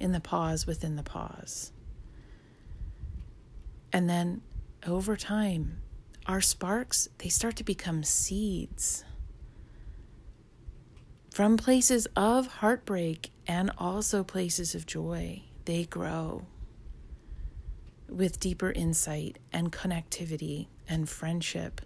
in 0.00 0.12
the 0.12 0.20
pause 0.20 0.66
within 0.66 0.96
the 0.96 1.02
pause 1.02 1.72
and 3.92 4.08
then 4.08 4.40
over 4.86 5.16
time, 5.16 5.82
our 6.26 6.40
sparks, 6.40 7.08
they 7.18 7.28
start 7.28 7.56
to 7.56 7.64
become 7.64 8.02
seeds 8.02 9.04
from 11.30 11.56
places 11.56 12.06
of 12.16 12.46
heartbreak 12.46 13.30
and 13.46 13.70
also 13.78 14.24
places 14.24 14.74
of 14.74 14.86
joy. 14.86 15.42
They 15.66 15.84
grow 15.84 16.46
with 18.08 18.40
deeper 18.40 18.72
insight 18.72 19.38
and 19.52 19.72
connectivity 19.72 20.68
and 20.88 21.08
friendship. 21.08 21.80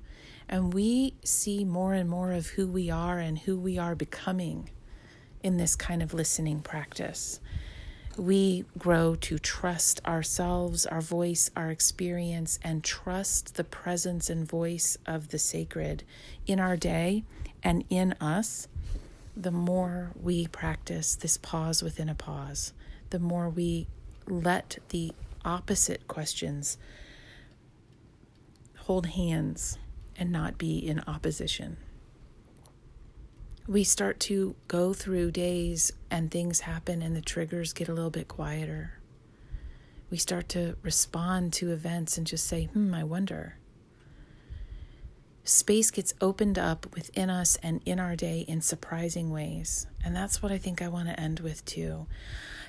And 0.49 0.73
we 0.73 1.15
see 1.25 1.65
more 1.65 1.93
and 1.95 2.09
more 2.09 2.33
of 2.33 2.49
who 2.49 2.67
we 2.67 2.91
are 2.91 3.19
and 3.19 3.39
who 3.39 3.59
we 3.59 3.79
are 3.79 3.95
becoming 3.95 4.71
in 5.43 5.57
this 5.57 5.77
kind 5.77 6.03
of 6.03 6.15
listening 6.15 6.61
practice. 6.61 7.41
We 8.17 8.65
grow 8.79 9.15
to 9.17 9.39
trust 9.39 10.01
ourselves, 10.07 10.87
our 10.87 11.03
voice, 11.03 11.51
our 11.55 11.71
experience, 11.71 12.59
and 12.63 12.83
trust 12.83 13.57
the 13.57 13.65
presence 13.65 14.31
and 14.31 14.49
voice 14.49 14.97
of 15.05 15.29
the 15.29 15.39
sacred 15.39 16.03
in 16.47 16.59
our 16.59 16.77
day 16.77 17.25
and 17.63 17.85
in 17.91 18.15
us, 18.21 18.69
the 19.37 19.51
more 19.51 20.13
we 20.21 20.47
practice 20.47 21.15
this 21.15 21.37
pause 21.37 21.83
within 21.83 22.09
a 22.09 22.15
pause, 22.15 22.73
the 23.11 23.19
more 23.19 23.51
we 23.51 23.87
let 24.27 24.79
the 24.89 25.13
opposite 25.45 26.09
questions 26.09 26.79
hold 28.77 29.07
hands 29.07 29.79
and 30.19 30.31
not 30.31 30.59
be 30.59 30.79
in 30.79 31.01
opposition 31.07 31.77
we 33.69 33.83
start 33.83 34.21
to 34.21 34.55
go 34.69 34.93
through 34.93 35.33
days 35.33 35.93
and 36.11 36.31
things 36.31 36.61
happen 36.61 37.03
and 37.03 37.17
the 37.17 37.21
triggers 37.21 37.73
get 37.73 37.89
a 37.89 37.93
little 37.93 38.11
bit 38.11 38.29
quieter. 38.29 38.93
We 40.09 40.19
start 40.19 40.49
to 40.51 40.77
respond 40.83 41.53
to 41.55 41.73
events 41.73 42.17
and 42.17 42.27
just 42.27 42.47
say, 42.47 42.67
hmm, 42.67 42.95
I 42.95 43.03
wonder. 43.03 43.59
Space 45.43 45.91
gets 45.91 46.15
opened 46.21 46.59
up 46.59 46.87
within 46.95 47.29
us 47.29 47.57
and 47.57 47.81
in 47.85 47.99
our 47.99 48.15
day 48.15 48.45
in 48.47 48.61
surprising 48.61 49.31
ways. 49.31 49.87
And 50.05 50.15
that's 50.15 50.43
what 50.43 50.53
I 50.53 50.59
think 50.59 50.81
I 50.81 50.89
want 50.89 51.09
to 51.09 51.19
end 51.19 51.41
with 51.41 51.65
too. 51.65 52.07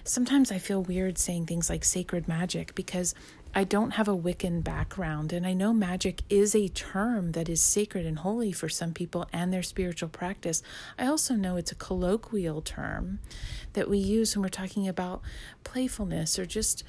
Sometimes 0.04 0.52
I 0.52 0.58
feel 0.58 0.82
weird 0.82 1.18
saying 1.18 1.46
things 1.46 1.70
like 1.70 1.84
sacred 1.84 2.28
magic 2.28 2.74
because 2.74 3.14
I 3.58 3.64
don't 3.64 3.96
have 3.96 4.08
a 4.08 4.16
Wiccan 4.16 4.64
background, 4.64 5.34
and 5.34 5.44
I 5.44 5.54
know 5.54 5.74
magic 5.74 6.22
is 6.30 6.54
a 6.54 6.68
term 6.68 7.32
that 7.32 7.50
is 7.50 7.60
sacred 7.60 8.06
and 8.06 8.20
holy 8.20 8.52
for 8.52 8.70
some 8.70 8.94
people 8.94 9.28
and 9.34 9.52
their 9.52 9.64
spiritual 9.64 10.10
practice. 10.10 10.62
I 11.00 11.08
also 11.08 11.34
know 11.34 11.58
it's 11.58 11.72
a 11.72 11.76
colloquial 11.76 12.62
term 12.62 13.18
that 13.74 13.90
we 13.90 13.98
use 13.98 14.36
when 14.36 14.44
we're 14.44 14.50
talking 14.50 14.88
about 14.88 15.24
playfulness 15.64 16.38
or 16.38 16.46
just 16.46 16.84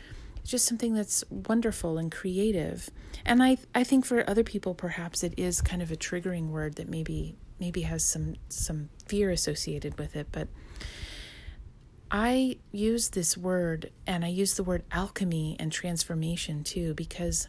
just 0.45 0.67
something 0.67 0.93
that's 0.93 1.25
wonderful 1.31 1.97
and 1.97 2.13
creative. 2.13 2.91
And 3.25 3.43
I 3.43 3.57
I 3.75 3.83
think 3.83 4.05
for 4.05 4.29
other 4.29 4.45
people 4.45 4.75
perhaps 4.75 5.25
it 5.25 5.33
is 5.39 5.63
kind 5.63 5.81
of 5.81 5.91
a 5.91 5.97
triggering 5.97 6.51
word 6.51 6.75
that 6.75 6.87
maybe 6.91 7.35
maybe 7.59 7.81
has 7.83 8.05
some 8.05 8.35
some 8.51 8.91
fear 9.07 9.31
associated 9.31 9.99
with 9.99 10.15
it, 10.15 10.27
but 10.33 10.49
I 12.11 12.59
use 12.73 13.11
this 13.11 13.37
word 13.37 13.91
and 14.07 14.25
I 14.25 14.29
use 14.29 14.55
the 14.55 14.65
word 14.65 14.85
alchemy 14.91 15.57
and 15.59 15.71
transformation 15.71 16.65
too 16.65 16.95
because 16.95 17.49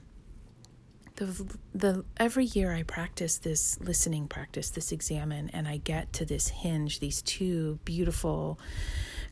the 1.15 1.57
the 1.73 2.05
every 2.17 2.45
year 2.45 2.73
I 2.73 2.83
practice 2.83 3.37
this 3.37 3.79
listening 3.79 4.27
practice, 4.27 4.69
this 4.69 4.91
examen 4.91 5.49
and 5.53 5.67
I 5.67 5.77
get 5.77 6.11
to 6.13 6.25
this 6.25 6.49
hinge, 6.49 6.99
these 6.99 7.21
two 7.21 7.79
beautiful 7.85 8.59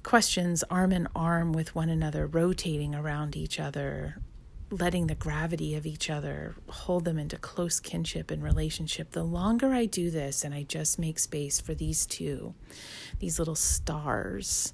questions 0.04 0.64
arm 0.70 0.92
in 0.92 1.08
arm 1.16 1.52
with 1.52 1.76
one 1.76 1.90
another, 1.90 2.26
rotating 2.28 2.96
around 2.96 3.36
each 3.36 3.60
other, 3.60 4.22
letting 4.70 5.08
the 5.08 5.16
gravity 5.16 5.76
of 5.76 5.86
each 5.86 6.10
other 6.10 6.56
hold 6.70 7.06
them 7.06 7.18
into 7.18 7.38
close 7.38 7.80
kinship 7.80 8.32
and 8.32 8.44
relationship. 8.44 9.12
The 9.12 9.24
longer 9.24 9.74
I 9.74 9.86
do 9.86 10.10
this 10.10 10.44
and 10.44 10.54
I 10.54 10.64
just 10.64 11.00
make 11.00 11.20
space 11.20 11.60
for 11.60 11.74
these 11.74 12.06
two, 12.06 12.54
these 13.20 13.40
little 13.40 13.56
stars 13.56 14.74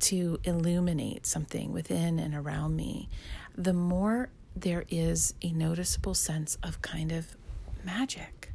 to 0.00 0.38
illuminate 0.44 1.26
something 1.26 1.72
within 1.72 2.18
and 2.18 2.34
around 2.34 2.76
me, 2.76 3.08
the 3.56 3.72
more 3.72 4.30
there 4.56 4.84
is 4.88 5.34
a 5.42 5.52
noticeable 5.52 6.14
sense 6.14 6.56
of 6.62 6.82
kind 6.82 7.12
of 7.12 7.36
magic. 7.84 8.52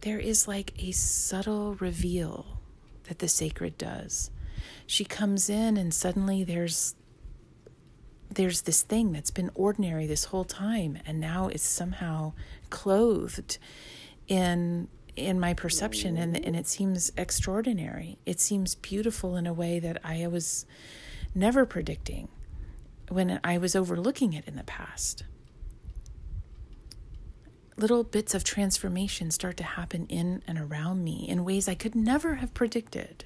There 0.00 0.18
is 0.18 0.48
like 0.48 0.72
a 0.78 0.92
subtle 0.92 1.74
reveal 1.76 2.60
that 3.04 3.18
the 3.18 3.28
sacred 3.28 3.78
does. 3.78 4.30
She 4.86 5.04
comes 5.04 5.48
in 5.48 5.76
and 5.76 5.92
suddenly 5.92 6.44
there's 6.44 6.94
there's 8.30 8.62
this 8.62 8.82
thing 8.82 9.12
that's 9.12 9.30
been 9.30 9.50
ordinary 9.54 10.06
this 10.06 10.24
whole 10.24 10.44
time 10.44 10.98
and 11.06 11.20
now 11.20 11.46
it's 11.46 11.62
somehow 11.62 12.32
clothed 12.68 13.58
in 14.26 14.88
in 15.16 15.38
my 15.38 15.54
perception 15.54 16.16
and 16.16 16.36
and 16.44 16.56
it 16.56 16.66
seems 16.66 17.12
extraordinary. 17.16 18.18
It 18.26 18.40
seems 18.40 18.74
beautiful 18.74 19.36
in 19.36 19.46
a 19.46 19.52
way 19.52 19.78
that 19.78 19.98
i 20.04 20.26
was 20.26 20.66
never 21.34 21.64
predicting 21.64 22.28
when 23.08 23.40
i 23.44 23.58
was 23.58 23.76
overlooking 23.76 24.32
it 24.32 24.46
in 24.46 24.56
the 24.56 24.64
past. 24.64 25.24
Little 27.76 28.04
bits 28.04 28.34
of 28.34 28.44
transformation 28.44 29.30
start 29.30 29.56
to 29.56 29.64
happen 29.64 30.06
in 30.06 30.42
and 30.46 30.58
around 30.58 31.04
me 31.04 31.26
in 31.28 31.44
ways 31.44 31.68
i 31.68 31.74
could 31.74 31.94
never 31.94 32.36
have 32.36 32.54
predicted. 32.54 33.24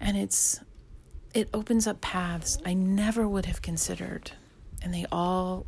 And 0.00 0.16
it's 0.16 0.60
it 1.32 1.48
opens 1.52 1.86
up 1.86 2.00
paths 2.00 2.58
i 2.64 2.74
never 2.74 3.28
would 3.28 3.46
have 3.46 3.62
considered. 3.62 4.32
And 4.82 4.92
they 4.92 5.06
all 5.12 5.66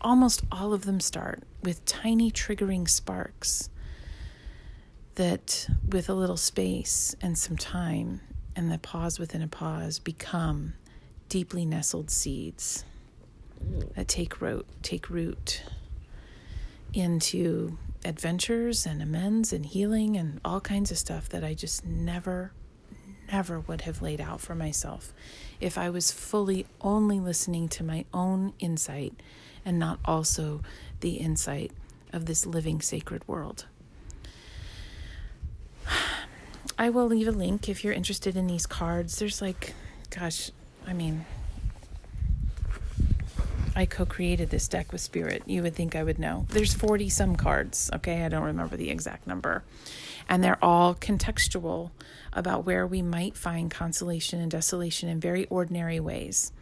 almost 0.00 0.42
all 0.52 0.74
of 0.74 0.84
them 0.84 1.00
start 1.00 1.42
with 1.62 1.84
tiny 1.86 2.30
triggering 2.30 2.88
sparks 2.88 3.70
that 5.14 5.68
with 5.88 6.08
a 6.08 6.14
little 6.14 6.36
space 6.36 7.14
and 7.20 7.38
some 7.38 7.56
time 7.56 8.20
and 8.56 8.70
the 8.70 8.78
pause 8.78 9.18
within 9.18 9.42
a 9.42 9.48
pause 9.48 9.98
become 9.98 10.74
deeply 11.28 11.64
nestled 11.64 12.10
seeds 12.10 12.84
that 13.94 14.08
take 14.08 14.40
root 14.40 14.66
take 14.82 15.08
root 15.08 15.62
into 16.92 17.76
adventures 18.04 18.86
and 18.86 19.00
amends 19.02 19.52
and 19.52 19.66
healing 19.66 20.16
and 20.16 20.40
all 20.44 20.60
kinds 20.60 20.90
of 20.90 20.98
stuff 20.98 21.28
that 21.28 21.42
I 21.42 21.54
just 21.54 21.84
never 21.84 22.52
never 23.32 23.60
would 23.60 23.80
have 23.82 24.02
laid 24.02 24.20
out 24.20 24.40
for 24.40 24.54
myself 24.54 25.12
if 25.60 25.78
I 25.78 25.88
was 25.90 26.12
fully 26.12 26.66
only 26.80 27.18
listening 27.18 27.68
to 27.70 27.84
my 27.84 28.04
own 28.12 28.52
insight 28.58 29.14
and 29.64 29.78
not 29.78 29.98
also 30.04 30.60
the 31.00 31.14
insight 31.14 31.72
of 32.12 32.26
this 32.26 32.44
living 32.46 32.80
sacred 32.80 33.26
world. 33.26 33.66
I 36.78 36.90
will 36.90 37.06
leave 37.06 37.28
a 37.28 37.32
link 37.32 37.68
if 37.68 37.84
you're 37.84 37.92
interested 37.92 38.36
in 38.36 38.46
these 38.46 38.66
cards. 38.66 39.18
There's 39.18 39.40
like, 39.40 39.74
gosh, 40.10 40.50
I 40.86 40.92
mean, 40.92 41.24
I 43.76 43.86
co 43.86 44.04
created 44.04 44.50
this 44.50 44.68
deck 44.68 44.92
with 44.92 45.00
Spirit. 45.00 45.42
You 45.46 45.62
would 45.62 45.74
think 45.74 45.94
I 45.96 46.02
would 46.02 46.18
know. 46.18 46.46
There's 46.48 46.74
40 46.74 47.08
some 47.08 47.36
cards, 47.36 47.90
okay? 47.94 48.24
I 48.24 48.28
don't 48.28 48.44
remember 48.44 48.76
the 48.76 48.90
exact 48.90 49.26
number. 49.26 49.64
And 50.28 50.42
they're 50.42 50.62
all 50.62 50.94
contextual 50.94 51.90
about 52.32 52.64
where 52.64 52.86
we 52.86 53.02
might 53.02 53.36
find 53.36 53.70
consolation 53.70 54.40
and 54.40 54.50
desolation 54.50 55.08
in 55.08 55.20
very 55.20 55.46
ordinary 55.46 56.00
ways. 56.00 56.52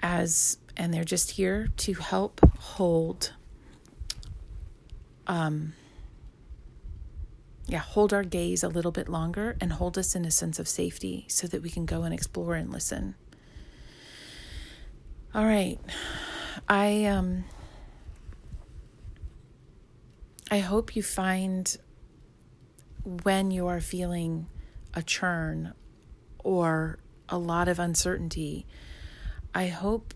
As 0.00 0.56
and 0.76 0.94
they're 0.94 1.04
just 1.04 1.32
here 1.32 1.68
to 1.76 1.94
help 1.94 2.40
hold 2.58 3.32
um 5.26 5.74
yeah, 7.70 7.78
hold 7.78 8.12
our 8.12 8.24
gaze 8.24 8.64
a 8.64 8.68
little 8.68 8.90
bit 8.90 9.08
longer 9.08 9.56
and 9.60 9.72
hold 9.72 9.96
us 9.96 10.16
in 10.16 10.24
a 10.24 10.30
sense 10.30 10.58
of 10.58 10.66
safety 10.66 11.24
so 11.28 11.46
that 11.46 11.62
we 11.62 11.70
can 11.70 11.86
go 11.86 12.02
and 12.02 12.12
explore 12.12 12.56
and 12.56 12.72
listen. 12.72 13.14
All 15.32 15.44
right. 15.44 15.78
I 16.68 17.04
um 17.04 17.44
I 20.50 20.58
hope 20.58 20.96
you 20.96 21.02
find 21.04 21.76
when 23.04 23.52
you 23.52 23.68
are 23.68 23.80
feeling 23.80 24.48
a 24.92 25.02
churn 25.04 25.72
or 26.40 26.98
a 27.28 27.38
lot 27.38 27.68
of 27.68 27.78
uncertainty, 27.78 28.66
I 29.54 29.68
hope 29.68 30.12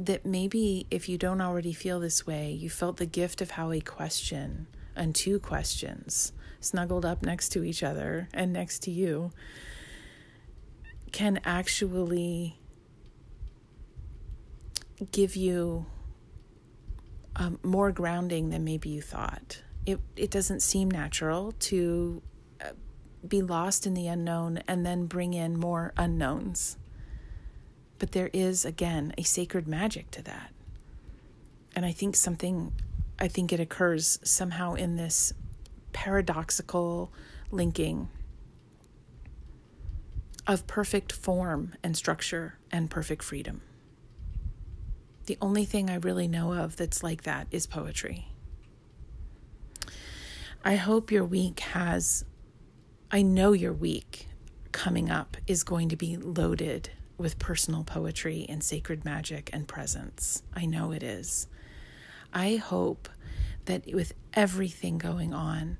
that 0.00 0.26
maybe 0.26 0.88
if 0.90 1.08
you 1.08 1.16
don't 1.16 1.40
already 1.40 1.72
feel 1.72 2.00
this 2.00 2.26
way, 2.26 2.50
you 2.50 2.68
felt 2.68 2.96
the 2.96 3.06
gift 3.06 3.40
of 3.40 3.52
how 3.52 3.70
a 3.70 3.80
question 3.80 4.66
and 4.96 5.14
two 5.14 5.38
questions 5.38 6.32
snuggled 6.64 7.04
up 7.04 7.22
next 7.22 7.50
to 7.50 7.64
each 7.64 7.82
other 7.82 8.28
and 8.32 8.52
next 8.52 8.80
to 8.84 8.90
you 8.90 9.30
can 11.12 11.40
actually 11.44 12.58
give 15.10 15.36
you 15.36 15.86
um, 17.36 17.58
more 17.62 17.92
grounding 17.92 18.50
than 18.50 18.64
maybe 18.64 18.88
you 18.88 19.02
thought. 19.02 19.62
It 19.86 20.00
it 20.16 20.30
doesn't 20.30 20.60
seem 20.60 20.90
natural 20.90 21.52
to 21.52 22.22
uh, 22.60 22.70
be 23.26 23.42
lost 23.42 23.86
in 23.86 23.94
the 23.94 24.06
unknown 24.06 24.60
and 24.68 24.84
then 24.86 25.06
bring 25.06 25.34
in 25.34 25.58
more 25.58 25.92
unknowns. 25.96 26.76
But 27.98 28.12
there 28.12 28.30
is 28.32 28.64
again 28.64 29.14
a 29.18 29.22
sacred 29.22 29.66
magic 29.66 30.10
to 30.12 30.22
that. 30.22 30.52
And 31.74 31.84
I 31.84 31.92
think 31.92 32.16
something 32.16 32.72
I 33.18 33.28
think 33.28 33.52
it 33.52 33.60
occurs 33.60 34.18
somehow 34.22 34.74
in 34.74 34.96
this 34.96 35.32
paradoxical 35.92 37.12
linking 37.50 38.08
of 40.46 40.66
perfect 40.66 41.12
form 41.12 41.74
and 41.82 41.96
structure 41.96 42.58
and 42.70 42.90
perfect 42.90 43.22
freedom. 43.22 43.60
The 45.26 45.38
only 45.40 45.64
thing 45.64 45.88
I 45.88 45.96
really 45.96 46.26
know 46.26 46.52
of 46.52 46.76
that's 46.76 47.02
like 47.02 47.22
that 47.22 47.46
is 47.50 47.66
poetry. 47.66 48.28
I 50.64 50.76
hope 50.76 51.10
your 51.10 51.24
week 51.24 51.60
has, 51.60 52.24
I 53.10 53.22
know 53.22 53.52
your 53.52 53.72
week 53.72 54.28
coming 54.72 55.10
up 55.10 55.36
is 55.46 55.62
going 55.62 55.88
to 55.90 55.96
be 55.96 56.16
loaded 56.16 56.90
with 57.18 57.38
personal 57.38 57.84
poetry 57.84 58.46
and 58.48 58.62
sacred 58.62 59.04
magic 59.04 59.50
and 59.52 59.68
presence. 59.68 60.42
I 60.54 60.66
know 60.66 60.92
it 60.92 61.02
is. 61.02 61.46
I 62.32 62.56
hope 62.56 63.08
that 63.66 63.92
with 63.92 64.14
everything 64.34 64.98
going 64.98 65.32
on, 65.32 65.78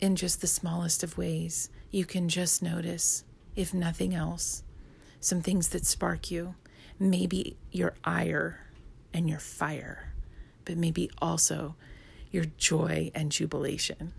in 0.00 0.16
just 0.16 0.40
the 0.40 0.46
smallest 0.46 1.02
of 1.02 1.16
ways, 1.16 1.70
you 1.90 2.04
can 2.04 2.28
just 2.28 2.62
notice, 2.62 3.24
if 3.56 3.72
nothing 3.72 4.14
else, 4.14 4.62
some 5.20 5.40
things 5.40 5.68
that 5.68 5.86
spark 5.86 6.30
you. 6.30 6.54
Maybe 6.98 7.56
your 7.72 7.94
ire 8.04 8.60
and 9.12 9.28
your 9.28 9.38
fire, 9.38 10.12
but 10.64 10.76
maybe 10.76 11.10
also 11.18 11.76
your 12.30 12.44
joy 12.58 13.10
and 13.14 13.32
jubilation. 13.32 14.12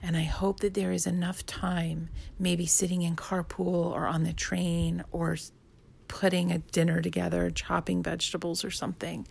And 0.00 0.16
I 0.16 0.22
hope 0.22 0.60
that 0.60 0.74
there 0.74 0.92
is 0.92 1.06
enough 1.06 1.44
time, 1.46 2.08
maybe 2.38 2.66
sitting 2.66 3.02
in 3.02 3.16
carpool 3.16 3.90
or 3.92 4.06
on 4.06 4.24
the 4.24 4.32
train 4.32 5.04
or 5.12 5.36
putting 6.12 6.52
a 6.52 6.58
dinner 6.58 7.00
together, 7.00 7.50
chopping 7.50 8.02
vegetables 8.02 8.66
or 8.66 8.70
something, 8.70 9.26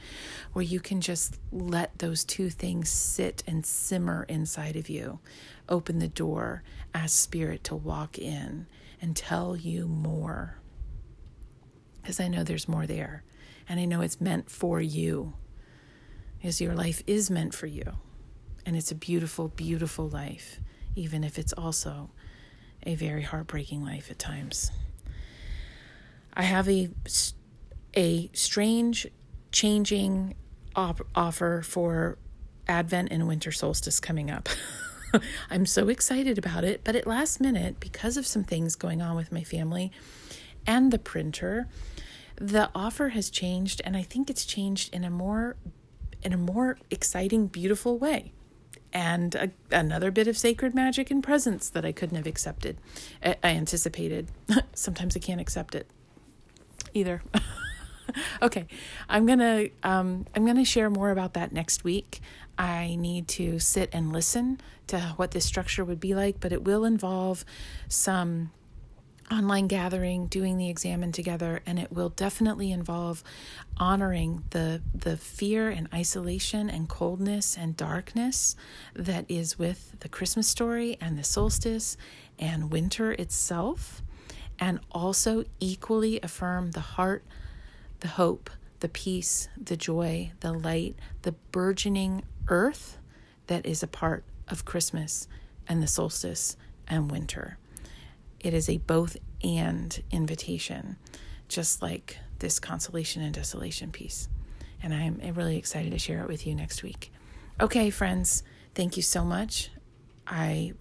where 0.54 0.66
you 0.66 0.80
can 0.80 1.00
just 1.00 1.40
let 1.52 2.00
those 2.00 2.24
two 2.24 2.50
things 2.50 2.90
sit 2.90 3.44
and 3.46 3.64
simmer 3.64 4.26
inside 4.28 4.76
of 4.76 4.90
you. 4.90 5.20
Open 5.70 6.00
the 6.00 6.08
door, 6.08 6.64
ask 6.92 7.16
Spirit 7.16 7.64
to 7.66 7.76
walk 7.76 8.18
in 8.18 8.66
and 9.00 9.16
tell 9.16 9.56
you 9.56 9.86
more. 9.88 10.58
Because 12.02 12.20
I 12.20 12.28
know 12.28 12.44
there's 12.44 12.68
more 12.68 12.88
there. 12.88 13.24
And 13.70 13.80
I 13.80 13.86
know 13.86 14.02
it's 14.02 14.20
meant 14.20 14.50
for 14.50 14.82
you. 14.82 15.34
Because 16.40 16.60
your 16.60 16.74
life 16.74 17.04
is 17.06 17.30
meant 17.30 17.54
for 17.54 17.68
you. 17.68 17.94
And 18.66 18.76
it's 18.76 18.92
a 18.92 18.96
beautiful, 18.96 19.50
beautiful 19.50 20.10
life, 20.10 20.60
even 20.96 21.24
if 21.24 21.38
it's 21.38 21.54
also 21.54 22.10
a 22.88 22.96
very 22.96 23.22
heartbreaking 23.22 23.86
life 23.86 24.10
at 24.10 24.18
times. 24.18 24.72
I 26.34 26.44
have 26.44 26.70
a 26.70 26.90
a 27.96 28.30
strange 28.34 29.08
changing 29.52 30.36
op- 30.76 31.08
offer 31.14 31.62
for 31.62 32.18
Advent 32.68 33.12
and 33.12 33.28
winter 33.28 33.52
solstice 33.52 34.00
coming 34.00 34.32
up. 34.32 34.48
I'm 35.50 35.66
so 35.66 35.90
excited 35.90 36.38
about 36.38 36.64
it, 36.64 36.82
but 36.84 36.96
at 36.96 37.06
last 37.06 37.42
minute 37.42 37.80
because 37.80 38.16
of 38.16 38.26
some 38.26 38.44
things 38.44 38.76
going 38.76 39.02
on 39.02 39.16
with 39.16 39.32
my 39.32 39.44
family 39.44 39.92
and 40.66 40.92
the 40.92 41.00
printer, 41.00 41.68
the 42.36 42.70
offer 42.74 43.10
has 43.10 43.30
changed 43.30 43.82
and 43.84 43.98
I 43.98 44.04
think 44.04 44.30
it's 44.30 44.46
changed 44.46 44.94
in 44.94 45.04
a 45.04 45.10
more 45.10 45.58
in 46.24 46.34
a 46.34 46.38
more 46.38 46.78
exciting 46.90 47.48
beautiful 47.48 47.98
way 47.98 48.32
and 48.94 49.36
a, 49.36 49.52
another 49.72 50.12
bit 50.12 50.28
of 50.28 50.38
sacred 50.38 50.76
magic 50.76 51.10
and 51.10 51.24
presence 51.24 51.70
that 51.70 51.84
I 51.84 51.92
couldn't 51.92 52.18
have 52.18 52.28
accepted. 52.28 52.78
I, 53.24 53.36
I 53.44 53.50
anticipated. 53.50 54.30
Sometimes 54.74 55.16
I 55.16 55.20
can't 55.20 55.42
accept 55.42 55.76
it 55.76 55.88
either. 56.94 57.22
okay, 58.42 58.68
I'm 59.10 59.26
gonna 59.26 59.68
um, 59.84 60.26
I'm 60.36 60.46
gonna 60.46 60.66
share 60.66 60.90
more 60.90 61.12
about 61.12 61.34
that 61.34 61.52
next 61.52 61.84
week. 61.84 62.20
I 62.58 62.96
need 62.96 63.28
to 63.30 63.60
sit 63.60 63.90
and 63.94 64.12
listen 64.12 64.60
to 64.88 65.00
what 65.16 65.32
this 65.32 65.46
structure 65.46 65.84
would 65.84 66.00
be 66.00 66.14
like, 66.14 66.40
but 66.40 66.52
it 66.52 66.64
will 66.64 66.86
involve 66.86 67.46
some 67.88 68.52
online 69.32 69.68
gathering, 69.68 70.28
doing 70.28 70.58
the 70.58 70.70
examen 70.70 71.12
together, 71.12 71.62
and 71.66 71.80
it 71.80 71.92
will 71.92 72.10
definitely 72.10 72.72
involve 72.72 73.24
honoring 73.78 74.44
the 74.50 74.82
the 74.94 75.18
fear 75.18 75.70
and 75.70 75.88
isolation 75.94 76.70
and 76.70 76.90
coldness 76.90 77.58
and 77.58 77.78
darkness 77.78 78.56
that 78.94 79.26
is 79.30 79.58
with 79.58 79.96
the 80.02 80.10
Christmas 80.10 80.48
story 80.48 80.98
and 81.00 81.18
the 81.18 81.24
solstice 81.24 81.96
and 82.38 82.72
winter 82.72 83.14
itself 83.14 84.04
and 84.62 84.80
also 84.92 85.44
equally 85.60 86.20
affirm 86.22 86.72
the 86.72 86.80
heart, 86.80 87.26
the 88.02 88.08
hope, 88.08 88.50
the 88.80 88.88
peace, 88.88 89.50
the 89.62 89.76
joy, 89.76 90.32
the 90.40 90.54
light, 90.54 90.96
the 91.24 91.34
burgeoning 91.52 92.24
earth 92.48 92.98
that 93.48 93.66
is 93.66 93.82
a 93.82 93.88
part 93.88 94.24
of 94.48 94.64
Christmas 94.64 95.28
and 95.68 95.82
the 95.82 95.88
solstice 95.88 96.56
and 96.88 97.10
winter. 97.10 97.58
It 98.40 98.54
is 98.54 98.70
a 98.70 98.78
both 98.78 99.18
and 99.44 100.02
invitation, 100.12 100.98
just 101.48 101.82
like 101.82 102.20
this 102.40 102.60
consolation 102.60 103.22
and 103.24 103.34
desolation 103.34 103.92
piece. 103.92 104.30
And 104.84 104.94
I'm 104.94 105.20
really 105.36 105.58
excited 105.58 105.92
to 105.92 106.00
share 106.00 106.22
it 106.22 106.28
with 106.28 106.46
you 106.46 106.56
next 106.56 106.84
week. 106.84 107.12
Okay, 107.60 107.90
friends, 107.90 108.44
thank 108.74 108.96
you 108.96 109.04
so 109.04 109.24
much. 109.24 109.70
I 110.26 110.74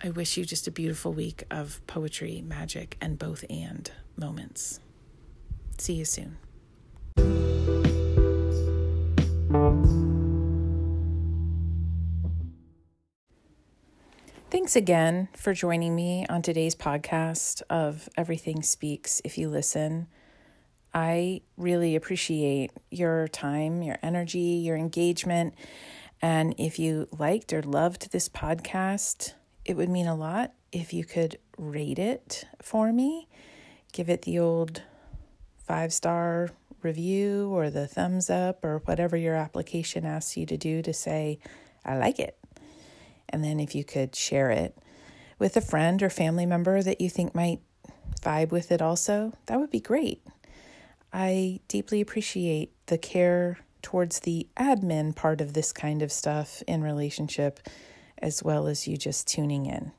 I 0.00 0.10
wish 0.10 0.36
you 0.36 0.44
just 0.44 0.68
a 0.68 0.70
beautiful 0.70 1.12
week 1.12 1.42
of 1.50 1.84
poetry, 1.88 2.40
magic, 2.40 2.96
and 3.00 3.18
both 3.18 3.44
and 3.50 3.90
moments. 4.16 4.78
See 5.76 5.94
you 5.94 6.04
soon. 6.04 6.38
Thanks 14.50 14.76
again 14.76 15.28
for 15.36 15.52
joining 15.52 15.96
me 15.96 16.26
on 16.28 16.42
today's 16.42 16.76
podcast 16.76 17.62
of 17.68 18.08
Everything 18.16 18.62
Speaks 18.62 19.20
If 19.24 19.36
You 19.36 19.48
Listen. 19.48 20.06
I 20.94 21.42
really 21.56 21.96
appreciate 21.96 22.70
your 22.90 23.26
time, 23.28 23.82
your 23.82 23.98
energy, 24.02 24.38
your 24.38 24.76
engagement. 24.76 25.54
And 26.22 26.54
if 26.56 26.78
you 26.78 27.08
liked 27.18 27.52
or 27.52 27.62
loved 27.62 28.12
this 28.12 28.28
podcast, 28.28 29.34
it 29.68 29.76
would 29.76 29.90
mean 29.90 30.06
a 30.06 30.14
lot 30.14 30.54
if 30.72 30.94
you 30.94 31.04
could 31.04 31.38
rate 31.58 31.98
it 31.98 32.46
for 32.62 32.90
me. 32.90 33.28
Give 33.92 34.08
it 34.08 34.22
the 34.22 34.38
old 34.38 34.82
five 35.58 35.92
star 35.92 36.48
review 36.82 37.50
or 37.52 37.68
the 37.68 37.86
thumbs 37.86 38.30
up 38.30 38.64
or 38.64 38.78
whatever 38.86 39.14
your 39.14 39.34
application 39.34 40.06
asks 40.06 40.38
you 40.38 40.46
to 40.46 40.56
do 40.56 40.80
to 40.80 40.94
say, 40.94 41.38
I 41.84 41.98
like 41.98 42.18
it. 42.18 42.38
And 43.28 43.44
then 43.44 43.60
if 43.60 43.74
you 43.74 43.84
could 43.84 44.16
share 44.16 44.50
it 44.50 44.74
with 45.38 45.54
a 45.54 45.60
friend 45.60 46.02
or 46.02 46.08
family 46.08 46.46
member 46.46 46.82
that 46.82 47.02
you 47.02 47.10
think 47.10 47.34
might 47.34 47.60
vibe 48.22 48.50
with 48.50 48.72
it 48.72 48.80
also, 48.80 49.34
that 49.46 49.60
would 49.60 49.70
be 49.70 49.80
great. 49.80 50.22
I 51.12 51.60
deeply 51.68 52.00
appreciate 52.00 52.72
the 52.86 52.96
care 52.96 53.58
towards 53.82 54.20
the 54.20 54.48
admin 54.56 55.14
part 55.14 55.42
of 55.42 55.52
this 55.52 55.72
kind 55.74 56.00
of 56.00 56.10
stuff 56.10 56.62
in 56.66 56.82
relationship 56.82 57.60
as 58.20 58.42
well 58.42 58.66
as 58.66 58.86
you 58.86 58.96
just 58.96 59.28
tuning 59.28 59.66
in. 59.66 59.92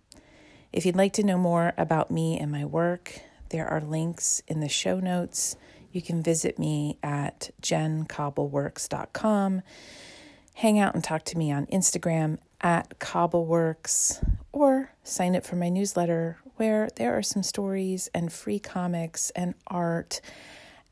If 0.71 0.85
you'd 0.85 0.95
like 0.95 1.13
to 1.13 1.23
know 1.23 1.37
more 1.37 1.73
about 1.77 2.11
me 2.11 2.37
and 2.37 2.51
my 2.51 2.65
work, 2.65 3.21
there 3.49 3.67
are 3.67 3.81
links 3.81 4.41
in 4.47 4.59
the 4.59 4.69
show 4.69 4.99
notes. 4.99 5.55
You 5.91 6.01
can 6.01 6.21
visit 6.21 6.59
me 6.59 6.99
at 7.01 7.49
jencobbleworks.com. 7.61 9.61
Hang 10.53 10.79
out 10.79 10.93
and 10.93 11.03
talk 11.03 11.23
to 11.25 11.37
me 11.37 11.51
on 11.51 11.65
Instagram 11.67 12.37
at 12.61 12.99
cobbleworks 12.99 14.23
or 14.51 14.93
sign 15.03 15.35
up 15.35 15.45
for 15.45 15.55
my 15.55 15.69
newsletter 15.69 16.37
where 16.57 16.89
there 16.97 17.17
are 17.17 17.23
some 17.23 17.41
stories 17.41 18.09
and 18.13 18.31
free 18.31 18.59
comics 18.59 19.31
and 19.31 19.55
art 19.67 20.19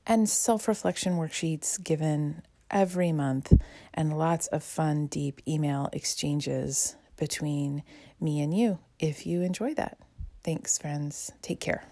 and 0.06 0.30
self 0.30 0.68
reflection 0.68 1.18
worksheets 1.18 1.84
given 1.84 2.42
every 2.72 3.12
month 3.12 3.54
and 3.94 4.18
lots 4.18 4.48
of 4.48 4.64
fun, 4.64 5.08
deep 5.08 5.42
email 5.48 5.90
exchanges 5.92 6.96
between 7.18 7.84
me 8.20 8.42
and 8.42 8.58
you 8.58 8.80
if 9.00 9.26
you 9.26 9.42
enjoy 9.42 9.74
that. 9.74 9.98
Thanks, 10.44 10.78
friends. 10.78 11.32
Take 11.42 11.60
care. 11.60 11.84